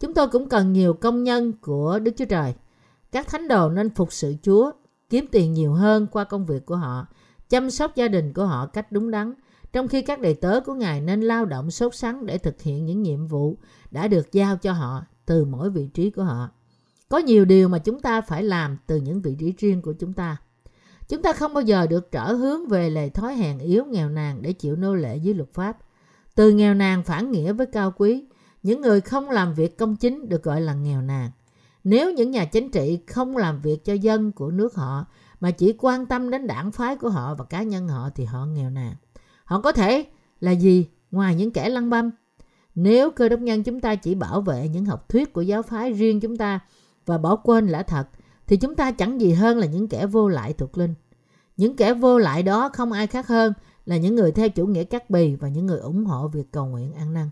Chúng 0.00 0.14
tôi 0.14 0.28
cũng 0.28 0.48
cần 0.48 0.72
nhiều 0.72 0.94
công 0.94 1.24
nhân 1.24 1.52
của 1.52 1.98
Đức 1.98 2.12
Chúa 2.16 2.24
Trời. 2.24 2.54
Các 3.12 3.28
thánh 3.28 3.48
đồ 3.48 3.68
nên 3.68 3.94
phục 3.94 4.12
sự 4.12 4.34
Chúa, 4.42 4.70
kiếm 5.10 5.26
tiền 5.32 5.54
nhiều 5.54 5.72
hơn 5.72 6.06
qua 6.06 6.24
công 6.24 6.46
việc 6.46 6.66
của 6.66 6.76
họ 6.76 7.06
chăm 7.48 7.70
sóc 7.70 7.96
gia 7.96 8.08
đình 8.08 8.32
của 8.32 8.46
họ 8.46 8.66
cách 8.66 8.92
đúng 8.92 9.10
đắn, 9.10 9.34
trong 9.72 9.88
khi 9.88 10.02
các 10.02 10.20
đầy 10.20 10.34
tớ 10.34 10.60
của 10.60 10.74
Ngài 10.74 11.00
nên 11.00 11.20
lao 11.20 11.44
động 11.44 11.70
sốt 11.70 11.94
sắng 11.94 12.26
để 12.26 12.38
thực 12.38 12.62
hiện 12.62 12.86
những 12.86 13.02
nhiệm 13.02 13.26
vụ 13.26 13.56
đã 13.90 14.08
được 14.08 14.32
giao 14.32 14.56
cho 14.56 14.72
họ 14.72 15.04
từ 15.26 15.44
mỗi 15.44 15.70
vị 15.70 15.86
trí 15.94 16.10
của 16.10 16.22
họ. 16.22 16.50
Có 17.08 17.18
nhiều 17.18 17.44
điều 17.44 17.68
mà 17.68 17.78
chúng 17.78 18.00
ta 18.00 18.20
phải 18.20 18.42
làm 18.42 18.76
từ 18.86 18.96
những 18.96 19.22
vị 19.22 19.36
trí 19.38 19.54
riêng 19.58 19.82
của 19.82 19.92
chúng 19.92 20.12
ta. 20.12 20.36
Chúng 21.08 21.22
ta 21.22 21.32
không 21.32 21.54
bao 21.54 21.62
giờ 21.62 21.86
được 21.86 22.10
trở 22.10 22.32
hướng 22.32 22.68
về 22.68 22.90
lề 22.90 23.08
thói 23.08 23.34
hèn 23.34 23.58
yếu 23.58 23.84
nghèo 23.84 24.08
nàn 24.08 24.42
để 24.42 24.52
chịu 24.52 24.76
nô 24.76 24.94
lệ 24.94 25.16
dưới 25.16 25.34
luật 25.34 25.54
pháp. 25.54 25.78
Từ 26.34 26.50
nghèo 26.50 26.74
nàn 26.74 27.02
phản 27.02 27.30
nghĩa 27.30 27.52
với 27.52 27.66
cao 27.66 27.92
quý, 27.96 28.24
những 28.62 28.80
người 28.80 29.00
không 29.00 29.30
làm 29.30 29.54
việc 29.54 29.78
công 29.78 29.96
chính 29.96 30.28
được 30.28 30.42
gọi 30.42 30.60
là 30.60 30.74
nghèo 30.74 31.02
nàn. 31.02 31.30
Nếu 31.84 32.12
những 32.12 32.30
nhà 32.30 32.44
chính 32.44 32.70
trị 32.70 32.98
không 33.06 33.36
làm 33.36 33.60
việc 33.60 33.84
cho 33.84 33.92
dân 33.92 34.32
của 34.32 34.50
nước 34.50 34.74
họ 34.74 35.04
mà 35.40 35.50
chỉ 35.50 35.74
quan 35.78 36.06
tâm 36.06 36.30
đến 36.30 36.46
đảng 36.46 36.72
phái 36.72 36.96
của 36.96 37.10
họ 37.10 37.34
và 37.34 37.44
cá 37.44 37.62
nhân 37.62 37.88
họ 37.88 38.10
thì 38.14 38.24
họ 38.24 38.46
nghèo 38.46 38.70
nàn. 38.70 38.94
Họ 39.44 39.60
có 39.60 39.72
thể 39.72 40.06
là 40.40 40.52
gì 40.52 40.86
ngoài 41.10 41.34
những 41.34 41.50
kẻ 41.50 41.68
lăng 41.68 41.90
băm? 41.90 42.10
Nếu 42.74 43.10
cơ 43.10 43.28
đốc 43.28 43.40
nhân 43.40 43.62
chúng 43.62 43.80
ta 43.80 43.94
chỉ 43.94 44.14
bảo 44.14 44.40
vệ 44.40 44.68
những 44.68 44.84
học 44.84 45.08
thuyết 45.08 45.32
của 45.32 45.42
giáo 45.42 45.62
phái 45.62 45.92
riêng 45.92 46.20
chúng 46.20 46.36
ta 46.36 46.60
và 47.06 47.18
bỏ 47.18 47.36
quên 47.36 47.66
lẽ 47.66 47.82
thật 47.82 48.08
thì 48.46 48.56
chúng 48.56 48.74
ta 48.74 48.90
chẳng 48.90 49.20
gì 49.20 49.32
hơn 49.32 49.58
là 49.58 49.66
những 49.66 49.88
kẻ 49.88 50.06
vô 50.06 50.28
lại 50.28 50.52
thuộc 50.52 50.78
linh. 50.78 50.94
Những 51.56 51.76
kẻ 51.76 51.94
vô 51.94 52.18
lại 52.18 52.42
đó 52.42 52.70
không 52.72 52.92
ai 52.92 53.06
khác 53.06 53.28
hơn 53.28 53.52
là 53.86 53.96
những 53.96 54.14
người 54.14 54.32
theo 54.32 54.48
chủ 54.48 54.66
nghĩa 54.66 54.84
cắt 54.84 55.10
bì 55.10 55.34
và 55.34 55.48
những 55.48 55.66
người 55.66 55.78
ủng 55.78 56.04
hộ 56.04 56.28
việc 56.28 56.52
cầu 56.52 56.66
nguyện 56.66 56.94
ăn 56.94 57.14
năn. 57.14 57.30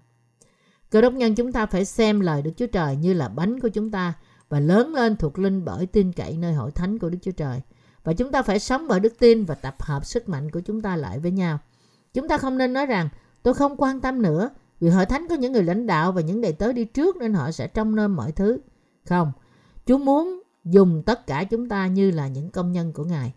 Cơ 0.90 1.00
đốc 1.00 1.12
nhân 1.12 1.34
chúng 1.34 1.52
ta 1.52 1.66
phải 1.66 1.84
xem 1.84 2.20
lời 2.20 2.42
Đức 2.42 2.50
Chúa 2.56 2.66
Trời 2.66 2.96
như 2.96 3.14
là 3.14 3.28
bánh 3.28 3.60
của 3.60 3.68
chúng 3.68 3.90
ta 3.90 4.14
và 4.48 4.60
lớn 4.60 4.94
lên 4.94 5.16
thuộc 5.16 5.38
linh 5.38 5.64
bởi 5.64 5.86
tin 5.86 6.12
cậy 6.12 6.36
nơi 6.36 6.52
hội 6.52 6.70
thánh 6.70 6.98
của 6.98 7.10
Đức 7.10 7.18
Chúa 7.22 7.30
Trời. 7.30 7.60
Và 8.04 8.12
chúng 8.12 8.32
ta 8.32 8.42
phải 8.42 8.58
sống 8.58 8.88
bởi 8.88 9.00
đức 9.00 9.18
tin 9.18 9.44
và 9.44 9.54
tập 9.54 9.82
hợp 9.82 10.06
sức 10.06 10.28
mạnh 10.28 10.50
của 10.50 10.60
chúng 10.60 10.80
ta 10.80 10.96
lại 10.96 11.18
với 11.18 11.30
nhau. 11.30 11.58
Chúng 12.14 12.28
ta 12.28 12.38
không 12.38 12.58
nên 12.58 12.72
nói 12.72 12.86
rằng 12.86 13.08
tôi 13.42 13.54
không 13.54 13.76
quan 13.76 14.00
tâm 14.00 14.22
nữa 14.22 14.50
vì 14.80 14.88
hội 14.88 15.06
thánh 15.06 15.26
có 15.28 15.34
những 15.34 15.52
người 15.52 15.62
lãnh 15.62 15.86
đạo 15.86 16.12
và 16.12 16.20
những 16.20 16.40
đầy 16.40 16.52
tớ 16.52 16.72
đi 16.72 16.84
trước 16.84 17.16
nên 17.16 17.34
họ 17.34 17.50
sẽ 17.50 17.66
trông 17.66 17.96
nom 17.96 18.16
mọi 18.16 18.32
thứ. 18.32 18.58
Không, 19.08 19.32
Chúa 19.86 19.98
muốn 19.98 20.42
dùng 20.64 21.02
tất 21.06 21.26
cả 21.26 21.44
chúng 21.44 21.68
ta 21.68 21.86
như 21.86 22.10
là 22.10 22.28
những 22.28 22.50
công 22.50 22.72
nhân 22.72 22.92
của 22.92 23.04
Ngài. 23.04 23.32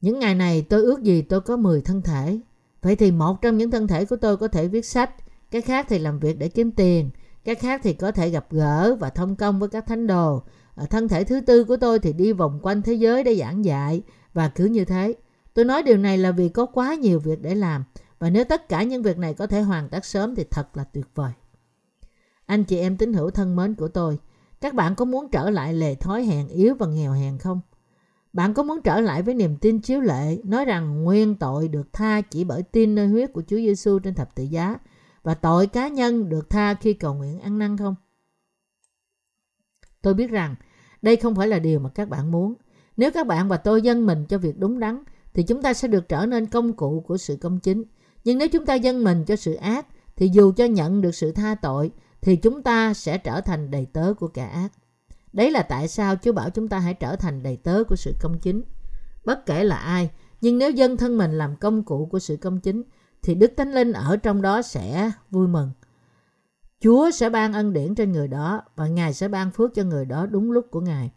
Những 0.00 0.18
ngày 0.18 0.34
này 0.34 0.66
tôi 0.68 0.82
ước 0.82 1.02
gì 1.02 1.22
tôi 1.22 1.40
có 1.40 1.56
10 1.56 1.80
thân 1.80 2.02
thể. 2.02 2.40
Vậy 2.82 2.96
thì 2.96 3.10
một 3.10 3.42
trong 3.42 3.58
những 3.58 3.70
thân 3.70 3.86
thể 3.86 4.04
của 4.04 4.16
tôi 4.16 4.36
có 4.36 4.48
thể 4.48 4.68
viết 4.68 4.84
sách, 4.84 5.14
cái 5.50 5.62
khác 5.62 5.86
thì 5.88 5.98
làm 5.98 6.18
việc 6.18 6.38
để 6.38 6.48
kiếm 6.48 6.70
tiền, 6.70 7.10
cái 7.44 7.54
khác 7.54 7.80
thì 7.84 7.92
có 7.92 8.12
thể 8.12 8.30
gặp 8.30 8.46
gỡ 8.50 8.94
và 8.94 9.10
thông 9.10 9.36
công 9.36 9.58
với 9.58 9.68
các 9.68 9.86
thánh 9.86 10.06
đồ. 10.06 10.42
Ở 10.74 10.86
thân 10.86 11.08
thể 11.08 11.24
thứ 11.24 11.40
tư 11.40 11.64
của 11.64 11.76
tôi 11.76 11.98
thì 11.98 12.12
đi 12.12 12.32
vòng 12.32 12.60
quanh 12.62 12.82
thế 12.82 12.92
giới 12.92 13.24
để 13.24 13.36
giảng 13.36 13.64
dạy 13.64 14.02
và 14.34 14.48
cứ 14.48 14.64
như 14.64 14.84
thế. 14.84 15.14
Tôi 15.54 15.64
nói 15.64 15.82
điều 15.82 15.96
này 15.96 16.18
là 16.18 16.32
vì 16.32 16.48
có 16.48 16.66
quá 16.66 16.94
nhiều 16.94 17.18
việc 17.18 17.42
để 17.42 17.54
làm 17.54 17.84
và 18.18 18.30
nếu 18.30 18.44
tất 18.44 18.68
cả 18.68 18.82
những 18.82 19.02
việc 19.02 19.18
này 19.18 19.34
có 19.34 19.46
thể 19.46 19.60
hoàn 19.60 19.88
tất 19.88 20.04
sớm 20.04 20.34
thì 20.34 20.44
thật 20.50 20.76
là 20.76 20.84
tuyệt 20.84 21.06
vời. 21.14 21.32
Anh 22.46 22.64
chị 22.64 22.78
em 22.78 22.96
tín 22.96 23.12
hữu 23.12 23.30
thân 23.30 23.56
mến 23.56 23.74
của 23.74 23.88
tôi, 23.88 24.18
các 24.60 24.74
bạn 24.74 24.94
có 24.94 25.04
muốn 25.04 25.28
trở 25.30 25.50
lại 25.50 25.74
lề 25.74 25.94
thói 25.94 26.24
hèn 26.24 26.48
yếu 26.48 26.74
và 26.74 26.86
nghèo 26.86 27.12
hèn 27.12 27.38
không? 27.38 27.60
Bạn 28.32 28.54
có 28.54 28.62
muốn 28.62 28.82
trở 28.82 29.00
lại 29.00 29.22
với 29.22 29.34
niềm 29.34 29.56
tin 29.56 29.80
chiếu 29.80 30.00
lệ, 30.00 30.38
nói 30.44 30.64
rằng 30.64 31.04
nguyên 31.04 31.34
tội 31.34 31.68
được 31.68 31.92
tha 31.92 32.20
chỉ 32.20 32.44
bởi 32.44 32.62
tin 32.62 32.94
nơi 32.94 33.06
huyết 33.06 33.32
của 33.32 33.42
Chúa 33.46 33.56
Giêsu 33.56 33.98
trên 33.98 34.14
thập 34.14 34.34
tự 34.34 34.42
giá 34.42 34.76
và 35.22 35.34
tội 35.34 35.66
cá 35.66 35.88
nhân 35.88 36.28
được 36.28 36.50
tha 36.50 36.74
khi 36.74 36.94
cầu 36.94 37.14
nguyện 37.14 37.40
ăn 37.40 37.58
năn 37.58 37.76
không? 37.76 37.94
Tôi 40.02 40.14
biết 40.14 40.30
rằng 40.30 40.54
đây 41.02 41.16
không 41.16 41.34
phải 41.34 41.48
là 41.48 41.58
điều 41.58 41.80
mà 41.80 41.90
các 41.90 42.08
bạn 42.08 42.32
muốn. 42.32 42.54
Nếu 42.96 43.10
các 43.10 43.26
bạn 43.26 43.48
và 43.48 43.56
tôi 43.56 43.82
dâng 43.82 44.06
mình 44.06 44.24
cho 44.28 44.38
việc 44.38 44.58
đúng 44.58 44.78
đắn 44.78 45.02
thì 45.34 45.42
chúng 45.42 45.62
ta 45.62 45.74
sẽ 45.74 45.88
được 45.88 46.08
trở 46.08 46.26
nên 46.26 46.46
công 46.46 46.72
cụ 46.72 47.04
của 47.06 47.16
sự 47.16 47.36
công 47.36 47.60
chính. 47.60 47.84
Nhưng 48.24 48.38
nếu 48.38 48.48
chúng 48.48 48.66
ta 48.66 48.74
dâng 48.74 49.04
mình 49.04 49.24
cho 49.24 49.36
sự 49.36 49.54
ác 49.54 49.86
thì 50.16 50.30
dù 50.32 50.52
cho 50.52 50.64
nhận 50.64 51.00
được 51.00 51.14
sự 51.14 51.32
tha 51.32 51.54
tội 51.54 51.90
thì 52.20 52.36
chúng 52.36 52.62
ta 52.62 52.94
sẽ 52.94 53.18
trở 53.18 53.40
thành 53.40 53.70
đầy 53.70 53.86
tớ 53.92 54.14
của 54.18 54.28
kẻ 54.28 54.44
ác. 54.44 54.72
Đấy 55.32 55.50
là 55.50 55.62
tại 55.62 55.88
sao 55.88 56.16
Chúa 56.22 56.32
bảo 56.32 56.50
chúng 56.50 56.68
ta 56.68 56.78
hãy 56.78 56.94
trở 56.94 57.16
thành 57.16 57.42
đầy 57.42 57.56
tớ 57.56 57.84
của 57.88 57.96
sự 57.96 58.14
công 58.20 58.38
chính. 58.38 58.62
Bất 59.24 59.46
kể 59.46 59.64
là 59.64 59.76
ai, 59.76 60.10
nhưng 60.40 60.58
nếu 60.58 60.70
dân 60.70 60.96
thân 60.96 61.18
mình 61.18 61.38
làm 61.38 61.56
công 61.56 61.82
cụ 61.82 62.06
của 62.06 62.18
sự 62.18 62.36
công 62.36 62.60
chính, 62.60 62.82
thì 63.22 63.34
Đức 63.34 63.52
Thánh 63.56 63.74
Linh 63.74 63.92
ở 63.92 64.16
trong 64.16 64.42
đó 64.42 64.62
sẽ 64.62 65.10
vui 65.30 65.48
mừng. 65.48 65.70
Chúa 66.80 67.10
sẽ 67.10 67.30
ban 67.30 67.52
ân 67.52 67.72
điển 67.72 67.94
trên 67.94 68.12
người 68.12 68.28
đó 68.28 68.62
và 68.76 68.86
Ngài 68.86 69.14
sẽ 69.14 69.28
ban 69.28 69.50
phước 69.50 69.74
cho 69.74 69.84
người 69.84 70.04
đó 70.04 70.26
đúng 70.26 70.52
lúc 70.52 70.66
của 70.70 70.80
Ngài. 70.80 71.10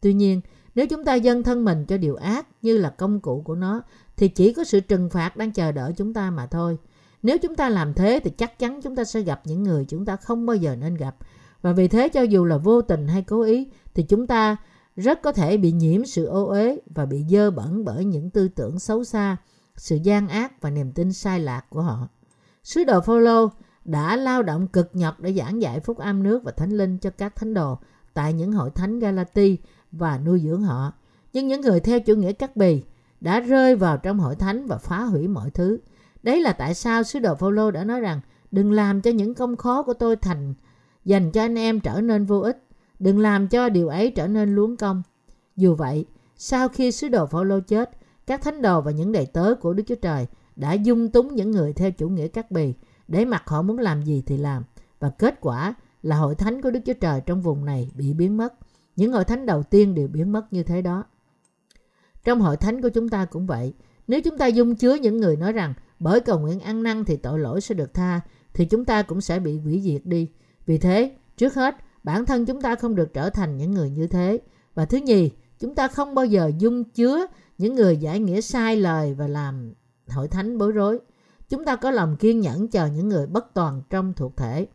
Tuy 0.00 0.12
nhiên, 0.12 0.40
nếu 0.74 0.86
chúng 0.86 1.04
ta 1.04 1.14
dâng 1.14 1.42
thân 1.42 1.64
mình 1.64 1.84
cho 1.86 1.96
điều 1.98 2.16
ác 2.16 2.46
như 2.62 2.78
là 2.78 2.90
công 2.90 3.20
cụ 3.20 3.42
của 3.42 3.54
nó, 3.54 3.82
thì 4.16 4.28
chỉ 4.28 4.52
có 4.52 4.64
sự 4.64 4.80
trừng 4.80 5.10
phạt 5.10 5.36
đang 5.36 5.52
chờ 5.52 5.72
đợi 5.72 5.92
chúng 5.96 6.14
ta 6.14 6.30
mà 6.30 6.46
thôi. 6.46 6.78
Nếu 7.22 7.38
chúng 7.38 7.54
ta 7.54 7.68
làm 7.68 7.94
thế 7.94 8.20
thì 8.24 8.30
chắc 8.30 8.58
chắn 8.58 8.80
chúng 8.82 8.96
ta 8.96 9.04
sẽ 9.04 9.20
gặp 9.20 9.40
những 9.44 9.62
người 9.62 9.84
chúng 9.84 10.04
ta 10.04 10.16
không 10.16 10.46
bao 10.46 10.56
giờ 10.56 10.76
nên 10.76 10.94
gặp 10.94 11.16
và 11.62 11.72
vì 11.72 11.88
thế 11.88 12.08
cho 12.08 12.22
dù 12.22 12.44
là 12.44 12.56
vô 12.56 12.82
tình 12.82 13.08
hay 13.08 13.22
cố 13.22 13.42
ý 13.42 13.70
thì 13.94 14.02
chúng 14.02 14.26
ta 14.26 14.56
rất 14.96 15.22
có 15.22 15.32
thể 15.32 15.56
bị 15.56 15.72
nhiễm 15.72 16.04
sự 16.04 16.26
ô 16.26 16.46
uế 16.46 16.78
và 16.86 17.06
bị 17.06 17.24
dơ 17.30 17.50
bẩn 17.50 17.84
bởi 17.84 18.04
những 18.04 18.30
tư 18.30 18.48
tưởng 18.48 18.78
xấu 18.78 19.04
xa, 19.04 19.36
sự 19.76 19.96
gian 19.96 20.28
ác 20.28 20.62
và 20.62 20.70
niềm 20.70 20.92
tin 20.92 21.12
sai 21.12 21.40
lạc 21.40 21.64
của 21.70 21.82
họ. 21.82 22.08
Sứ 22.64 22.84
đồ 22.84 23.00
Phaolô 23.00 23.50
đã 23.84 24.16
lao 24.16 24.42
động 24.42 24.66
cực 24.66 24.90
nhọc 24.92 25.20
để 25.20 25.32
giảng 25.32 25.62
dạy 25.62 25.80
phúc 25.80 25.98
âm 25.98 26.22
nước 26.22 26.42
và 26.44 26.52
thánh 26.52 26.70
linh 26.70 26.98
cho 26.98 27.10
các 27.10 27.36
thánh 27.36 27.54
đồ 27.54 27.78
tại 28.14 28.32
những 28.32 28.52
hội 28.52 28.70
thánh 28.70 28.98
Galati 28.98 29.58
và 29.92 30.18
nuôi 30.18 30.40
dưỡng 30.44 30.62
họ. 30.62 30.92
Nhưng 31.32 31.48
những 31.48 31.60
người 31.60 31.80
theo 31.80 32.00
chủ 32.00 32.14
nghĩa 32.14 32.32
cắt 32.32 32.56
bì 32.56 32.82
đã 33.20 33.40
rơi 33.40 33.76
vào 33.76 33.96
trong 33.96 34.18
hội 34.18 34.36
thánh 34.36 34.66
và 34.66 34.78
phá 34.78 35.00
hủy 35.00 35.28
mọi 35.28 35.50
thứ. 35.50 35.78
Đấy 36.28 36.40
là 36.40 36.52
tại 36.52 36.74
sao 36.74 37.02
sứ 37.02 37.18
đồ 37.18 37.34
Phaolô 37.34 37.70
đã 37.70 37.84
nói 37.84 38.00
rằng 38.00 38.20
đừng 38.50 38.72
làm 38.72 39.00
cho 39.00 39.10
những 39.10 39.34
công 39.34 39.56
khó 39.56 39.82
của 39.82 39.94
tôi 39.94 40.16
thành 40.16 40.54
dành 41.04 41.30
cho 41.32 41.40
anh 41.40 41.58
em 41.58 41.80
trở 41.80 42.00
nên 42.00 42.24
vô 42.24 42.40
ích. 42.40 42.64
Đừng 42.98 43.18
làm 43.18 43.48
cho 43.48 43.68
điều 43.68 43.88
ấy 43.88 44.10
trở 44.10 44.26
nên 44.28 44.54
luống 44.54 44.76
công. 44.76 45.02
Dù 45.56 45.74
vậy, 45.74 46.06
sau 46.36 46.68
khi 46.68 46.92
sứ 46.92 47.08
đồ 47.08 47.26
Phaolô 47.26 47.60
chết, 47.60 47.90
các 48.26 48.42
thánh 48.42 48.62
đồ 48.62 48.80
và 48.80 48.90
những 48.90 49.12
đầy 49.12 49.26
tớ 49.26 49.54
của 49.60 49.72
Đức 49.72 49.82
Chúa 49.86 49.94
Trời 49.94 50.26
đã 50.56 50.72
dung 50.72 51.10
túng 51.10 51.34
những 51.34 51.50
người 51.50 51.72
theo 51.72 51.90
chủ 51.90 52.08
nghĩa 52.08 52.28
các 52.28 52.50
bì 52.50 52.74
để 53.08 53.24
mặc 53.24 53.42
họ 53.46 53.62
muốn 53.62 53.78
làm 53.78 54.02
gì 54.02 54.22
thì 54.26 54.36
làm. 54.36 54.64
Và 55.00 55.10
kết 55.10 55.40
quả 55.40 55.74
là 56.02 56.16
hội 56.16 56.34
thánh 56.34 56.62
của 56.62 56.70
Đức 56.70 56.80
Chúa 56.86 56.94
Trời 57.00 57.20
trong 57.26 57.42
vùng 57.42 57.64
này 57.64 57.90
bị 57.94 58.12
biến 58.12 58.36
mất. 58.36 58.54
Những 58.96 59.12
hội 59.12 59.24
thánh 59.24 59.46
đầu 59.46 59.62
tiên 59.62 59.94
đều 59.94 60.08
biến 60.08 60.32
mất 60.32 60.52
như 60.52 60.62
thế 60.62 60.82
đó. 60.82 61.04
Trong 62.24 62.40
hội 62.40 62.56
thánh 62.56 62.82
của 62.82 62.88
chúng 62.88 63.08
ta 63.08 63.24
cũng 63.24 63.46
vậy. 63.46 63.74
Nếu 64.08 64.20
chúng 64.20 64.38
ta 64.38 64.46
dung 64.46 64.74
chứa 64.74 64.94
những 64.94 65.16
người 65.16 65.36
nói 65.36 65.52
rằng 65.52 65.74
bởi 65.98 66.20
cầu 66.20 66.38
nguyện 66.38 66.60
ăn 66.60 66.82
năn 66.82 67.04
thì 67.04 67.16
tội 67.16 67.38
lỗi 67.38 67.60
sẽ 67.60 67.74
được 67.74 67.94
tha, 67.94 68.20
thì 68.54 68.64
chúng 68.64 68.84
ta 68.84 69.02
cũng 69.02 69.20
sẽ 69.20 69.38
bị 69.40 69.58
hủy 69.58 69.80
diệt 69.84 70.02
đi. 70.04 70.30
Vì 70.66 70.78
thế, 70.78 71.16
trước 71.36 71.54
hết, 71.54 71.74
bản 72.02 72.26
thân 72.26 72.46
chúng 72.46 72.60
ta 72.60 72.74
không 72.74 72.94
được 72.94 73.14
trở 73.14 73.30
thành 73.30 73.56
những 73.56 73.70
người 73.74 73.90
như 73.90 74.06
thế. 74.06 74.40
Và 74.74 74.84
thứ 74.84 74.98
nhì, 74.98 75.30
chúng 75.58 75.74
ta 75.74 75.88
không 75.88 76.14
bao 76.14 76.24
giờ 76.24 76.50
dung 76.58 76.84
chứa 76.84 77.26
những 77.58 77.74
người 77.74 77.96
giải 77.96 78.20
nghĩa 78.20 78.40
sai 78.40 78.76
lời 78.76 79.14
và 79.14 79.28
làm 79.28 79.72
hội 80.08 80.28
thánh 80.28 80.58
bối 80.58 80.72
rối. 80.72 81.00
Chúng 81.48 81.64
ta 81.64 81.76
có 81.76 81.90
lòng 81.90 82.16
kiên 82.16 82.40
nhẫn 82.40 82.68
chờ 82.68 82.86
những 82.86 83.08
người 83.08 83.26
bất 83.26 83.54
toàn 83.54 83.82
trong 83.90 84.12
thuộc 84.12 84.36
thể. 84.36 84.66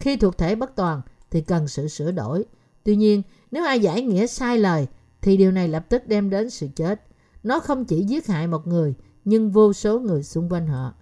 Khi 0.00 0.16
thuộc 0.16 0.38
thể 0.38 0.54
bất 0.54 0.76
toàn 0.76 1.00
thì 1.30 1.40
cần 1.40 1.68
sự 1.68 1.88
sửa 1.88 2.10
đổi. 2.10 2.44
Tuy 2.84 2.96
nhiên, 2.96 3.22
nếu 3.50 3.64
ai 3.64 3.80
giải 3.80 4.02
nghĩa 4.02 4.26
sai 4.26 4.58
lời 4.58 4.86
thì 5.22 5.36
điều 5.36 5.52
này 5.52 5.68
lập 5.68 5.86
tức 5.88 6.02
đem 6.06 6.30
đến 6.30 6.50
sự 6.50 6.68
chết. 6.76 7.02
Nó 7.42 7.60
không 7.60 7.84
chỉ 7.84 8.04
giết 8.04 8.26
hại 8.26 8.46
một 8.46 8.66
người 8.66 8.94
nhưng 9.28 9.50
vô 9.50 9.72
số 9.72 10.00
người 10.00 10.22
xung 10.22 10.52
quanh 10.52 10.66
họ. 10.66 10.94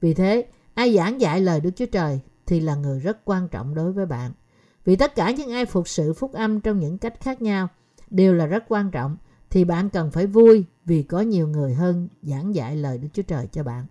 Vì 0.00 0.14
thế, 0.14 0.46
ai 0.74 0.94
giảng 0.94 1.20
dạy 1.20 1.40
lời 1.40 1.60
Đức 1.60 1.70
Chúa 1.76 1.86
Trời 1.86 2.20
thì 2.46 2.60
là 2.60 2.74
người 2.74 3.00
rất 3.00 3.18
quan 3.24 3.48
trọng 3.48 3.74
đối 3.74 3.92
với 3.92 4.06
bạn. 4.06 4.32
Vì 4.84 4.96
tất 4.96 5.14
cả 5.14 5.30
những 5.30 5.50
ai 5.50 5.66
phục 5.66 5.88
sự 5.88 6.12
phúc 6.12 6.32
âm 6.32 6.60
trong 6.60 6.78
những 6.78 6.98
cách 6.98 7.20
khác 7.20 7.42
nhau 7.42 7.68
đều 8.10 8.34
là 8.34 8.46
rất 8.46 8.64
quan 8.68 8.90
trọng 8.90 9.16
thì 9.50 9.64
bạn 9.64 9.90
cần 9.90 10.10
phải 10.10 10.26
vui 10.26 10.64
vì 10.84 11.02
có 11.02 11.20
nhiều 11.20 11.48
người 11.48 11.74
hơn 11.74 12.08
giảng 12.22 12.54
dạy 12.54 12.76
lời 12.76 12.98
Đức 12.98 13.08
Chúa 13.12 13.22
Trời 13.22 13.46
cho 13.52 13.62
bạn. 13.62 13.86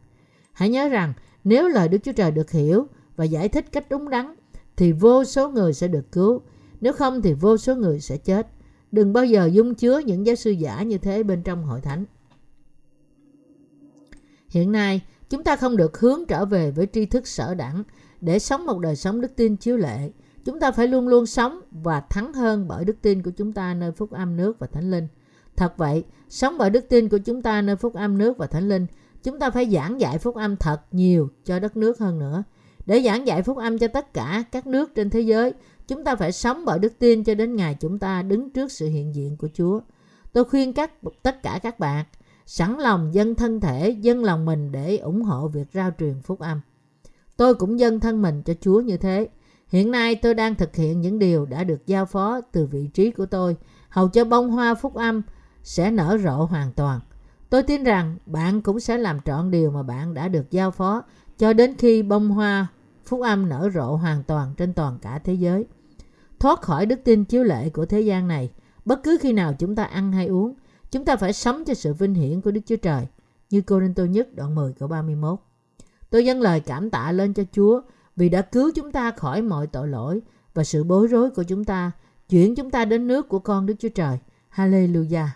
Hãy 0.54 0.70
nhớ 0.70 0.90
rằng 0.90 1.14
nếu 1.44 1.68
lời 1.68 1.88
Đức 1.88 1.98
Chúa 2.04 2.14
Trời 2.14 2.32
được 2.32 2.52
hiểu 2.52 2.88
và 3.16 3.26
giải 3.26 3.50
thích 3.50 3.66
cách 3.72 3.86
đúng 3.90 4.10
đắn 4.10 4.36
thì 4.78 4.92
vô 4.92 5.24
số 5.24 5.50
người 5.50 5.74
sẽ 5.74 5.88
được 5.88 6.12
cứu. 6.12 6.42
Nếu 6.82 6.94
không 6.94 7.22
thì 7.22 7.34
vô 7.34 7.58
số 7.58 7.76
người 7.76 8.00
sẽ 8.00 8.18
chết. 8.18 8.48
Đừng 8.92 9.14
bao 9.14 9.26
giờ 9.26 9.46
dung 9.46 9.76
chứa 9.76 10.00
những 10.00 10.26
giáo 10.26 10.36
sư 10.36 10.52
giả 10.52 10.84
như 10.84 10.98
thế 10.98 11.24
bên 11.24 11.44
trong 11.44 11.64
hội 11.64 11.82
thánh. 11.82 12.06
Hiện 14.50 14.72
nay, 14.72 15.02
chúng 15.30 15.44
ta 15.44 15.56
không 15.56 15.78
được 15.78 16.00
hướng 16.00 16.26
trở 16.28 16.46
về 16.46 16.72
với 16.72 16.88
tri 16.94 17.06
thức 17.06 17.28
sở 17.28 17.56
đẳng 17.56 17.84
để 18.22 18.40
sống 18.40 18.66
một 18.66 18.80
đời 18.80 18.96
sống 18.96 19.22
đức 19.22 19.36
tin 19.36 19.56
chiếu 19.56 19.78
lệ. 19.78 20.12
Chúng 20.46 20.60
ta 20.60 20.72
phải 20.72 20.88
luôn 20.88 21.08
luôn 21.08 21.26
sống 21.26 21.60
và 21.72 22.00
thắng 22.00 22.34
hơn 22.34 22.68
bởi 22.68 22.86
đức 22.86 23.02
tin 23.02 23.24
của 23.24 23.32
chúng 23.32 23.54
ta 23.54 23.74
nơi 23.74 23.92
phúc 23.92 24.12
âm 24.12 24.38
nước 24.38 24.60
và 24.60 24.68
thánh 24.68 24.92
linh. 24.92 25.08
Thật 25.56 25.78
vậy, 25.78 26.04
sống 26.30 26.58
bởi 26.58 26.70
đức 26.70 26.90
tin 26.90 27.10
của 27.10 27.18
chúng 27.18 27.42
ta 27.42 27.62
nơi 27.62 27.76
phúc 27.76 27.94
âm 27.94 28.18
nước 28.18 28.38
và 28.38 28.48
thánh 28.48 28.70
linh, 28.70 28.86
chúng 29.24 29.40
ta 29.40 29.50
phải 29.50 29.70
giảng 29.70 30.00
dạy 30.00 30.18
phúc 30.18 30.36
âm 30.36 30.58
thật 30.58 30.82
nhiều 30.92 31.30
cho 31.46 31.60
đất 31.60 31.78
nước 31.78 32.00
hơn 32.00 32.20
nữa. 32.20 32.44
Để 32.86 33.02
giảng 33.02 33.28
dạy 33.28 33.44
phúc 33.44 33.58
âm 33.58 33.78
cho 33.78 33.88
tất 33.88 34.14
cả 34.14 34.44
các 34.52 34.68
nước 34.68 34.96
trên 34.96 35.10
thế 35.10 35.22
giới, 35.22 35.54
chúng 35.88 36.04
ta 36.04 36.16
phải 36.16 36.32
sống 36.32 36.66
bởi 36.66 36.80
đức 36.80 37.00
tin 37.00 37.24
cho 37.24 37.36
đến 37.36 37.56
ngày 37.56 37.78
chúng 37.80 38.00
ta 38.00 38.22
đứng 38.22 38.50
trước 38.50 38.72
sự 38.72 38.88
hiện 38.88 39.16
diện 39.16 39.38
của 39.38 39.50
Chúa. 39.54 39.80
Tôi 40.34 40.46
khuyên 40.46 40.74
các 40.74 40.92
tất 41.24 41.44
cả 41.44 41.60
các 41.64 41.80
bạn 41.80 42.06
sẵn 42.50 42.78
lòng 42.78 43.14
dân 43.14 43.36
thân 43.36 43.60
thể, 43.60 43.90
dân 43.90 44.24
lòng 44.24 44.46
mình 44.46 44.72
để 44.72 44.98
ủng 44.98 45.22
hộ 45.22 45.48
việc 45.48 45.68
rao 45.74 45.92
truyền 46.00 46.22
phúc 46.22 46.40
âm. 46.40 46.62
Tôi 47.38 47.56
cũng 47.56 47.80
dâng 47.80 48.00
thân 48.00 48.22
mình 48.22 48.44
cho 48.44 48.54
Chúa 48.62 48.82
như 48.82 48.98
thế. 48.98 49.30
Hiện 49.68 49.92
nay 49.92 50.16
tôi 50.16 50.34
đang 50.34 50.56
thực 50.56 50.76
hiện 50.76 51.02
những 51.02 51.20
điều 51.20 51.46
đã 51.46 51.64
được 51.64 51.88
giao 51.88 52.06
phó 52.06 52.42
từ 52.42 52.66
vị 52.66 52.88
trí 52.88 53.12
của 53.12 53.26
tôi, 53.26 53.58
hầu 53.90 54.08
cho 54.08 54.26
bông 54.26 54.50
hoa 54.50 54.76
phúc 54.76 54.94
âm 54.96 55.22
sẽ 55.64 55.92
nở 55.92 56.18
rộ 56.24 56.46
hoàn 56.46 56.74
toàn. 56.74 57.00
Tôi 57.50 57.64
tin 57.64 57.84
rằng 57.84 58.18
bạn 58.26 58.62
cũng 58.62 58.80
sẽ 58.80 58.98
làm 58.98 59.20
trọn 59.26 59.52
điều 59.52 59.72
mà 59.72 59.84
bạn 59.84 60.14
đã 60.14 60.28
được 60.28 60.52
giao 60.52 60.72
phó 60.72 61.04
cho 61.38 61.54
đến 61.54 61.76
khi 61.78 62.04
bông 62.04 62.30
hoa 62.30 62.68
phúc 63.06 63.22
âm 63.22 63.50
nở 63.50 63.70
rộ 63.74 63.96
hoàn 63.96 64.24
toàn 64.24 64.54
trên 64.58 64.74
toàn 64.74 64.98
cả 65.02 65.20
thế 65.24 65.34
giới. 65.34 65.66
Thoát 66.40 66.62
khỏi 66.62 66.86
đức 66.86 67.00
tin 67.04 67.26
chiếu 67.26 67.44
lệ 67.44 67.70
của 67.70 67.86
thế 67.86 68.02
gian 68.02 68.28
này, 68.28 68.52
bất 68.86 69.04
cứ 69.04 69.18
khi 69.22 69.34
nào 69.34 69.54
chúng 69.60 69.76
ta 69.76 69.84
ăn 69.84 70.12
hay 70.12 70.28
uống, 70.28 70.54
chúng 70.92 71.06
ta 71.06 71.16
phải 71.16 71.34
sống 71.34 71.66
cho 71.66 71.74
sự 71.74 71.94
vinh 71.94 72.14
hiển 72.14 72.42
của 72.42 72.52
Đức 72.52 72.62
Chúa 72.66 72.76
Trời, 72.76 73.08
như 73.50 73.62
Cô 73.62 73.80
Rinh 73.80 73.94
Tô 73.94 74.06
nhất 74.06 74.36
đoạn 74.36 74.56
10 74.56 74.74
câu 74.74 74.90
31. 74.90 75.40
Tôi 76.10 76.26
dâng 76.26 76.42
lời 76.42 76.60
cảm 76.60 76.90
tạ 76.90 77.12
lên 77.12 77.34
cho 77.34 77.44
Chúa 77.52 77.82
vì 78.16 78.30
đã 78.30 78.42
cứu 78.42 78.72
chúng 78.76 78.92
ta 78.92 79.12
khỏi 79.12 79.42
mọi 79.42 79.68
tội 79.68 79.88
lỗi 79.88 80.22
và 80.54 80.64
sự 80.64 80.84
bối 80.84 81.08
rối 81.08 81.30
của 81.30 81.44
chúng 81.44 81.66
ta, 81.66 81.92
chuyển 82.30 82.56
chúng 82.56 82.72
ta 82.72 82.86
đến 82.86 83.08
nước 83.08 83.30
của 83.30 83.40
con 83.40 83.66
Đức 83.66 83.74
Chúa 83.80 83.90
Trời. 83.90 84.18
Hallelujah! 84.56 85.28